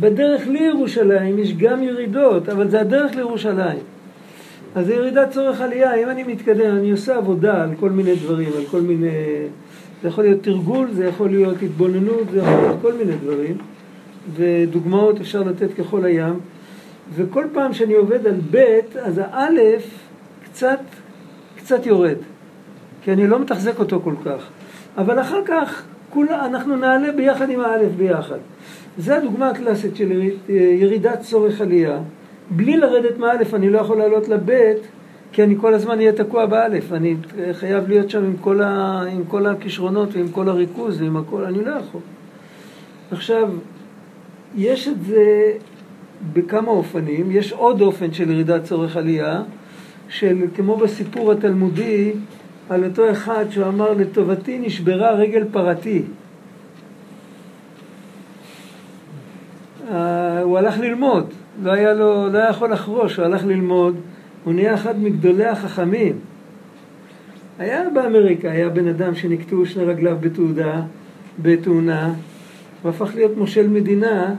בדרך 0.00 0.46
לירושלים 0.46 1.38
יש 1.38 1.54
גם 1.56 1.82
ירידות, 1.82 2.48
אבל 2.48 2.70
זה 2.70 2.80
הדרך 2.80 3.14
לירושלים. 3.16 3.91
אז 4.74 4.86
זה 4.86 4.94
ירידת 4.94 5.30
צורך 5.30 5.60
עלייה, 5.60 5.94
אם 5.94 6.08
אני 6.08 6.22
מתקדם, 6.22 6.76
אני 6.76 6.90
עושה 6.90 7.16
עבודה 7.16 7.62
על 7.62 7.70
כל 7.80 7.90
מיני 7.90 8.14
דברים, 8.14 8.48
על 8.56 8.64
כל 8.70 8.80
מיני... 8.80 9.08
זה 10.02 10.08
יכול 10.08 10.24
להיות 10.24 10.42
תרגול, 10.42 10.88
זה 10.92 11.04
יכול 11.04 11.30
להיות 11.30 11.62
התבוננות, 11.62 12.30
זה 12.30 12.38
יכול 12.38 12.52
להיות 12.52 12.76
כל 12.82 12.92
מיני 12.92 13.12
דברים, 13.16 13.58
ודוגמאות 14.34 15.20
אפשר 15.20 15.42
לתת 15.42 15.74
ככל 15.74 16.04
הים, 16.04 16.40
וכל 17.14 17.44
פעם 17.52 17.72
שאני 17.72 17.94
עובד 17.94 18.26
על 18.26 18.34
ב', 18.50 18.78
אז 18.98 19.20
האלף 19.24 19.98
קצת, 20.44 20.80
קצת 21.56 21.86
יורד, 21.86 22.16
כי 23.02 23.12
אני 23.12 23.26
לא 23.26 23.38
מתחזק 23.38 23.78
אותו 23.78 24.00
כל 24.04 24.14
כך. 24.24 24.48
אבל 24.96 25.20
אחר 25.20 25.40
כך 25.44 25.82
כולה, 26.10 26.46
אנחנו 26.46 26.76
נעלה 26.76 27.12
ביחד 27.12 27.50
עם 27.50 27.60
האלף 27.60 27.92
ביחד. 27.96 28.38
זו 28.98 29.12
הדוגמה 29.12 29.48
הקלאסית 29.48 29.96
של 29.96 30.30
ירידת 30.48 31.20
צורך 31.20 31.60
עלייה. 31.60 31.98
בלי 32.56 32.76
לרדת 32.76 33.18
מאלף 33.18 33.54
אני 33.54 33.70
לא 33.70 33.78
יכול 33.78 33.98
לעלות 33.98 34.28
לבית, 34.28 34.78
כי 35.32 35.42
אני 35.42 35.54
כל 35.60 35.74
הזמן 35.74 35.98
אהיה 35.98 36.12
תקוע 36.12 36.46
באלף. 36.46 36.92
אני 36.92 37.16
חייב 37.52 37.88
להיות 37.88 38.10
שם 38.10 38.24
עם 38.24 38.36
כל, 38.40 38.62
ה, 38.62 39.02
עם 39.10 39.24
כל 39.28 39.46
הכישרונות 39.46 40.08
ועם 40.14 40.28
כל 40.28 40.48
הריכוז 40.48 41.02
ועם 41.02 41.16
הכל, 41.16 41.44
אני 41.44 41.64
לא 41.64 41.70
יכול. 41.70 42.00
עכשיו, 43.10 43.50
יש 44.56 44.88
את 44.88 45.04
זה 45.04 45.52
בכמה 46.32 46.70
אופנים. 46.70 47.30
יש 47.30 47.52
עוד 47.52 47.80
אופן 47.80 48.12
של 48.12 48.30
ירידת 48.30 48.64
צורך 48.64 48.96
עלייה, 48.96 49.42
של 50.08 50.44
כמו 50.56 50.76
בסיפור 50.76 51.32
התלמודי, 51.32 52.12
על 52.70 52.84
אותו 52.84 53.10
אחד 53.10 53.44
שאמר 53.50 53.92
לטובתי 53.92 54.58
נשברה 54.58 55.12
רגל 55.12 55.44
פרתי. 55.52 56.02
אה, 59.90 60.40
הוא 60.40 60.58
הלך 60.58 60.78
ללמוד, 60.78 61.32
לא 61.62 61.72
היה 61.72 61.94
לו, 61.94 62.28
לא 62.32 62.38
היה 62.38 62.50
יכול 62.50 62.72
לחרוש, 62.72 63.16
הוא 63.16 63.24
הלך 63.24 63.44
ללמוד, 63.44 63.96
הוא 64.44 64.54
נהיה 64.54 64.74
אחד 64.74 65.02
מגדולי 65.02 65.44
החכמים. 65.44 66.18
היה 67.58 67.90
באמריקה, 67.90 68.50
היה 68.50 68.68
בן 68.68 68.88
אדם 68.88 69.14
שנקטעו 69.14 69.66
שני 69.66 69.84
רגליו 69.84 70.16
בתעודה, 70.20 70.82
בתאונה, 71.42 72.12
הוא 72.82 72.90
הפך 72.90 73.14
להיות 73.14 73.36
מושל 73.36 73.68
מדינה, 73.68 74.34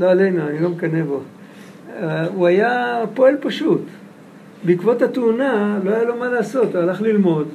לא 0.00 0.10
עלינו, 0.10 0.48
אני 0.48 0.60
לא 0.60 0.68
מקנא 0.68 1.04
בו. 1.04 1.20
אה, 1.96 2.26
הוא 2.26 2.46
היה 2.46 3.02
פועל 3.14 3.36
פשוט. 3.40 3.82
בעקבות 4.64 5.02
התאונה 5.02 5.78
לא 5.84 5.90
היה 5.90 6.04
לו 6.04 6.16
מה 6.16 6.28
לעשות, 6.28 6.74
הוא 6.74 6.82
הלך 6.82 7.00
ללמוד, 7.00 7.48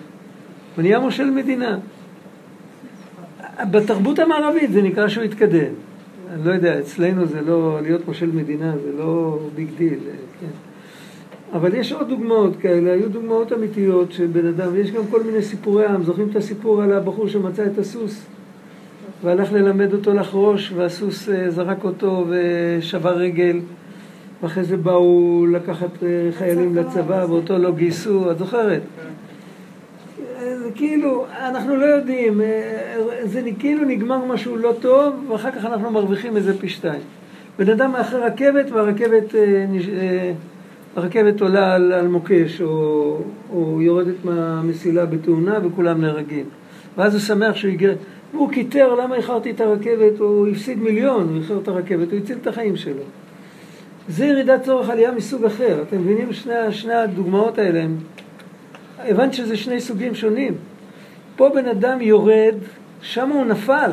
הוא 0.76 0.82
נהיה 0.84 1.00
מושל 1.00 1.30
מדינה. 1.30 1.78
בתרבות 3.72 4.20
המערבית 4.20 4.72
זה 4.72 4.82
נקרא 4.82 5.08
שהוא 5.08 5.24
התקדם. 5.24 5.74
אני 6.34 6.46
לא 6.46 6.52
יודע, 6.52 6.80
אצלנו 6.80 7.26
זה 7.26 7.42
לא, 7.42 7.80
להיות 7.82 8.08
מושל 8.08 8.32
מדינה 8.34 8.74
זה 8.84 8.92
לא 8.98 9.40
big 9.56 9.68
deal, 9.78 10.00
כן. 10.40 10.48
אבל 11.54 11.76
יש 11.76 11.92
עוד 11.92 12.10
דוגמאות 12.10 12.56
כאלה, 12.56 12.94
היו 12.94 13.10
דוגמאות 13.10 13.54
אמיתיות 13.54 14.12
של 14.12 14.28
בן 14.28 14.48
אדם, 14.48 14.68
ויש 14.74 14.92
גם 14.92 15.04
כל 15.12 15.24
מיני 15.24 15.42
סיפורי 15.42 15.86
עם, 15.86 16.04
זוכרים 16.04 16.28
את 16.32 16.36
הסיפור 16.36 16.82
על 16.82 16.94
הבחור 16.94 17.28
שמצא 17.28 17.66
את 17.66 17.78
הסוס 17.78 18.26
והלך 19.24 19.54
ללמד 19.54 19.94
אותו 19.94 20.14
לחרוש 20.14 20.74
והסוס 20.76 21.30
אה, 21.30 21.50
זרק 21.50 21.84
אותו 21.84 22.26
ושבר 22.30 23.18
רגל 23.18 23.60
ואחרי 24.44 24.64
זה 24.64 24.78
באו 24.78 25.46
לקחת 25.52 26.04
אה, 26.04 26.30
חיילים 26.38 26.76
לצבא 26.76 27.26
ואותו 27.30 27.58
לא 27.58 27.72
גייסו, 27.72 28.32
את 28.32 28.38
זוכרת? 28.38 28.82
כאילו, 30.76 31.26
אנחנו 31.40 31.76
לא 31.76 31.86
יודעים, 31.86 32.42
אה, 32.42 32.48
זה 33.24 33.42
כאילו 33.60 33.86
נגמר 33.86 34.26
משהו 34.26 34.58
לא 34.58 34.74
טוב 34.82 35.14
ואחר 35.32 35.52
כך 35.52 35.66
אנחנו 35.66 35.92
מרוויחים 35.92 36.38
איזה 36.38 36.60
פי 36.60 36.70
שתיים. 36.70 37.02
בן 37.60 37.70
אדם 37.70 37.92
מאחרי 37.92 38.20
רכבת 38.20 38.72
והרכבת 38.72 39.36
אה, 39.36 40.32
הרכבת 40.96 41.42
עולה 41.42 41.76
על, 41.76 41.92
על 41.92 42.08
מוקש 42.08 42.62
או, 42.62 43.18
או 43.54 43.82
יורדת 43.82 44.26
מהמסילה 44.26 45.06
בתאונה 45.06 45.60
וכולם 45.64 46.02
נהרגים. 46.02 46.46
ואז 46.98 47.14
הוא 47.14 47.22
שמח 47.22 47.56
שהוא 47.56 47.72
הגיע, 47.72 47.92
הוא 48.32 48.52
קיטר 48.52 48.96
למה 48.96 49.16
איחרתי 49.16 49.52
את 49.52 49.62
הרכבת, 49.62 50.20
הוא 50.20 50.48
הפסיד 50.48 50.80
מיליון, 50.80 51.28
הוא 51.30 51.38
איחר 51.38 51.58
את 51.64 51.68
הרכבת, 51.68 52.12
הוא 52.12 52.20
הציל 52.20 52.38
את 52.42 52.48
החיים 52.48 52.76
שלו. 52.76 53.04
זה 54.10 54.26
ירידת 54.26 54.64
צורך 54.64 54.90
עלייה 54.90 55.12
מסוג 55.12 55.46
אחר. 55.46 55.84
אתם 55.88 56.02
מבינים? 56.02 56.34
שני, 56.34 56.54
שני 56.72 56.94
הדוגמאות 56.94 57.58
האלה 57.58 57.84
הם... 57.84 57.98
הבנת 59.10 59.34
שזה 59.34 59.58
שני 59.58 59.82
סוגים 59.82 60.16
שונים. 60.16 60.54
פה 61.36 61.50
בן 61.56 61.66
אדם 61.66 62.02
יורד, 62.02 62.56
שם 63.02 63.30
הוא 63.30 63.46
נפל. 63.46 63.92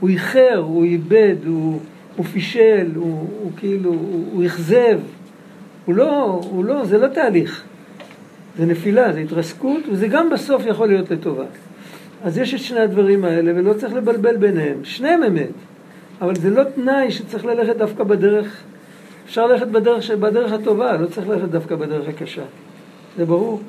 הוא 0.00 0.10
איחר, 0.10 0.62
הוא 0.66 0.84
איבד, 0.84 1.36
הוא, 1.46 1.80
הוא 2.16 2.26
פישל, 2.26 2.86
הוא, 2.94 3.28
הוא 3.40 3.50
כאילו, 3.56 3.90
הוא, 3.90 4.24
הוא 4.32 4.46
אכזב. 4.46 4.98
הוא 5.84 5.94
לא, 5.94 6.40
הוא 6.50 6.64
לא, 6.64 6.84
זה 6.84 6.98
לא 6.98 7.06
תהליך. 7.06 7.64
זה 8.58 8.66
נפילה, 8.66 9.12
זה 9.12 9.20
התרסקות, 9.20 9.82
וזה 9.92 10.08
גם 10.08 10.30
בסוף 10.30 10.66
יכול 10.66 10.88
להיות 10.88 11.10
לטובה. 11.10 11.44
אז 12.24 12.38
יש 12.38 12.54
את 12.54 12.60
שני 12.60 12.80
הדברים 12.80 13.24
האלה, 13.24 13.52
ולא 13.54 13.72
צריך 13.72 13.94
לבלבל 13.94 14.36
ביניהם. 14.36 14.84
שניהם 14.84 15.22
אמת. 15.22 15.50
אבל 16.20 16.34
זה 16.34 16.50
לא 16.50 16.64
תנאי 16.64 17.10
שצריך 17.10 17.44
ללכת 17.44 17.76
דווקא 17.76 18.04
בדרך 18.04 18.62
אפשר 19.26 19.46
ללכת 19.46 19.66
בדרך, 19.66 20.10
בדרך 20.10 20.52
הטובה, 20.52 20.96
לא 20.96 21.06
צריך 21.06 21.28
ללכת 21.28 21.48
דווקא 21.48 21.74
בדרך 21.76 22.08
הקשה. 22.08 22.42
זה 23.16 23.24
ברור. 23.24 23.60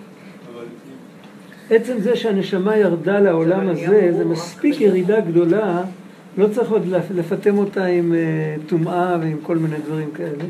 עצם 1.70 1.99
זה 1.99 2.15
שהנשמה 2.15 2.78
ירדה 2.78 3.20
לעולם 3.20 3.70
הזה, 3.70 4.13
זה 4.18 4.26
מספיק 4.26 4.82
ירידה 4.82 5.20
גדולה, 5.20 5.84
לא 6.38 6.47
צריך 6.47 6.72
עוד 6.72 6.88
לפטם 7.15 7.57
אותה 7.57 7.86
עם 7.86 8.13
אה, 8.13 8.55
טומאה 8.68 9.18
ועם 9.22 9.38
כל 9.43 9.57
מיני 9.57 9.76
דברים 9.86 10.09
כאלה. 10.11 10.43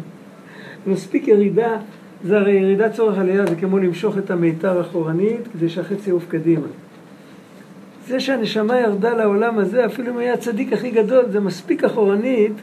מספיק 0.87 1.27
ירידה, 1.27 1.77
זה 2.23 2.37
הרי 2.37 2.51
ירידת 2.51 2.93
צורך 2.93 3.17
עלייה, 3.17 3.45
זה 3.45 3.55
כמו 3.55 3.77
למשוך 3.77 4.17
את 4.17 4.31
המיתר 4.31 4.81
אחורנית 4.81 5.47
כדי 5.53 5.69
שהחצי 5.69 6.09
יעוף 6.09 6.25
קדימה. 6.29 6.67
זה 8.07 8.19
שהנשמה 8.19 8.79
ירדה 8.79 9.13
לעולם 9.13 9.59
הזה, 9.59 9.85
אפילו 9.85 10.13
אם 10.13 10.17
היה 10.17 10.33
הצדיק 10.33 10.73
הכי 10.73 10.91
גדול, 10.91 11.25
זה 11.31 11.39
מספיק 11.39 11.83
אחורנית 11.83 12.53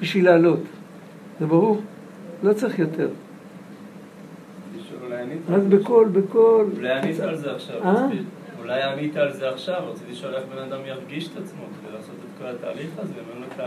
בשביל 0.00 0.24
לעלות. 0.24 0.60
זה 1.40 1.46
ברור, 1.46 1.80
לא 2.42 2.52
צריך 2.52 2.78
יותר. 2.78 3.08
רק 5.48 5.62
בקול, 5.68 6.08
בקול. 6.08 6.66
אולי 6.76 6.92
ענית 6.92 7.20
על 7.20 7.36
זה 7.36 7.52
עכשיו. 7.52 7.82
אה? 7.84 8.06
אולי 8.58 8.82
ענית 8.82 9.16
על 9.16 9.32
זה 9.32 9.48
עכשיו, 9.48 9.82
רציתי 9.92 10.12
לשאול 10.12 10.34
איך 10.34 10.44
בן 10.54 10.58
אדם 10.62 10.80
ירגיש 10.86 11.28
את 11.28 11.36
עצמו 11.36 11.62
כדי 11.62 11.92
לעשות 11.96 12.14
את 12.14 12.42
כל 12.42 12.46
התהליך 12.46 12.90
הזה, 12.98 13.12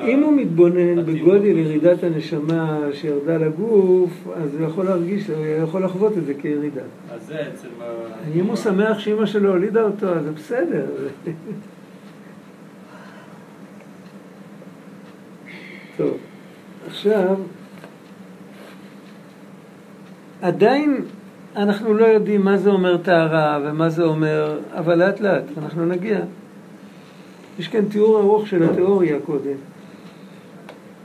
אם 0.07 0.23
הוא 0.23 0.33
מתבונן 0.33 1.05
בגודל 1.05 1.57
ירידת 1.57 2.03
הנשמה 2.03 2.79
שירדה 2.93 3.37
לגוף, 3.37 4.27
אז 4.35 4.55
הוא 4.55 4.67
יכול 4.67 4.85
להרגיש, 4.85 5.29
הוא 5.29 5.45
יכול 5.63 5.83
לחוות 5.83 6.17
את 6.17 6.25
זה 6.25 6.33
כירידה. 6.33 6.81
אז 7.11 7.27
זה 7.27 7.39
עצם 7.39 7.67
ה... 7.81 7.85
אם 8.35 8.45
הוא 8.45 8.55
שמח 8.55 8.99
שאימא 8.99 9.25
שלו 9.25 9.49
הולידה 9.49 9.81
אותו, 9.81 10.09
אז 10.09 10.23
זה 10.23 10.31
בסדר. 10.31 10.85
טוב, 15.97 16.17
עכשיו... 16.87 17.35
עדיין 20.41 21.05
אנחנו 21.55 21.93
לא 21.93 22.05
יודעים 22.05 22.41
מה 22.41 22.57
זה 22.57 22.69
אומר 22.69 22.97
טהרה 22.97 23.59
ומה 23.63 23.89
זה 23.89 24.03
אומר, 24.03 24.59
אבל 24.71 24.95
לאט 24.95 25.19
לאט 25.19 25.43
אנחנו 25.57 25.85
נגיע. 25.85 26.19
יש 27.59 27.67
כאן 27.67 27.85
תיאור 27.85 28.19
ארוך 28.19 28.47
של 28.47 28.63
התיאוריה 28.63 29.19
קודם. 29.25 29.55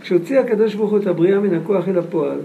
כשהוציא 0.00 0.40
הקדוש 0.40 0.74
ברוך 0.74 0.90
הוא 0.90 0.98
את 0.98 1.06
הבריאה 1.06 1.40
מן 1.40 1.54
הכוח 1.54 1.88
אל 1.88 1.98
הפועל, 1.98 2.38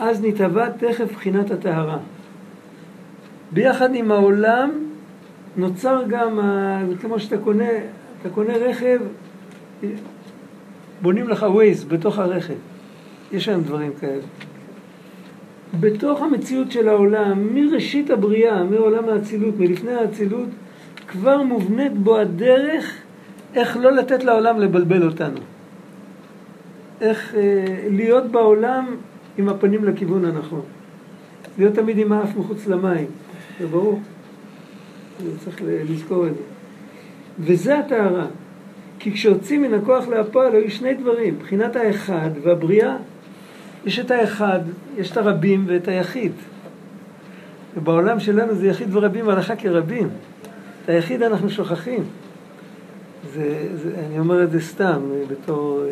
אז 0.00 0.24
נתהווה 0.24 0.72
תכף 0.72 1.12
בחינת 1.12 1.50
הטהרה. 1.50 1.98
ביחד 3.52 3.94
עם 3.94 4.12
העולם 4.12 4.70
נוצר 5.56 6.02
גם, 6.08 6.40
כמו 7.00 7.20
שאתה 7.20 7.38
קונה, 7.38 7.68
אתה 8.20 8.30
קונה 8.30 8.56
רכב, 8.56 8.98
בונים 11.02 11.28
לך 11.28 11.42
ווייז 11.42 11.84
בתוך 11.84 12.18
הרכב. 12.18 12.54
יש 13.32 13.48
היום 13.48 13.62
דברים 13.62 13.92
כאלה. 14.00 14.22
בתוך 15.80 16.22
המציאות 16.22 16.72
של 16.72 16.88
העולם, 16.88 17.54
מראשית 17.54 18.10
הבריאה, 18.10 18.64
מעולם 18.64 19.08
האצילות, 19.08 19.58
מלפני 19.58 19.92
האצילות, 19.92 20.48
כבר 21.08 21.42
מובנית 21.42 21.98
בו 21.98 22.18
הדרך 22.18 22.94
איך 23.54 23.76
לא 23.76 23.92
לתת 23.92 24.24
לעולם 24.24 24.60
לבלבל 24.60 25.02
אותנו. 25.02 25.40
איך 27.00 27.34
אה, 27.34 27.64
להיות 27.90 28.26
בעולם 28.26 28.96
עם 29.38 29.48
הפנים 29.48 29.84
לכיוון 29.84 30.24
הנכון. 30.24 30.62
להיות 31.58 31.74
תמיד 31.74 31.98
עם 31.98 32.12
האף 32.12 32.36
מחוץ 32.36 32.66
למים, 32.66 33.06
זה 33.60 33.66
ברור. 33.66 34.00
צריך 35.44 35.62
לזכור 35.64 36.26
את 36.26 36.34
זה. 36.34 36.42
וזה 37.38 37.78
הטהרה. 37.78 38.26
כי 38.98 39.12
כשהוציא 39.12 39.58
מן 39.58 39.74
הכוח 39.74 40.08
להפועל 40.08 40.54
היו 40.54 40.70
שני 40.70 40.94
דברים, 40.94 41.34
מבחינת 41.34 41.76
האחד 41.76 42.30
והבריאה. 42.42 42.96
יש 43.86 43.98
את 43.98 44.10
האחד, 44.10 44.60
יש 44.96 45.10
את 45.10 45.16
הרבים 45.16 45.64
ואת 45.68 45.88
היחיד. 45.88 46.32
ובעולם 47.76 48.20
שלנו 48.20 48.54
זה 48.54 48.66
יחיד 48.66 48.96
ורבים 48.96 49.26
והלכה 49.26 49.56
כרבים. 49.56 50.08
את 50.84 50.88
היחיד 50.88 51.22
אנחנו 51.22 51.50
שוכחים. 51.50 52.04
זה, 53.34 53.68
זה, 53.82 53.90
אני 54.06 54.18
אומר 54.18 54.42
את 54.42 54.50
זה 54.50 54.60
סתם, 54.60 55.00
בתור... 55.28 55.84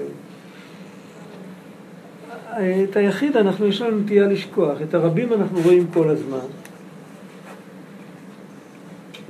אה, 2.56 2.84
את 2.90 2.96
היחיד 2.96 3.36
אנחנו, 3.36 3.66
יש 3.66 3.82
לנו 3.82 3.98
נטייה 3.98 4.26
לשכוח, 4.26 4.82
את 4.82 4.94
הרבים 4.94 5.32
אנחנו 5.32 5.60
רואים 5.60 5.86
כל 5.92 6.08
הזמן. 6.08 6.46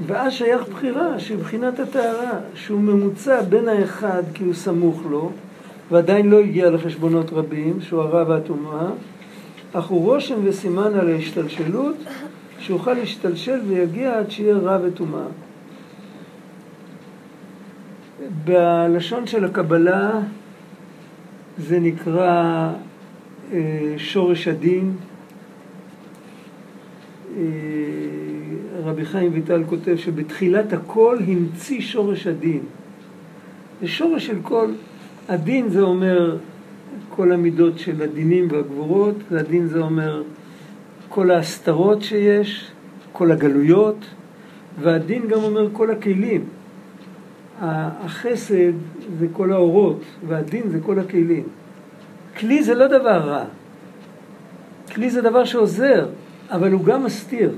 ואז 0.07 0.33
שייך 0.33 0.69
בחירה, 0.69 1.19
שהיא 1.19 1.39
בחינת 1.39 1.81
הטהרה, 1.81 2.39
שהוא 2.55 2.81
ממוצע 2.81 3.43
בין 3.43 3.69
האחד 3.69 4.23
כי 4.35 4.45
הוא 4.45 4.55
סמוך 4.55 5.03
לו, 5.11 5.33
ועדיין 5.91 6.31
לא 6.31 6.41
הגיע 6.41 6.71
לחשבונות 6.71 7.33
רבים, 7.33 7.81
שהוא 7.81 8.03
הרע 8.03 8.25
והטומאה, 8.29 8.89
אך 9.73 9.87
הוא 9.87 10.05
רושם 10.05 10.35
וסימן 10.45 10.95
על 10.95 11.09
ההשתלשלות, 11.09 11.97
שיוכל 12.59 12.93
להשתלשל 12.93 13.61
ויגיע 13.69 14.19
עד 14.19 14.31
שיהיה 14.31 14.57
רע 14.57 14.79
וטומאה. 14.83 15.27
בלשון 18.45 19.27
של 19.27 19.45
הקבלה 19.45 20.11
זה 21.59 21.81
נקרא 21.81 22.73
אה, 23.53 23.95
שורש 23.97 24.49
הדין. 24.49 24.93
אה, 27.37 27.43
רבי 28.85 29.05
חיים 29.05 29.31
ויטל 29.35 29.65
כותב 29.65 29.97
שבתחילת 29.97 30.73
הכל 30.73 31.19
המציא 31.27 31.81
שורש 31.81 32.27
הדין. 32.27 32.61
זה 33.81 33.89
שורש 33.89 34.27
של 34.27 34.39
כל, 34.43 34.69
הדין 35.29 35.69
זה 35.69 35.81
אומר 35.81 36.37
כל 37.11 37.33
המידות 37.33 37.79
של 37.79 38.03
הדינים 38.03 38.49
והגבורות, 38.51 39.15
והדין 39.31 39.67
זה 39.67 39.79
אומר 39.79 40.23
כל 41.09 41.31
ההסתרות 41.31 42.03
שיש, 42.03 42.71
כל 43.13 43.33
הגלויות, 43.33 43.97
והדין 44.81 45.29
גם 45.29 45.43
אומר 45.43 45.69
כל 45.73 45.91
הכלים. 45.91 46.45
החסד 47.61 48.73
זה 49.19 49.27
כל 49.33 49.53
האורות, 49.53 50.01
והדין 50.29 50.69
זה 50.69 50.79
כל 50.83 50.99
הכלים. 50.99 51.45
כלי 52.39 52.63
זה 52.63 52.75
לא 52.75 52.87
דבר 52.87 53.19
רע. 53.19 53.45
כלי 54.95 55.11
זה 55.11 55.23
דבר 55.23 55.45
שעוזר, 55.45 56.07
אבל 56.51 56.73
הוא 56.73 56.85
גם 56.85 57.05
מסתיר. 57.05 57.51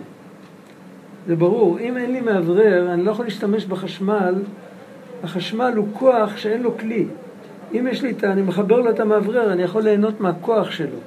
זה 1.27 1.37
ברור. 1.37 1.79
אם 1.79 1.97
אין 1.97 2.13
לי 2.13 2.21
מאוורר, 2.21 2.93
אני 2.95 3.05
לא 3.05 3.11
יכול 3.11 3.25
להשתמש 3.25 3.65
בחשמל. 3.65 4.35
החשמל 5.25 5.73
הוא 5.77 5.89
כוח 5.93 6.37
שאין 6.37 6.63
לו 6.63 6.79
כלי. 6.79 7.07
אם 7.73 7.87
יש 7.91 8.03
לי 8.03 8.11
את 8.11 8.25
ה... 8.25 8.33
אני 8.33 8.43
מחבר 8.43 8.81
לו 8.81 8.91
את 8.91 9.01
המאוורר, 9.01 9.53
אני 9.53 9.63
יכול 9.63 9.83
ליהנות 9.83 10.21
מהכוח 10.21 10.71
שלו. 10.71 10.99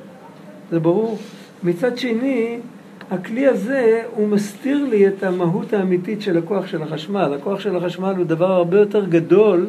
זה 0.71 0.79
ברור. 0.79 1.17
מצד 1.63 1.97
שני, 1.97 2.59
הכלי 3.11 3.47
הזה, 3.47 4.03
הוא 4.15 4.27
מסתיר 4.27 4.85
לי 4.85 5.07
את 5.07 5.23
המהות 5.23 5.73
האמיתית 5.73 6.21
של 6.21 6.37
הכוח 6.37 6.67
של 6.67 6.83
החשמל. 6.83 7.33
הכוח 7.39 7.59
של 7.59 7.75
החשמל 7.75 8.13
הוא 8.17 8.25
דבר 8.25 8.51
הרבה 8.51 8.79
יותר 8.79 9.05
גדול 9.05 9.67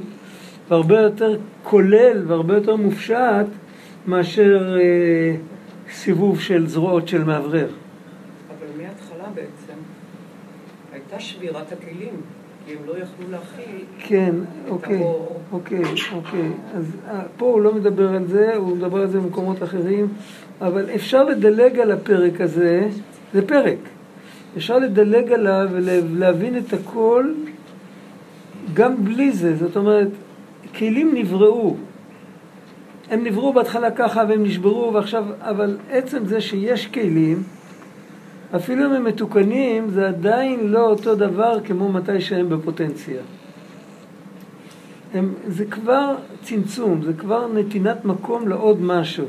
והרבה 0.69 1.01
יותר 1.01 1.37
כולל 1.63 2.23
והרבה 2.27 2.55
יותר 2.55 2.77
מופשט 2.77 3.47
מאשר 4.07 4.77
אה, 4.81 5.37
סיבוב 5.93 6.41
של 6.41 6.67
זרועות 6.67 7.09
של 7.09 7.25
מאוורר. 7.25 7.69
אבל 8.49 8.83
מההתחלה 8.83 9.29
בעצם 9.35 9.79
הייתה 10.93 11.21
שבירת 11.21 11.73
הכלים, 11.73 12.15
לא 12.87 12.93
יכלו 12.93 13.31
להכיל 13.31 13.85
כן, 13.99 14.35
אוקיי, 14.69 15.03
אוקיי, 15.53 15.83
אוקיי. 16.15 16.51
אז 16.75 16.97
אה, 17.09 17.21
פה 17.37 17.47
הוא 17.47 17.61
לא 17.61 17.75
מדבר 17.75 18.09
על 18.09 18.27
זה, 18.27 18.57
הוא 18.57 18.77
מדבר 18.77 19.01
על 19.01 19.09
זה 19.09 19.21
במקומות 19.21 19.63
אחרים, 19.63 20.09
אבל 20.61 20.87
אפשר 20.95 21.25
לדלג 21.25 21.79
על 21.79 21.93
הפרק 21.93 22.41
הזה, 22.41 22.89
זה 23.33 23.47
פרק. 23.47 23.79
אפשר 24.57 24.79
לדלג 24.79 25.33
עליו 25.33 25.69
ולהבין 25.73 26.59
את 26.59 26.73
הכל 26.73 27.33
גם 28.75 29.05
בלי 29.05 29.33
זה. 29.33 29.57
זאת 29.57 29.77
אומרת, 29.77 30.09
כלים 30.79 31.15
נבראו. 31.15 31.77
הם 33.11 33.25
נבראו 33.25 33.53
בהתחלה 33.53 33.91
ככה 33.91 34.25
והם 34.29 34.43
נשברו 34.43 34.93
ועכשיו, 34.95 35.25
אבל 35.41 35.77
עצם 35.91 36.27
זה 36.27 36.41
שיש 36.41 36.87
כלים, 36.87 37.43
אפילו 38.57 38.87
אם 38.87 38.93
הם 38.93 39.05
מתוקנים, 39.05 39.91
זה 39.91 40.09
עדיין 40.09 40.69
לא 40.69 40.91
אותו 40.91 41.15
דבר 41.15 41.61
כמו 41.65 41.93
מתי 41.93 42.21
שהם 42.21 42.49
בפוטנציה. 42.49 43.23
הם, 45.15 45.35
זה 45.47 45.65
כבר 45.65 46.17
צמצום, 46.43 47.03
זה 47.03 47.13
כבר 47.13 47.53
נתינת 47.53 48.05
מקום 48.05 48.49
לעוד 48.49 48.83
משהו. 48.83 49.27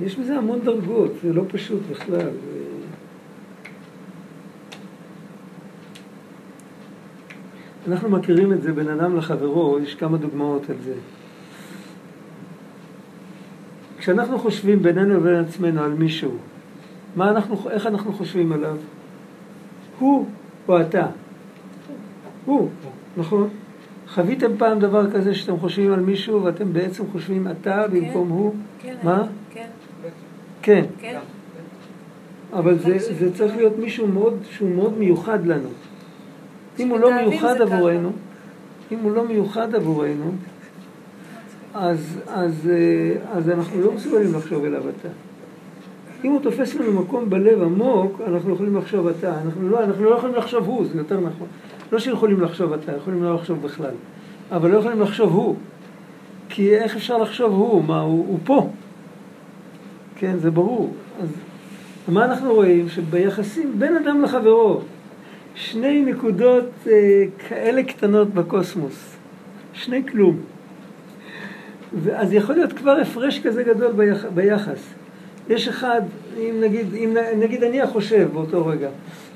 יש 0.00 0.16
בזה 0.16 0.36
המון 0.36 0.60
דרגות, 0.64 1.12
זה 1.22 1.32
לא 1.32 1.42
פשוט 1.48 1.80
בכלל. 1.90 2.30
אנחנו 7.88 8.08
מכירים 8.08 8.52
את 8.52 8.62
זה 8.62 8.72
בין 8.72 8.88
אדם 8.88 9.16
לחברו, 9.16 9.78
יש 9.82 9.94
כמה 9.94 10.16
דוגמאות 10.18 10.70
על 10.70 10.76
זה. 10.84 10.94
כשאנחנו 14.06 14.38
חושבים 14.38 14.82
בינינו 14.82 15.14
לבין 15.14 15.34
עצמנו 15.34 15.82
על 15.82 15.90
מישהו, 15.90 16.30
מה 17.16 17.30
אנחנו, 17.30 17.70
איך 17.70 17.86
אנחנו 17.86 18.12
חושבים 18.12 18.52
עליו? 18.52 18.76
הוא 19.98 20.26
או 20.68 20.80
אתה? 20.80 21.06
הוא, 22.44 22.68
נכון? 23.16 23.48
חוויתם 24.08 24.56
פעם 24.58 24.78
דבר 24.78 25.10
כזה 25.10 25.34
שאתם 25.34 25.58
חושבים 25.58 25.92
על 25.92 26.00
מישהו 26.00 26.44
ואתם 26.44 26.72
בעצם 26.72 27.04
חושבים 27.12 27.48
אתה 27.48 27.84
כן. 27.90 28.00
במקום 28.00 28.28
הוא? 28.28 28.54
כן, 28.82 28.94
מה? 29.02 29.22
כן, 29.50 29.66
כן. 30.62 30.84
כן. 31.00 31.18
אבל 32.52 32.78
זה, 32.78 32.98
זה 32.98 33.34
צריך 33.34 33.56
להיות 33.56 33.78
מישהו 33.78 34.08
מאוד, 34.08 34.38
שהוא 34.50 34.74
מאוד 34.74 34.98
מיוחד 34.98 35.46
לנו. 35.46 35.68
אם 36.78 36.88
הוא 36.88 36.98
לא 36.98 37.10
מיוחד. 37.22 37.60
עבורנו, 37.60 38.12
אם 38.92 38.98
הוא 38.98 39.12
לא 39.12 39.28
מיוחד 39.28 39.74
עבורנו, 39.74 40.32
אז, 41.78 42.20
אז, 42.26 42.70
אה, 42.72 43.38
אז 43.38 43.50
אנחנו 43.50 43.80
לא 43.80 43.92
מסוגלים 43.92 44.34
לחשוב 44.34 44.64
אליו 44.64 44.82
אתה. 44.88 45.08
אם 46.24 46.30
הוא 46.30 46.40
תופס 46.42 46.74
לנו 46.74 46.92
מקום 47.02 47.30
בלב 47.30 47.62
עמוק, 47.62 48.20
אנחנו 48.26 48.54
יכולים 48.54 48.76
לחשוב 48.76 49.06
אתה. 49.06 49.40
אנחנו 49.44 49.68
לא, 49.68 49.84
אנחנו 49.84 50.04
לא 50.04 50.14
יכולים 50.14 50.36
לחשוב 50.36 50.66
הוא, 50.66 50.86
זה 50.86 50.98
יותר 50.98 51.20
נכון. 51.20 51.46
לא 51.92 51.98
שיכולים 51.98 52.40
לחשוב 52.40 52.72
אתה, 52.72 52.92
יכולים 52.96 53.22
לא 53.22 53.34
לחשוב 53.34 53.62
בכלל. 53.62 53.94
אבל 54.52 54.70
לא 54.70 54.78
יכולים 54.78 55.00
לחשוב 55.00 55.32
הוא. 55.32 55.56
כי 56.48 56.76
איך 56.76 56.96
אפשר 56.96 57.18
לחשוב 57.18 57.52
הוא? 57.52 57.84
מה, 57.84 58.00
הוא, 58.00 58.26
הוא 58.28 58.38
פה. 58.44 58.70
כן, 60.16 60.38
זה 60.38 60.50
ברור. 60.50 60.94
אז 61.22 61.28
מה 62.08 62.24
אנחנו 62.24 62.54
רואים? 62.54 62.88
שביחסים 62.88 63.72
בין 63.78 63.96
אדם 63.96 64.22
לחברו, 64.22 64.80
שני 65.54 66.04
נקודות 66.04 66.70
אה, 66.86 67.24
כאלה 67.48 67.82
קטנות 67.82 68.34
בקוסמוס. 68.34 69.16
שני 69.72 70.02
כלום. 70.06 70.55
אז 72.14 72.32
יכול 72.32 72.54
להיות 72.54 72.72
כבר 72.72 72.90
הפרש 73.02 73.38
כזה 73.38 73.62
גדול 73.62 73.92
ביח, 73.92 74.24
ביחס. 74.34 74.78
יש 75.48 75.68
אחד, 75.68 76.02
אם 76.38 76.54
נגיד, 76.60 76.94
אם 76.94 77.16
נגיד 77.38 77.64
אני 77.64 77.82
החושב 77.82 78.28
באותו 78.32 78.66
רגע, 78.66 78.88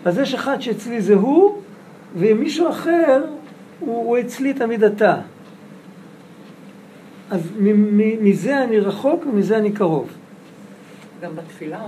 אז 0.05 0.19
יש 0.19 0.35
אחד 0.35 0.61
שאצלי 0.61 1.01
זה 1.01 1.15
הוא, 1.15 1.59
ומישהו 2.17 2.69
אחר 2.69 3.25
הוא, 3.81 4.07
הוא 4.07 4.19
אצלי 4.19 4.55
תמיד 4.55 4.85
אתה. 4.85 5.17
אז 7.31 7.41
מ- 7.59 7.99
מ- 7.99 8.25
מזה 8.25 8.65
אני 8.65 8.81
רחוק 8.81 9.27
ומזה 9.27 9.59
אני 9.59 9.73
קרוב. 9.73 10.09
גם 11.23 11.31
בתפילה, 11.37 11.81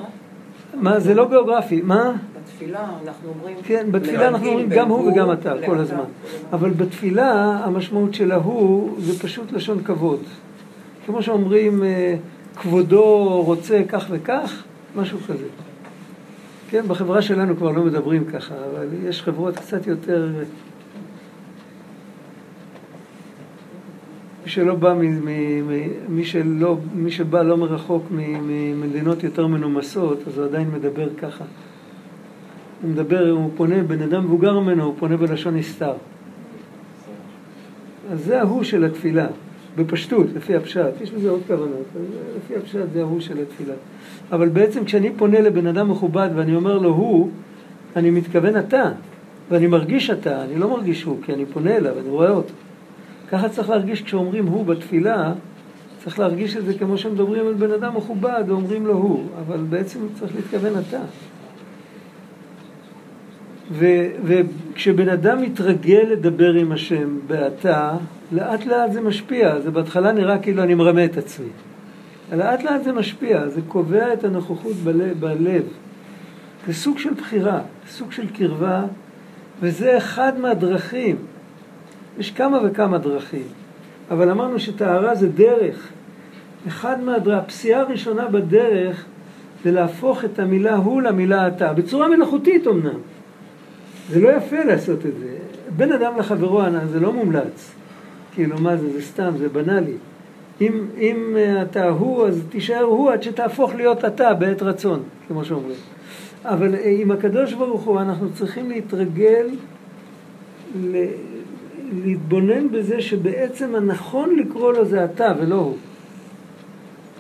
מה, 0.75 1.01
זה 1.01 1.15
לא 1.15 1.29
גיאוגרפי, 1.29 1.81
מה? 1.85 2.13
בתפילה 2.45 2.89
אנחנו 3.07 3.29
אומרים... 3.29 3.57
כן, 3.65 3.87
בתפילה 3.91 4.29
אנחנו 4.29 4.47
אומרים 4.49 4.69
גם 4.69 4.89
הוא 4.89 5.13
וגם 5.13 5.33
אתה 5.33 5.55
כל 5.67 5.79
הזמן. 5.79 6.05
אבל 6.53 6.71
בתפילה 6.71 7.61
המשמעות 7.65 8.15
של 8.15 8.33
ההוא 8.33 8.91
זה 8.99 9.19
פשוט 9.19 9.53
לשון 9.53 9.83
כבוד. 9.85 10.21
כמו 11.07 11.23
שאומרים, 11.23 11.83
אה, 11.83 12.17
כבודו 12.57 13.43
רוצה 13.47 13.83
כך 13.89 14.07
וכך, 14.11 14.63
משהו 14.97 15.19
כזה. 15.19 15.47
כן, 16.71 16.83
בחברה 16.89 17.23
שלנו 17.23 17.57
כבר 17.57 17.71
לא 17.71 17.83
מדברים 17.83 18.25
ככה, 18.25 18.55
אבל 18.55 18.87
יש 19.05 19.23
חברות 19.23 19.57
קצת 19.57 19.87
יותר... 19.87 20.29
מי 24.45 24.51
שלא 24.51 24.75
בא, 24.75 24.95
מ, 24.95 25.01
מ, 25.01 25.29
מ, 25.69 25.89
מי, 26.09 26.25
שלא, 26.25 26.77
מי 26.95 27.11
שבא 27.11 27.43
לא 27.43 27.57
מרחוק 27.57 28.07
ממדינות 28.11 29.25
יותר 29.25 29.47
מנומסות, 29.47 30.19
אז 30.27 30.39
הוא 30.39 30.47
עדיין 30.47 30.71
מדבר 30.71 31.09
ככה. 31.19 31.45
הוא 32.83 32.91
מדבר, 32.91 33.31
הוא 33.31 33.51
פונה, 33.57 33.83
בן 33.83 34.03
אדם 34.03 34.25
מבוגר 34.25 34.61
ממנו, 34.61 34.85
הוא 34.85 34.95
פונה 34.99 35.17
בלשון 35.17 35.57
נסתר. 35.57 35.93
אז 38.11 38.25
זה 38.25 38.41
ההוא 38.41 38.63
של 38.63 38.85
התפילה, 38.85 39.27
בפשטות, 39.77 40.27
לפי 40.35 40.57
הפשט. 40.57 41.01
יש 41.01 41.11
בזה 41.11 41.31
עוד 41.31 41.41
כוונות, 41.47 41.85
אבל 41.95 42.05
לפי 42.37 42.57
הפשט 42.57 42.93
זה 42.93 43.01
ההוא 43.01 43.21
של 43.21 43.39
התפילה. 43.39 43.75
אבל 44.33 44.49
בעצם 44.49 44.85
כשאני 44.85 45.11
פונה 45.17 45.41
לבן 45.41 45.67
אדם 45.67 45.91
מכובד 45.91 46.31
ואני 46.35 46.55
אומר 46.55 46.79
לו 46.79 46.89
הוא, 46.89 47.31
אני 47.97 48.11
מתכוון 48.11 48.59
אתה. 48.59 48.91
ואני 49.51 49.67
מרגיש 49.67 50.11
אתה, 50.11 50.45
אני 50.45 50.59
לא 50.59 50.71
מרגיש 50.71 51.03
הוא, 51.03 51.19
כי 51.23 51.33
אני 51.33 51.47
פונה 51.47 51.77
אליו, 51.77 51.99
אני 51.99 52.09
רואה 52.09 52.31
אותו. 52.31 52.55
ככה 53.31 53.49
צריך 53.49 53.71
להרגיש 53.71 54.03
כשאומרים 54.03 54.47
הוא 54.47 54.67
בתפילה, 54.67 55.33
צריך 56.05 56.19
להרגיש 56.19 56.57
את 56.57 56.65
זה 56.65 56.75
כמו 56.79 56.99
שמדברים 56.99 57.47
על 57.47 57.55
בן 57.55 57.71
אדם 57.71 57.97
מכובד 57.97 58.45
ואומרים 58.47 58.87
לו 58.87 58.95
הוא, 58.95 59.25
אבל 59.47 59.57
בעצם 59.69 59.99
צריך 60.15 60.33
להתכוון 60.37 60.73
אתה. 60.89 61.01
וכשבן 64.25 65.09
אדם 65.09 65.43
מתרגל 65.43 66.05
לדבר 66.11 66.53
עם 66.53 66.73
השם 66.73 67.19
באתה, 67.27 67.93
לאט 68.33 68.67
לאט 68.67 68.93
זה 68.93 69.01
משפיע. 69.01 69.61
זה 69.61 69.71
בהתחלה 69.71 70.13
נראה 70.13 70.39
כאילו 70.39 70.63
אני 70.63 70.75
מרמה 70.75 71.05
את 71.05 71.17
עצמי. 71.17 71.49
לאט 72.33 72.63
לאט 72.63 72.85
זה 72.85 72.93
משפיע, 72.93 73.49
זה 73.49 73.61
קובע 73.69 74.13
את 74.13 74.25
הנוכחות 74.25 74.77
בלב. 74.77 75.21
בלב. 75.21 75.63
זה 76.67 76.75
סוג 76.75 76.99
של 76.99 77.15
בחירה, 77.15 77.61
סוג 77.89 78.13
של 78.13 78.27
קרבה, 78.31 78.83
וזה 79.61 79.97
אחד 79.97 80.33
מהדרכים. 80.39 81.17
יש 82.19 82.31
כמה 82.31 82.59
וכמה 82.65 82.99
דרכים, 82.99 83.47
אבל 84.11 84.31
אמרנו 84.31 84.61
שטהרה 84.61 85.15
זה 85.15 85.29
דרך. 85.29 85.89
אחד 86.69 87.01
מהדרכים, 87.01 87.39
הפסיעה 87.39 87.81
הראשונה 87.81 88.29
בדרך 88.29 89.05
זה 89.65 89.71
להפוך 89.71 90.25
את 90.25 90.39
המילה 90.39 90.77
הוא 90.77 91.03
למילה 91.03 91.49
אתה, 91.49 91.73
בצורה 91.73 92.09
מלאכותית 92.09 92.67
אמנם. 92.67 92.99
זה 94.11 94.21
לא 94.21 94.29
יפה 94.29 94.65
לעשות 94.65 95.07
את 95.07 95.19
זה. 95.19 95.37
בין 95.77 95.93
אדם 95.93 96.19
לחברו 96.19 96.61
זה 96.93 97.01
לא 97.01 97.13
מומלץ. 97.13 97.75
כאילו, 98.35 98.59
מה 98.59 98.77
זה, 98.77 98.93
זה 98.93 99.03
סתם, 99.03 99.33
זה 99.39 99.49
בנאלי. 99.49 99.97
אם, 100.61 100.87
אם 100.99 101.37
אתה 101.63 101.89
הוא, 101.89 102.27
אז 102.27 102.43
תישאר 102.49 102.83
הוא 102.83 103.11
עד 103.11 103.23
שתהפוך 103.23 103.75
להיות 103.75 104.05
אתה 104.05 104.35
בעת 104.35 104.63
רצון, 104.63 105.03
כמו 105.29 105.45
שאומרים. 105.45 105.77
אבל 106.45 106.75
אה, 106.75 106.97
עם 107.01 107.11
הקדוש 107.11 107.53
ברוך 107.53 107.83
הוא 107.83 108.01
אנחנו 108.01 108.33
צריכים 108.33 108.71
להתרגל, 108.71 109.47
ל... 110.81 111.05
להתבונן 112.05 112.69
בזה 112.69 113.01
שבעצם 113.01 113.75
הנכון 113.75 114.37
לקרוא 114.37 114.73
לו 114.73 114.85
זה 114.85 115.05
אתה 115.05 115.33
ולא 115.41 115.55
הוא. 115.55 115.77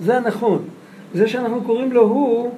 זה 0.01 0.16
הנכון. 0.16 0.62
זה 1.14 1.28
שאנחנו 1.28 1.62
קוראים 1.62 1.93
לו 1.93 2.03
הוא, 2.03 2.51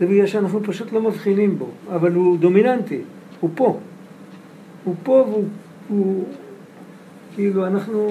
זה 0.00 0.06
בגלל 0.06 0.26
שאנחנו 0.26 0.62
פשוט 0.62 0.92
לא 0.92 1.02
מבחינים 1.02 1.58
בו, 1.58 1.66
אבל 1.94 2.12
הוא 2.12 2.38
דומיננטי, 2.38 3.00
הוא 3.40 3.50
פה. 3.54 3.78
הוא 4.84 4.94
פה 5.02 5.12
והוא, 5.12 5.44
הוא, 5.88 6.24
כאילו 7.34 7.66
אנחנו, 7.66 8.08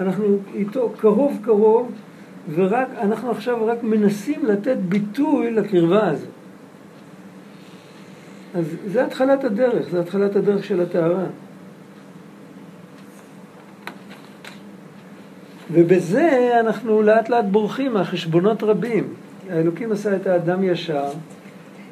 אנחנו 0.00 0.38
איתו 0.54 0.92
קרוב 0.96 1.38
קרוב, 1.44 1.92
ורק, 2.54 2.88
אנחנו 3.00 3.30
עכשיו 3.30 3.66
רק 3.66 3.82
מנסים 3.82 4.44
לתת 4.44 4.76
ביטוי 4.76 5.50
לקרבה 5.50 6.08
הזו. 6.08 6.26
אז 8.54 8.76
זה 8.86 9.04
התחלת 9.04 9.44
הדרך, 9.44 9.88
זה 9.90 10.00
התחלת 10.00 10.36
הדרך 10.36 10.64
של 10.64 10.80
הטהרה. 10.80 11.24
ובזה 15.72 16.50
אנחנו 16.60 17.02
לאט 17.02 17.28
לאט 17.28 17.44
בורחים 17.44 17.92
מהחשבונות 17.92 18.62
רבים. 18.62 19.14
האלוקים 19.50 19.92
עשה 19.92 20.16
את 20.16 20.26
האדם 20.26 20.64
ישר, 20.64 21.08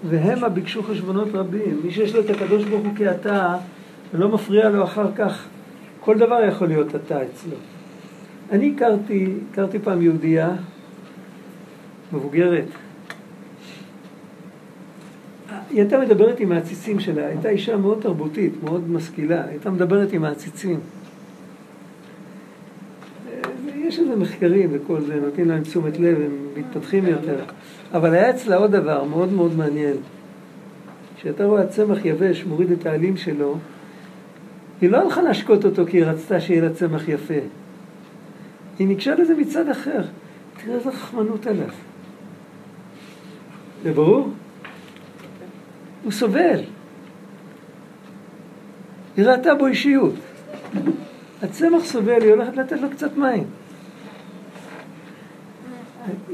והמה 0.05 0.49
ביקשו 0.49 0.83
חשבונות 0.83 1.29
רבים. 1.35 1.81
מי 1.85 1.91
שיש 1.91 2.15
לו 2.15 2.21
את 2.21 2.31
הקדוש 2.31 2.65
ברוך 2.65 2.85
הוא 2.85 2.97
כאתה, 2.97 3.57
ולא 4.15 4.29
מפריע 4.29 4.69
לו 4.69 4.85
אחר 4.85 5.13
כך, 5.17 5.47
כל 6.01 6.19
דבר 6.19 6.45
יכול 6.49 6.69
להיות 6.69 6.95
אתה 6.95 7.23
אצלו. 7.23 7.57
אני 8.51 8.73
הכרתי, 8.77 9.35
הכרתי 9.53 9.79
פעם 9.79 10.03
יהודייה 10.03 10.51
מבוגרת. 12.13 12.65
היא 15.71 15.81
הייתה 15.81 16.01
מדברת 16.01 16.41
עם 16.41 16.53
העציצים 16.53 17.01
שלה, 17.01 17.27
הייתה 17.27 17.49
אישה 17.49 17.77
מאוד 17.77 17.99
תרבותית, 18.01 18.53
מאוד 18.63 18.91
משכילה, 18.91 19.45
הייתה 19.45 19.71
מדברת 19.71 20.13
עם 20.13 20.25
העציצים. 20.25 20.81
יש 23.77 23.99
איזה 23.99 24.17
מחקרים 24.17 24.69
וכל 24.73 25.01
זה, 25.01 25.21
נותנים 25.21 25.49
להם 25.49 25.63
תשומת 25.63 25.99
לב, 25.99 26.21
הם 26.21 26.31
מתפתחים 26.57 27.07
יותר. 27.07 27.45
אבל 27.95 28.15
היה 28.15 28.31
אצלה 28.31 28.57
עוד 28.57 28.71
דבר 28.71 29.05
מאוד 29.05 29.33
מאוד 29.33 29.57
מעניין. 29.57 29.97
כשאתה 31.17 31.45
רואה 31.45 31.67
צמח 31.67 32.05
יבש 32.05 32.45
מוריד 32.45 32.71
את 32.71 32.87
העלים 32.87 33.17
שלו, 33.17 33.59
היא 34.81 34.91
לא 34.91 34.97
הלכה 34.97 35.23
להשקות 35.23 35.65
אותו 35.65 35.87
כי 35.87 35.97
היא 35.97 36.05
רצתה 36.05 36.41
שיהיה 36.41 36.63
לה 36.63 36.71
צמח 36.75 37.09
יפה. 37.09 37.35
היא 38.79 38.89
ניגשה 38.89 39.15
לזה 39.15 39.35
מצד 39.35 39.69
אחר. 39.69 40.03
תראה 40.63 40.77
איזה 40.77 40.89
רחמנות 40.89 41.47
עליו. 41.47 41.69
זה 43.83 43.93
ברור? 43.93 44.31
הוא 46.05 46.13
סובל. 46.13 46.61
היא 49.17 49.27
ראתה 49.27 49.55
בו 49.55 49.67
אישיות. 49.67 50.15
הצמח 51.43 51.85
סובל, 51.85 52.23
היא 52.23 52.31
הולכת 52.31 52.57
לתת 52.57 52.81
לו 52.81 52.91
קצת 52.91 53.17
מים. 53.17 53.45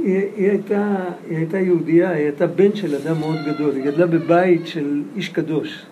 היא, 0.05 0.21
היא, 0.37 0.51
הייתה, 0.51 0.97
היא 1.29 1.37
הייתה 1.37 1.59
יהודייה, 1.59 2.11
היא 2.11 2.25
הייתה 2.25 2.47
בן 2.47 2.77
של 2.77 2.95
אדם 2.95 3.21
מאוד 3.21 3.39
גדול, 3.47 3.75
היא 3.77 3.85
גדלה 3.85 4.07
בבית 4.07 4.67
של 4.67 5.03
איש 5.17 5.29
קדוש. 5.29 5.87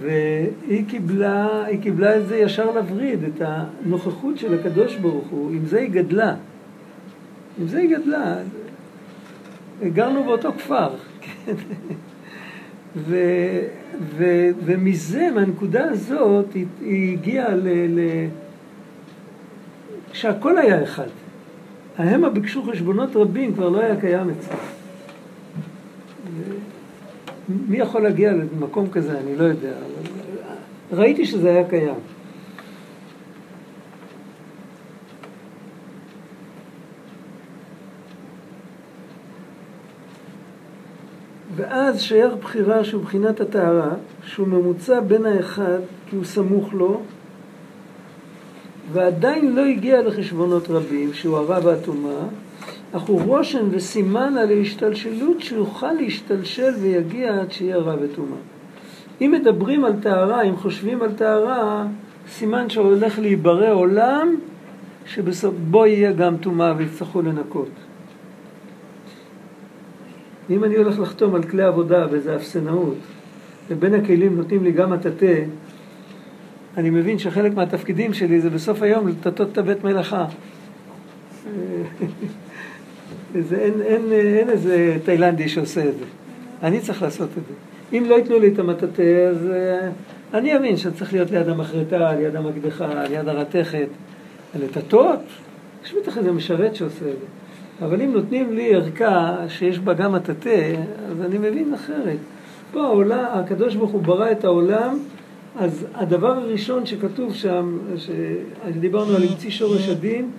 והיא 0.00 0.84
קיבלה, 0.88 1.64
קיבלה 1.82 2.16
את 2.16 2.26
זה 2.26 2.36
ישר 2.36 2.70
לווריד, 2.70 3.24
את 3.24 3.42
הנוכחות 3.44 4.38
של 4.38 4.60
הקדוש 4.60 4.96
ברוך 4.96 5.28
הוא, 5.28 5.50
עם 5.50 5.66
זה 5.66 5.80
היא 5.80 5.90
גדלה. 5.90 6.34
עם 7.60 7.68
זה 7.68 7.78
היא 7.78 7.96
גדלה. 7.96 8.36
גרנו 9.82 10.24
באותו 10.24 10.52
כפר, 10.52 10.88
כן? 11.22 11.52
ו, 12.96 13.16
ו, 14.16 14.24
ומזה, 14.64 15.30
מהנקודה 15.34 15.84
הזאת, 15.84 16.54
היא, 16.54 16.66
היא 16.80 17.12
הגיעה 17.12 17.54
ל... 17.54 17.68
ל 17.68 18.00
שהכל 20.12 20.58
היה 20.58 20.82
אחד. 20.82 21.06
ההמה 21.98 22.30
ביקשו 22.30 22.62
חשבונות 22.62 23.16
רבים, 23.16 23.54
כבר 23.54 23.68
לא 23.68 23.80
היה 23.80 24.00
קיים 24.00 24.30
אצלם. 24.30 24.58
מי 27.68 27.76
יכול 27.76 28.02
להגיע 28.02 28.32
למקום 28.32 28.90
כזה, 28.90 29.18
אני 29.18 29.36
לא 29.36 29.44
יודע, 29.44 29.72
ראיתי 30.92 31.26
שזה 31.26 31.50
היה 31.50 31.68
קיים. 31.68 31.94
ואז 41.56 42.00
שייך 42.00 42.34
בחירה 42.34 42.84
שהוא 42.84 43.02
בחינת 43.02 43.40
הטהרה, 43.40 43.94
שהוא 44.24 44.48
ממוצע 44.48 45.00
בין 45.00 45.26
האחד, 45.26 45.78
כי 46.06 46.16
הוא 46.16 46.24
סמוך 46.24 46.74
לו, 46.74 47.00
ועדיין 48.92 49.54
לא 49.54 49.64
הגיע 49.64 50.02
לחשבונות 50.02 50.70
רבים, 50.70 51.12
שהוא 51.12 51.36
הרע 51.36 51.58
והטומאה, 51.62 52.24
אך 52.92 53.02
הוא 53.02 53.20
רושם 53.22 53.66
וסימן 53.70 54.36
על 54.36 54.48
ההשתלשלות 54.50 55.40
שיוכל 55.40 55.92
להשתלשל 55.92 56.72
ויגיע 56.80 57.40
עד 57.40 57.52
שיהיה 57.52 57.76
רע 57.76 57.94
וטומאה. 58.02 58.38
אם 59.20 59.34
מדברים 59.40 59.84
על 59.84 59.92
טהרה, 60.02 60.42
אם 60.42 60.56
חושבים 60.56 61.02
על 61.02 61.12
טהרה, 61.12 61.86
סימן 62.28 62.70
שהולך 62.70 63.18
להיברא 63.18 63.72
עולם 63.72 64.34
שבו 65.06 65.86
יהיה 65.86 66.12
גם 66.12 66.36
טומאה 66.36 66.74
ויצטרכו 66.76 67.22
לנקות. 67.22 67.70
אם 70.50 70.64
אני 70.64 70.76
הולך 70.76 70.98
לחתום 70.98 71.34
על 71.34 71.42
כלי 71.42 71.62
עבודה 71.62 72.06
וזה 72.10 72.36
אפסנאות, 72.36 72.96
ובין 73.70 73.94
הכלים 73.94 74.36
נותנים 74.36 74.64
לי 74.64 74.72
גם 74.72 74.90
מטאטא, 74.90 75.42
אני 76.76 76.90
מבין 76.90 77.18
שחלק 77.18 77.54
מהתפקידים 77.54 78.14
שלי 78.14 78.40
זה 78.40 78.50
בסוף 78.50 78.82
היום 78.82 79.08
לטטות 79.08 79.52
את 79.52 79.58
הבית 79.58 79.84
מלאכה. 79.84 80.24
זה, 83.48 83.56
אין, 83.56 83.82
אין, 83.82 84.12
אין 84.12 84.50
איזה 84.50 84.96
תאילנדי 85.04 85.48
שעושה 85.48 85.88
את 85.88 85.98
זה. 85.98 86.04
אני 86.62 86.80
צריך 86.80 87.02
לעשות 87.02 87.28
את 87.38 87.42
זה. 87.48 87.54
אם 87.98 88.04
לא 88.08 88.14
ייתנו 88.14 88.38
לי 88.38 88.48
את 88.48 88.58
המטאטא, 88.58 89.28
אז 89.30 89.36
uh, 89.46 90.36
אני 90.36 90.56
אבין 90.56 90.76
שצריך 90.76 91.12
להיות 91.12 91.30
ליד 91.30 91.48
המחרטה, 91.48 92.12
ליד 92.12 92.36
המקדחה, 92.36 93.04
ליד 93.08 93.28
הרתכת. 93.28 93.88
לטטות, 94.60 95.20
יש 95.84 95.94
בטח 95.94 96.18
איזה 96.18 96.32
משרת 96.32 96.74
שעושה 96.74 96.96
את 96.96 97.16
זה. 97.20 97.26
אבל 97.86 98.02
אם 98.02 98.12
נותנים 98.12 98.52
לי 98.52 98.74
ערכה 98.74 99.36
שיש 99.48 99.78
בה 99.78 99.94
גם 99.94 100.12
מטאטא, 100.12 100.74
אז 101.10 101.22
אני 101.22 101.38
מבין 101.38 101.74
אחרת. 101.74 102.18
פה 102.72 102.82
העולם, 102.82 103.24
הקדוש 103.32 103.76
ברוך 103.76 103.90
הוא 103.90 104.02
ברא 104.02 104.30
את 104.30 104.44
העולם, 104.44 104.98
אז 105.58 105.86
הדבר 105.94 106.32
הראשון 106.32 106.86
שכתוב 106.86 107.34
שם, 107.34 107.78
שדיברנו 107.96 109.16
על 109.16 109.22
המציא 109.22 109.50
שורש 109.50 109.88
הדין, 109.88 110.30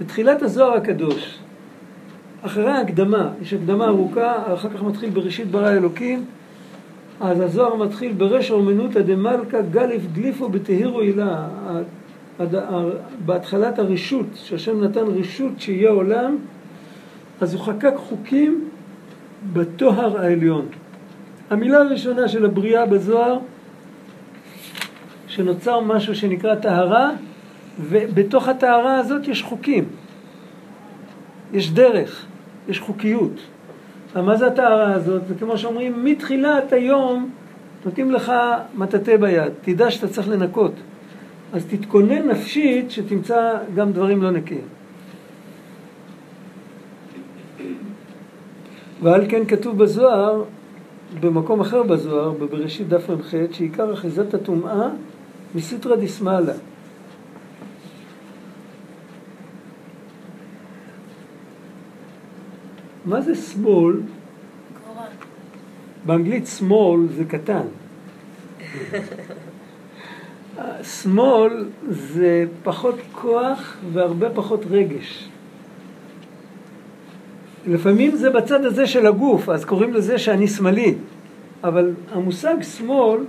בתחילת 0.00 0.42
הזוהר 0.42 0.72
הקדוש, 0.72 1.38
אחרי 2.42 2.70
ההקדמה, 2.70 3.30
יש 3.42 3.52
הקדמה 3.52 3.86
ארוכה, 3.86 4.54
אחר 4.54 4.68
כך 4.68 4.82
מתחיל 4.82 5.10
בראשית 5.10 5.50
ברא 5.50 5.70
אלוקים, 5.70 6.24
אז 7.20 7.40
הזוהר 7.40 7.74
מתחיל 7.76 8.12
ברש 8.12 8.50
אומנותא 8.50 9.00
דמלכא 9.00 9.60
גליף 9.70 10.02
גליפו 10.12 10.48
בתהירו 10.48 11.00
הילה. 11.00 11.48
בהתחלת 13.26 13.78
הרשות, 13.78 14.26
שהשם 14.34 14.84
נתן 14.84 15.04
רשות 15.06 15.52
שיהיה 15.58 15.90
עולם, 15.90 16.36
אז 17.40 17.54
הוא 17.54 17.62
חקק 17.62 17.92
חוקים 17.96 18.68
בטוהר 19.52 20.20
העליון. 20.20 20.66
המילה 21.50 21.78
הראשונה 21.78 22.28
של 22.28 22.44
הבריאה 22.44 22.86
בזוהר, 22.86 23.38
שנוצר 25.32 25.80
משהו 25.80 26.14
שנקרא 26.14 26.54
טהרה, 26.54 27.10
ובתוך 27.80 28.48
הטהרה 28.48 28.98
הזאת 28.98 29.28
יש 29.28 29.42
חוקים. 29.42 29.84
יש 31.52 31.70
דרך, 31.70 32.26
יש 32.68 32.80
חוקיות. 32.80 33.40
מה 34.16 34.36
זה 34.36 34.46
הטהרה 34.46 34.92
הזאת? 34.92 35.26
זה 35.28 35.34
כמו 35.34 35.58
שאומרים, 35.58 36.04
מתחילת 36.04 36.72
היום 36.72 37.30
נותנים 37.84 38.10
לך 38.10 38.32
מטאטא 38.74 39.16
ביד, 39.16 39.52
תדע 39.62 39.90
שאתה 39.90 40.08
צריך 40.08 40.28
לנקות. 40.28 40.72
אז 41.52 41.64
תתכונן 41.64 42.28
נפשית 42.28 42.90
שתמצא 42.90 43.58
גם 43.74 43.92
דברים 43.92 44.22
לא 44.22 44.30
נקיים. 44.30 44.68
ועל 49.02 49.24
כן 49.28 49.44
כתוב 49.44 49.78
בזוהר, 49.78 50.44
במקום 51.20 51.60
אחר 51.60 51.82
בזוהר, 51.82 52.30
בבראשית 52.30 52.88
דף 52.88 53.10
מ"ח, 53.10 53.34
שעיקר 53.52 53.92
אחיזת 53.92 54.34
הטומאה 54.34 54.88
מסיטרא 55.54 55.96
דיסמאלה. 55.96 56.52
מה 63.04 63.20
זה 63.20 63.34
שמאל? 63.34 64.00
באנגלית 66.06 66.46
שמאל 66.46 67.00
זה 67.16 67.24
קטן. 67.24 67.66
שמאל 70.82 71.68
זה 71.90 72.44
פחות 72.62 72.94
כוח 73.12 73.76
והרבה 73.92 74.30
פחות 74.30 74.64
רגש. 74.70 75.28
לפעמים 77.66 78.16
זה 78.16 78.30
בצד 78.30 78.64
הזה 78.64 78.86
של 78.86 79.06
הגוף, 79.06 79.48
אז 79.48 79.64
קוראים 79.64 79.94
לזה 79.94 80.18
שאני 80.18 80.48
שמאלי. 80.48 80.94
אבל 81.64 81.90
המושג 82.12 82.54
שמאל 82.62 83.20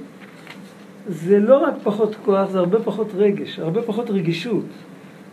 זה 1.07 1.39
לא 1.39 1.57
רק 1.57 1.73
פחות 1.83 2.15
כוח, 2.25 2.49
זה 2.49 2.59
הרבה 2.59 2.79
פחות 2.79 3.07
רגש, 3.15 3.59
הרבה 3.59 3.81
פחות 3.81 4.09
רגישות. 4.09 4.65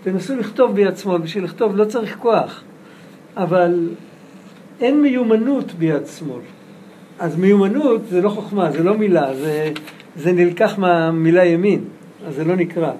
תנסו 0.02 0.36
לכתוב 0.36 0.74
ביד 0.74 0.96
שמאל, 0.96 1.18
בשביל 1.18 1.44
לכתוב 1.44 1.76
לא 1.76 1.84
צריך 1.84 2.16
כוח, 2.16 2.62
אבל 3.36 3.88
אין 4.80 5.02
מיומנות 5.02 5.72
ביד 5.72 6.06
שמאל. 6.06 6.40
אז 7.18 7.36
מיומנות 7.36 8.00
זה 8.08 8.22
לא 8.22 8.28
חוכמה, 8.28 8.70
זה 8.70 8.82
לא 8.82 8.98
מילה, 8.98 9.34
זה, 9.34 9.72
זה 10.16 10.32
נלקח 10.32 10.78
מהמילה 10.78 11.44
ימין, 11.44 11.84
אז 12.26 12.34
זה 12.34 12.44
לא 12.44 12.56
נקרא. 12.56 12.92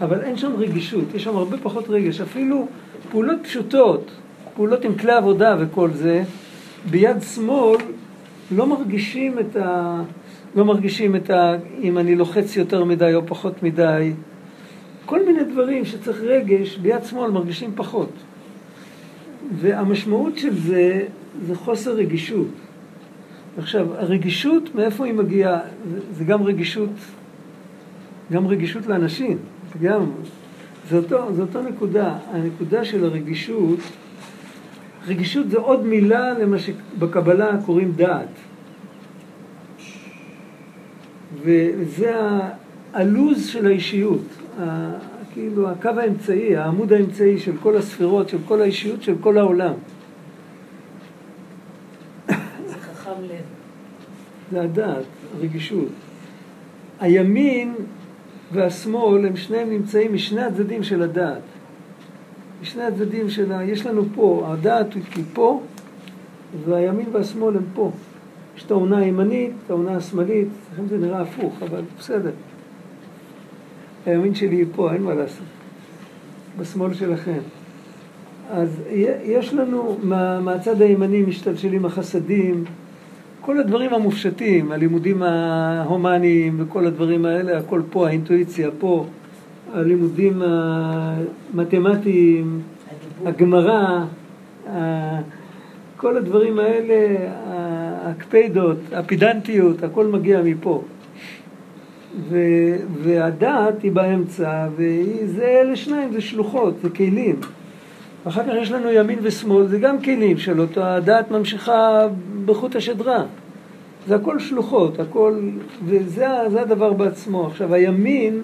אבל 0.00 0.20
אין 0.20 0.36
שם 0.36 0.52
רגישות, 0.58 1.14
יש 1.14 1.24
שם 1.24 1.36
הרבה 1.36 1.56
פחות 1.62 1.84
רגש. 1.88 2.20
אפילו 2.20 2.66
פעולות 3.10 3.38
פשוטות, 3.42 4.10
פעולות 4.54 4.84
עם 4.84 4.94
כלי 4.94 5.12
עבודה 5.12 5.56
וכל 5.58 5.90
זה, 5.90 6.22
ביד 6.90 7.22
שמאל 7.22 7.78
לא 8.50 8.66
מרגישים 8.66 9.38
את 9.38 9.56
ה... 9.56 10.00
לא 10.54 10.64
מרגישים 10.64 11.16
את 11.16 11.30
ה... 11.30 11.56
אם 11.82 11.98
אני 11.98 12.14
לוחץ 12.14 12.56
יותר 12.56 12.84
מדי 12.84 13.14
או 13.14 13.26
פחות 13.26 13.62
מדי. 13.62 14.12
כל 15.06 15.26
מיני 15.26 15.44
דברים 15.44 15.84
שצריך 15.84 16.20
רגש, 16.20 16.76
ביד 16.76 17.04
שמאל 17.04 17.30
מרגישים 17.30 17.72
פחות. 17.74 18.10
והמשמעות 19.60 20.38
של 20.38 20.54
זה, 20.54 21.06
זה 21.46 21.54
חוסר 21.54 21.94
רגישות. 21.94 22.48
עכשיו, 23.58 23.94
הרגישות, 23.94 24.74
מאיפה 24.74 25.06
היא 25.06 25.14
מגיעה? 25.14 25.60
זה, 25.92 26.00
זה 26.12 26.24
גם 26.24 26.42
רגישות, 26.42 26.90
גם 28.32 28.46
רגישות 28.46 28.86
לאנשים, 28.86 29.38
גם, 29.82 30.04
זה 30.90 30.96
אותו, 30.96 31.34
זה 31.34 31.42
אותו 31.42 31.62
נקודה. 31.62 32.18
הנקודה 32.32 32.84
של 32.84 33.04
הרגישות, 33.04 33.78
רגישות 35.06 35.50
זה 35.50 35.58
עוד 35.58 35.86
מילה 35.86 36.38
למה 36.38 36.56
שבקבלה 36.58 37.62
קוראים 37.66 37.92
דעת. 37.92 38.28
וזה 41.44 42.12
הלוז 42.92 43.46
של 43.46 43.66
האישיות, 43.66 44.22
ה, 44.60 44.90
כאילו 45.32 45.70
הקו 45.70 45.88
האמצעי, 45.88 46.56
העמוד 46.56 46.92
האמצעי 46.92 47.38
של 47.38 47.52
כל 47.62 47.76
הספירות, 47.76 48.28
של 48.28 48.38
כל 48.44 48.62
האישיות, 48.62 49.02
של 49.02 49.14
כל 49.20 49.38
העולם. 49.38 49.72
זה 52.28 52.34
חכם 52.80 53.22
לב. 53.22 53.44
זה 54.52 54.62
הדעת, 54.62 55.04
הרגישות. 55.36 55.88
הימין 57.00 57.74
והשמאל 58.52 59.26
הם 59.26 59.36
שניהם 59.36 59.70
נמצאים 59.70 60.14
משני 60.14 60.42
הצדדים 60.42 60.82
של 60.82 61.02
הדעת. 61.02 61.42
משני 62.62 62.82
הצדדים 62.82 63.30
של 63.30 63.52
ה... 63.52 63.64
יש 63.64 63.86
לנו 63.86 64.04
פה, 64.14 64.46
הדעת 64.48 64.94
היא 64.94 65.24
פה, 65.32 65.62
והימין 66.64 67.06
והשמאל 67.12 67.56
הם 67.56 67.64
פה. 67.74 67.90
יש 68.56 68.64
את 68.64 68.70
העונה 68.70 68.98
הימנית, 68.98 69.52
את 69.64 69.70
העונה 69.70 69.96
השמאלית, 69.96 70.48
לכן 70.72 70.86
זה 70.88 70.98
נראה 70.98 71.20
הפוך, 71.20 71.62
אבל 71.62 71.80
בסדר. 71.98 72.30
הימין 74.06 74.34
שלי 74.34 74.64
פה, 74.74 74.92
אין 74.92 75.02
מה 75.02 75.14
לעשות. 75.14 75.46
בשמאל 76.58 76.94
שלכם. 76.94 77.38
אז 78.50 78.80
יש 79.24 79.54
לנו, 79.54 79.96
מה, 80.02 80.40
מהצד 80.40 80.82
הימני 80.82 81.22
משתלשלים 81.22 81.84
החסדים, 81.84 82.64
כל 83.40 83.58
הדברים 83.58 83.94
המופשטים, 83.94 84.72
הלימודים 84.72 85.22
ההומניים 85.22 86.56
וכל 86.58 86.86
הדברים 86.86 87.24
האלה, 87.24 87.58
הכל 87.58 87.82
פה, 87.90 88.06
האינטואיציה 88.08 88.68
פה, 88.78 89.06
הלימודים 89.74 90.42
המתמטיים, 91.54 92.60
הגמרא, 93.24 94.04
כל 95.96 96.16
הדברים 96.16 96.58
האלה, 96.58 97.16
הקפדות, 98.04 98.78
הפידנטיות, 98.92 99.82
הכל 99.82 100.06
מגיע 100.06 100.42
מפה. 100.44 100.82
ו, 102.28 102.38
והדעת 103.02 103.82
היא 103.82 103.92
באמצע, 103.92 104.68
וזה 104.76 105.44
אלה 105.44 105.76
שניים, 105.76 106.12
זה 106.12 106.20
שלוחות, 106.20 106.74
זה 106.82 106.90
כלים. 106.90 107.36
אחר 108.24 108.42
כך 108.42 108.52
יש 108.62 108.72
לנו 108.72 108.90
ימין 108.90 109.18
ושמאל, 109.22 109.66
זה 109.66 109.78
גם 109.78 110.02
כלים 110.02 110.38
של 110.38 110.60
אותו, 110.60 110.84
הדעת 110.84 111.30
ממשיכה 111.30 112.06
בחוט 112.44 112.76
השדרה. 112.76 113.22
זה 114.06 114.14
הכל 114.14 114.38
שלוחות, 114.38 115.00
הכל, 115.00 115.38
וזה 115.84 116.60
הדבר 116.60 116.92
בעצמו. 116.92 117.46
עכשיו, 117.46 117.74
הימין, 117.74 118.42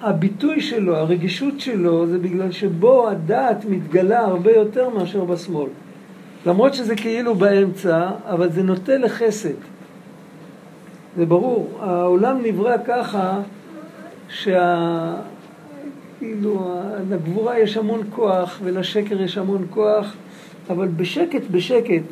הביטוי 0.00 0.60
שלו, 0.60 0.96
הרגישות 0.96 1.60
שלו, 1.60 2.06
זה 2.06 2.18
בגלל 2.18 2.52
שבו 2.52 3.08
הדעת 3.08 3.64
מתגלה 3.64 4.20
הרבה 4.20 4.52
יותר 4.52 4.88
מאשר 4.88 5.24
בשמאל. 5.24 5.68
למרות 6.46 6.74
שזה 6.74 6.96
כאילו 6.96 7.34
באמצע, 7.34 8.10
אבל 8.26 8.52
זה 8.52 8.62
נוטה 8.62 8.98
לחסד. 8.98 9.54
זה 11.16 11.26
ברור, 11.26 11.78
העולם 11.80 12.38
נברא 12.42 12.76
ככה 12.86 13.40
שה... 14.28 15.14
כאילו, 16.18 16.80
לגבורה 17.10 17.58
יש 17.58 17.76
המון 17.76 18.02
כוח 18.10 18.60
ולשקר 18.64 19.22
יש 19.22 19.38
המון 19.38 19.66
כוח, 19.70 20.14
אבל 20.70 20.88
בשקט 20.88 21.42
בשקט, 21.50 22.02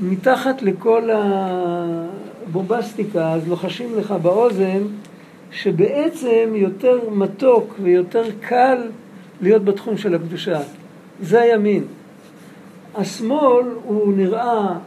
מתחת 0.00 0.62
לכל 0.62 1.08
הבומבסטיקה, 2.46 3.32
אז 3.32 3.48
לוחשים 3.48 3.98
לך 3.98 4.14
באוזן 4.22 4.82
שבעצם 5.50 6.52
יותר 6.54 7.10
מתוק 7.10 7.74
ויותר 7.82 8.24
קל 8.40 8.78
להיות 9.40 9.64
בתחום 9.64 9.98
של 9.98 10.14
הקדושה. 10.14 10.60
זה 11.22 11.40
הימין. 11.40 11.84
השמאל 12.96 13.66
הוא 13.84 14.12
נראה 14.16 14.78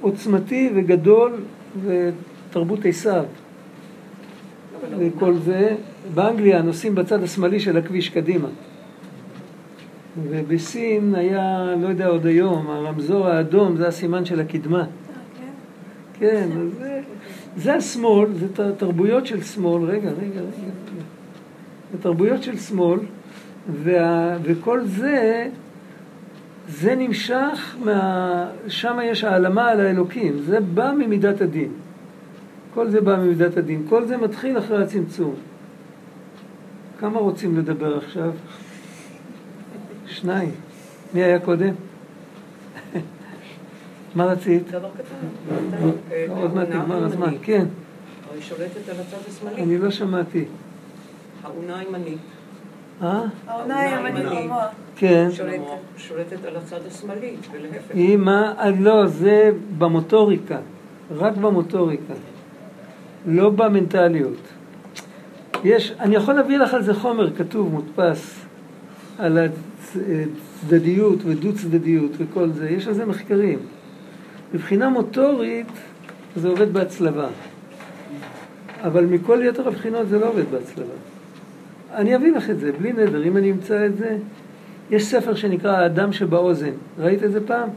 עוצמתי 0.00 0.70
וגדול 0.74 1.32
ותרבות 1.84 2.84
עשיו. 2.84 3.24
וכל 4.98 5.34
זה, 5.34 5.76
באנגליה 6.14 6.62
נוסעים 6.62 6.94
בצד 6.94 7.22
השמאלי 7.22 7.60
של 7.60 7.76
הכביש 7.76 8.08
קדימה. 8.08 8.48
ובסין 10.22 11.14
היה, 11.14 11.74
לא 11.80 11.88
יודע 11.88 12.06
עוד 12.06 12.26
היום, 12.26 12.70
הרמזור 12.70 13.26
האדום 13.26 13.76
זה 13.76 13.88
הסימן 13.88 14.24
של 14.24 14.40
הקדמה. 14.40 14.84
כן, 16.18 16.48
אז 16.60 16.78
זה, 16.78 17.00
זה 17.56 17.74
השמאל, 17.74 18.28
זה 18.34 18.46
תרבויות 18.78 19.26
של 19.26 19.42
שמאל, 19.42 19.82
רגע, 19.82 20.10
רגע, 20.10 20.40
רגע, 20.40 20.40
זה 21.92 21.98
תרבויות 22.02 22.42
של 22.42 22.58
שמאל, 22.58 22.98
וה, 23.82 24.36
וכל 24.42 24.84
זה, 24.84 25.48
זה 26.68 26.94
נמשך, 26.94 27.76
מה, 27.84 28.50
שם 28.68 28.98
יש 29.04 29.24
העלמה 29.24 29.68
על 29.68 29.80
האלוקים, 29.80 30.38
זה 30.38 30.60
בא 30.60 30.92
ממידת 30.98 31.40
הדין. 31.40 31.72
כל 32.74 32.90
זה 32.90 33.00
בא 33.00 33.16
ממידת 33.16 33.56
הדין, 33.56 33.86
כל 33.88 34.04
זה 34.04 34.16
מתחיל 34.16 34.58
אחרי 34.58 34.82
הצמצום. 34.82 35.34
כמה 36.98 37.18
רוצים 37.18 37.58
לדבר 37.58 37.96
עכשיו? 37.96 38.30
שניים. 40.06 40.50
מי 41.14 41.22
היה 41.22 41.38
קודם? 41.38 41.74
מה 44.14 44.24
רצית? 44.24 44.70
דבר 44.70 44.90
קטן. 44.94 45.56
אה, 46.12 46.26
עוד 46.28 46.54
מעט 46.54 46.68
נגמר 46.68 47.04
הזמן. 47.04 47.34
כן, 47.42 47.66
היא 48.34 48.42
שולטת 48.42 48.88
על 48.88 48.96
הצד 49.00 49.16
השמאלי. 49.28 49.62
אני 49.62 49.78
לא 49.78 49.90
שמעתי. 49.90 50.44
האונה 51.44 51.78
הימנית. 51.78 52.18
אה? 53.02 53.22
העונה 53.46 53.80
הימנית. 53.80 54.26
כן. 54.96 55.28
שולטת 55.96 56.44
על 56.44 56.56
הצד 56.56 56.86
השמאלי, 56.86 57.36
ולהפך. 57.52 57.94
היא 57.94 58.16
מה? 58.16 58.54
אה, 58.58 58.70
לא, 58.70 59.06
זה 59.06 59.50
במוטוריקה. 59.78 60.58
רק 61.16 61.36
במוטוריקה. 61.36 62.14
לא 63.26 63.50
במנטליות. 63.50 64.38
יש, 65.64 65.92
אני 66.00 66.16
יכול 66.16 66.34
להביא 66.34 66.58
לך 66.58 66.74
על 66.74 66.82
זה 66.82 66.94
חומר 66.94 67.36
כתוב, 67.36 67.72
מודפס, 67.72 68.44
על 69.18 69.38
הצדדיות 69.38 71.18
ודו 71.24 71.54
צדדיות 71.54 72.10
וכל 72.18 72.50
זה, 72.50 72.70
יש 72.70 72.88
על 72.88 72.94
זה 72.94 73.06
מחקרים. 73.06 73.58
מבחינה 74.54 74.88
מוטורית 74.88 75.66
זה 76.36 76.48
עובד 76.48 76.72
בהצלבה, 76.72 77.28
אבל 78.82 79.04
מכל 79.04 79.40
יתר 79.44 79.68
הבחינות 79.68 80.08
זה 80.08 80.18
לא 80.18 80.28
עובד 80.28 80.50
בהצלבה. 80.50 80.94
אני 81.94 82.16
אביא 82.16 82.32
לך 82.32 82.50
את 82.50 82.60
זה, 82.60 82.72
בלי 82.72 82.92
נדר, 82.92 83.24
אם 83.24 83.36
אני 83.36 83.50
אמצא 83.50 83.86
את 83.86 83.96
זה. 83.96 84.18
יש 84.90 85.04
ספר 85.04 85.34
שנקרא 85.34 85.76
האדם 85.76 86.12
שבאוזן, 86.12 86.70
ראית 86.98 87.24
את 87.24 87.32
זה 87.32 87.46
פעם? 87.46 87.68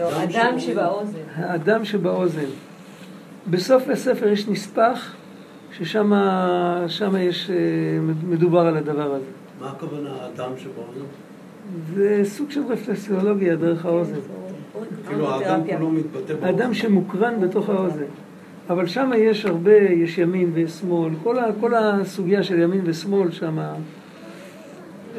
לא, 0.00 0.24
אדם 0.24 0.58
שבאוזן. 0.58 1.18
האדם 1.34 1.84
שבאוזן. 1.84 2.48
בסוף 3.50 3.88
הספר 3.88 4.28
יש 4.28 4.48
נספח 4.48 5.14
ששם 5.72 6.12
שם 6.88 7.16
יש, 7.16 7.50
אה, 7.50 7.56
מדובר 8.28 8.60
על 8.60 8.76
הדבר 8.76 9.12
הזה. 9.14 9.30
מה 9.60 9.70
הכוונה 9.70 10.10
האדם 10.10 10.50
שבאוזן? 10.58 11.06
זה 11.94 12.20
סוג 12.24 12.50
של 12.50 12.62
רפלקסיולוגיה 12.68 13.56
דרך 13.56 13.86
האוזן. 13.86 14.18
כאילו 15.08 15.30
האדם 15.30 15.60
כולו 15.66 15.90
מתבטא 15.90 16.34
באוזן. 16.34 16.46
האדם 16.46 16.74
שמוקרן 16.74 17.40
בתוך 17.40 17.68
האוזן. 17.68 18.04
אבל 18.70 18.86
שם 18.86 19.10
יש 19.16 19.44
הרבה, 19.44 19.76
יש 19.76 20.18
ימין 20.18 20.50
ושמאל, 20.54 21.12
כל, 21.22 21.38
ה, 21.38 21.44
כל 21.60 21.74
הסוגיה 21.74 22.42
של 22.42 22.58
ימין 22.58 22.80
ושמאל 22.84 23.30
שם, 23.30 23.58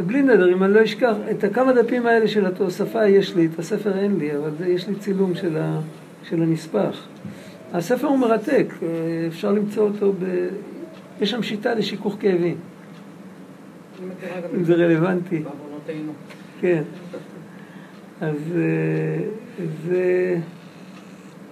בלי 0.05 0.21
נדר, 0.21 0.53
אם 0.53 0.63
אני 0.63 0.73
לא 0.73 0.83
אשכח, 0.83 1.15
את 1.31 1.43
הכמה 1.43 1.73
דפים 1.73 2.05
האלה 2.05 2.27
של 2.27 2.45
התוספה 2.45 3.07
יש 3.07 3.35
לי, 3.35 3.45
את 3.53 3.59
הספר 3.59 3.99
אין 3.99 4.17
לי, 4.19 4.37
אבל 4.37 4.51
יש 4.67 4.87
לי 4.87 4.95
צילום 4.95 5.35
של, 5.35 5.57
ה, 5.57 5.79
של 6.23 6.41
הנספח. 6.41 7.07
הספר 7.73 8.07
הוא 8.07 8.19
מרתק, 8.19 8.73
אה, 8.83 8.87
אפשר 9.27 9.51
למצוא 9.51 9.87
אותו 9.87 10.13
ב... 10.13 10.47
יש 11.21 11.31
שם 11.31 11.43
שיטה 11.43 11.73
לשיכוך 11.73 12.17
כאבים, 12.19 12.57
אם 14.55 14.63
זה 14.63 14.73
רלוונטי. 14.73 15.39
בעוונותינו. 15.39 16.11
כן. 16.61 16.83
אז 18.21 18.35
אה, 18.55 19.65
זה... 19.87 20.37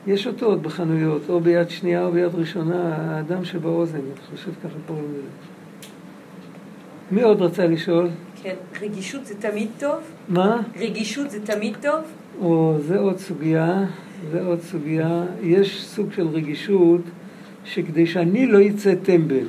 יש 0.07 0.27
אותו 0.27 0.45
עוד 0.45 0.63
בחנויות, 0.63 1.21
או 1.29 1.39
ביד 1.39 1.69
שנייה 1.69 2.05
או 2.05 2.11
ביד 2.11 2.35
ראשונה, 2.35 2.95
האדם 2.97 3.45
שבאוזן, 3.45 3.97
אני 3.97 4.37
חושב 4.37 4.51
ככה 4.63 4.77
קוראים 4.87 5.05
לזה. 5.11 5.27
מי 7.11 7.21
עוד 7.21 7.41
רצה 7.41 7.67
לשאול? 7.67 8.09
כן, 8.43 8.55
רגישות 8.81 9.25
זה 9.25 9.35
תמיד 9.39 9.67
טוב? 9.79 9.99
מה? 10.29 10.61
רגישות 10.79 11.29
זה 11.29 11.45
תמיד 11.45 11.75
טוב? 11.81 12.01
או, 12.41 12.77
זה 12.79 12.99
עוד 12.99 13.17
סוגיה, 13.17 13.85
זה 14.31 14.45
עוד 14.45 14.61
סוגיה. 14.61 15.23
יש 15.41 15.85
סוג 15.85 16.11
של 16.13 16.27
רגישות 16.27 17.01
שכדי 17.65 18.07
שאני 18.07 18.47
לא 18.47 18.59
אצא 18.67 18.95
טמבל. 19.03 19.47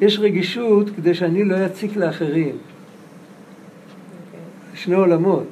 יש 0.00 0.18
רגישות 0.18 0.90
כדי 0.96 1.14
שאני 1.14 1.44
לא 1.44 1.66
אציק 1.66 1.96
לאחרים. 1.96 2.56
שני 4.74 4.94
עולמות. 4.94 5.46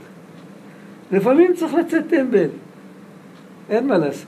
לפעמים 1.12 1.54
צריך 1.54 1.74
לצאת 1.74 2.02
טמבל, 2.08 2.48
אין 3.70 3.86
מה 3.86 3.98
לעשות. 3.98 4.26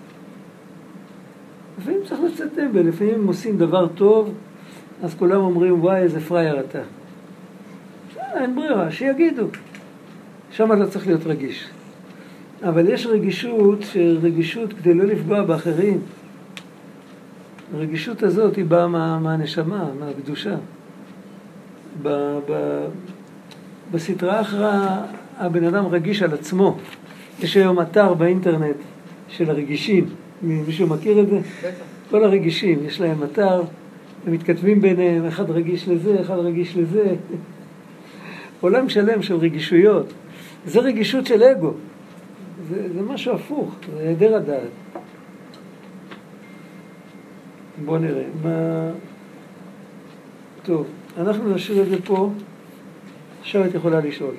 לפעמים 1.78 2.00
צריך 2.04 2.20
לצאת 2.20 2.54
טמבל, 2.54 2.88
לפעמים 2.88 3.26
עושים 3.26 3.58
דבר 3.58 3.88
טוב, 3.88 4.34
אז 5.02 5.14
כולם 5.14 5.40
אומרים, 5.40 5.84
וואי, 5.84 6.00
איזה 6.00 6.20
פראייר 6.20 6.60
אתה. 6.60 6.78
אין 8.34 8.54
ברירה, 8.54 8.90
שיגידו. 8.90 9.46
שם 10.50 10.72
לא 10.72 10.86
צריך 10.86 11.06
להיות 11.06 11.26
רגיש. 11.26 11.68
אבל 12.62 12.88
יש 12.88 13.06
רגישות, 13.06 13.78
שרגישות 13.82 14.72
כדי 14.72 14.94
לא 14.94 15.04
לפגוע 15.04 15.42
באחרים. 15.42 16.00
הרגישות 17.74 18.22
הזאת 18.22 18.56
היא 18.56 18.64
באה 18.64 18.88
מה, 18.88 19.18
מהנשמה, 19.18 19.90
מהקדושה. 20.00 20.54
ב, 22.02 22.38
ב, 22.48 22.84
בסטרה 23.90 24.40
אחרא 24.40 24.96
הבן 25.38 25.64
אדם 25.64 25.86
רגיש 25.86 26.22
על 26.22 26.34
עצמו. 26.34 26.78
יש 27.42 27.56
היום 27.56 27.80
אתר 27.80 28.14
באינטרנט 28.14 28.76
של 29.30 29.50
הרגישים. 29.50 30.04
מישהו 30.42 30.86
מכיר 30.86 31.20
את 31.20 31.28
זה? 31.28 31.40
כל 32.10 32.24
הרגישים, 32.24 32.78
יש 32.86 33.00
להם 33.00 33.22
אתר, 33.22 33.62
הם 34.26 34.32
מתכתבים 34.32 34.80
ביניהם, 34.80 35.26
אחד 35.26 35.50
רגיש 35.50 35.88
לזה, 35.88 36.20
אחד 36.20 36.38
רגיש 36.38 36.76
לזה. 36.76 37.14
עולם 38.60 38.88
שלם 38.88 39.22
של 39.22 39.36
רגישויות. 39.36 40.12
זה 40.66 40.80
רגישות 40.80 41.26
של 41.26 41.42
אגו. 41.42 41.72
זה, 42.68 42.88
זה 42.94 43.02
משהו 43.02 43.34
הפוך, 43.34 43.74
זה 43.96 44.02
היעדר 44.02 44.36
הדעת. 44.36 44.60
בואו 47.84 47.98
נראה. 47.98 48.24
מה... 48.42 48.90
טוב, 50.62 50.86
אנחנו 51.16 51.54
נשאיר 51.54 51.82
את 51.82 51.88
זה 51.88 52.02
פה. 52.04 52.30
עכשיו 53.40 53.64
את 53.64 53.74
יכולה 53.74 54.00
לשאול. 54.00 54.34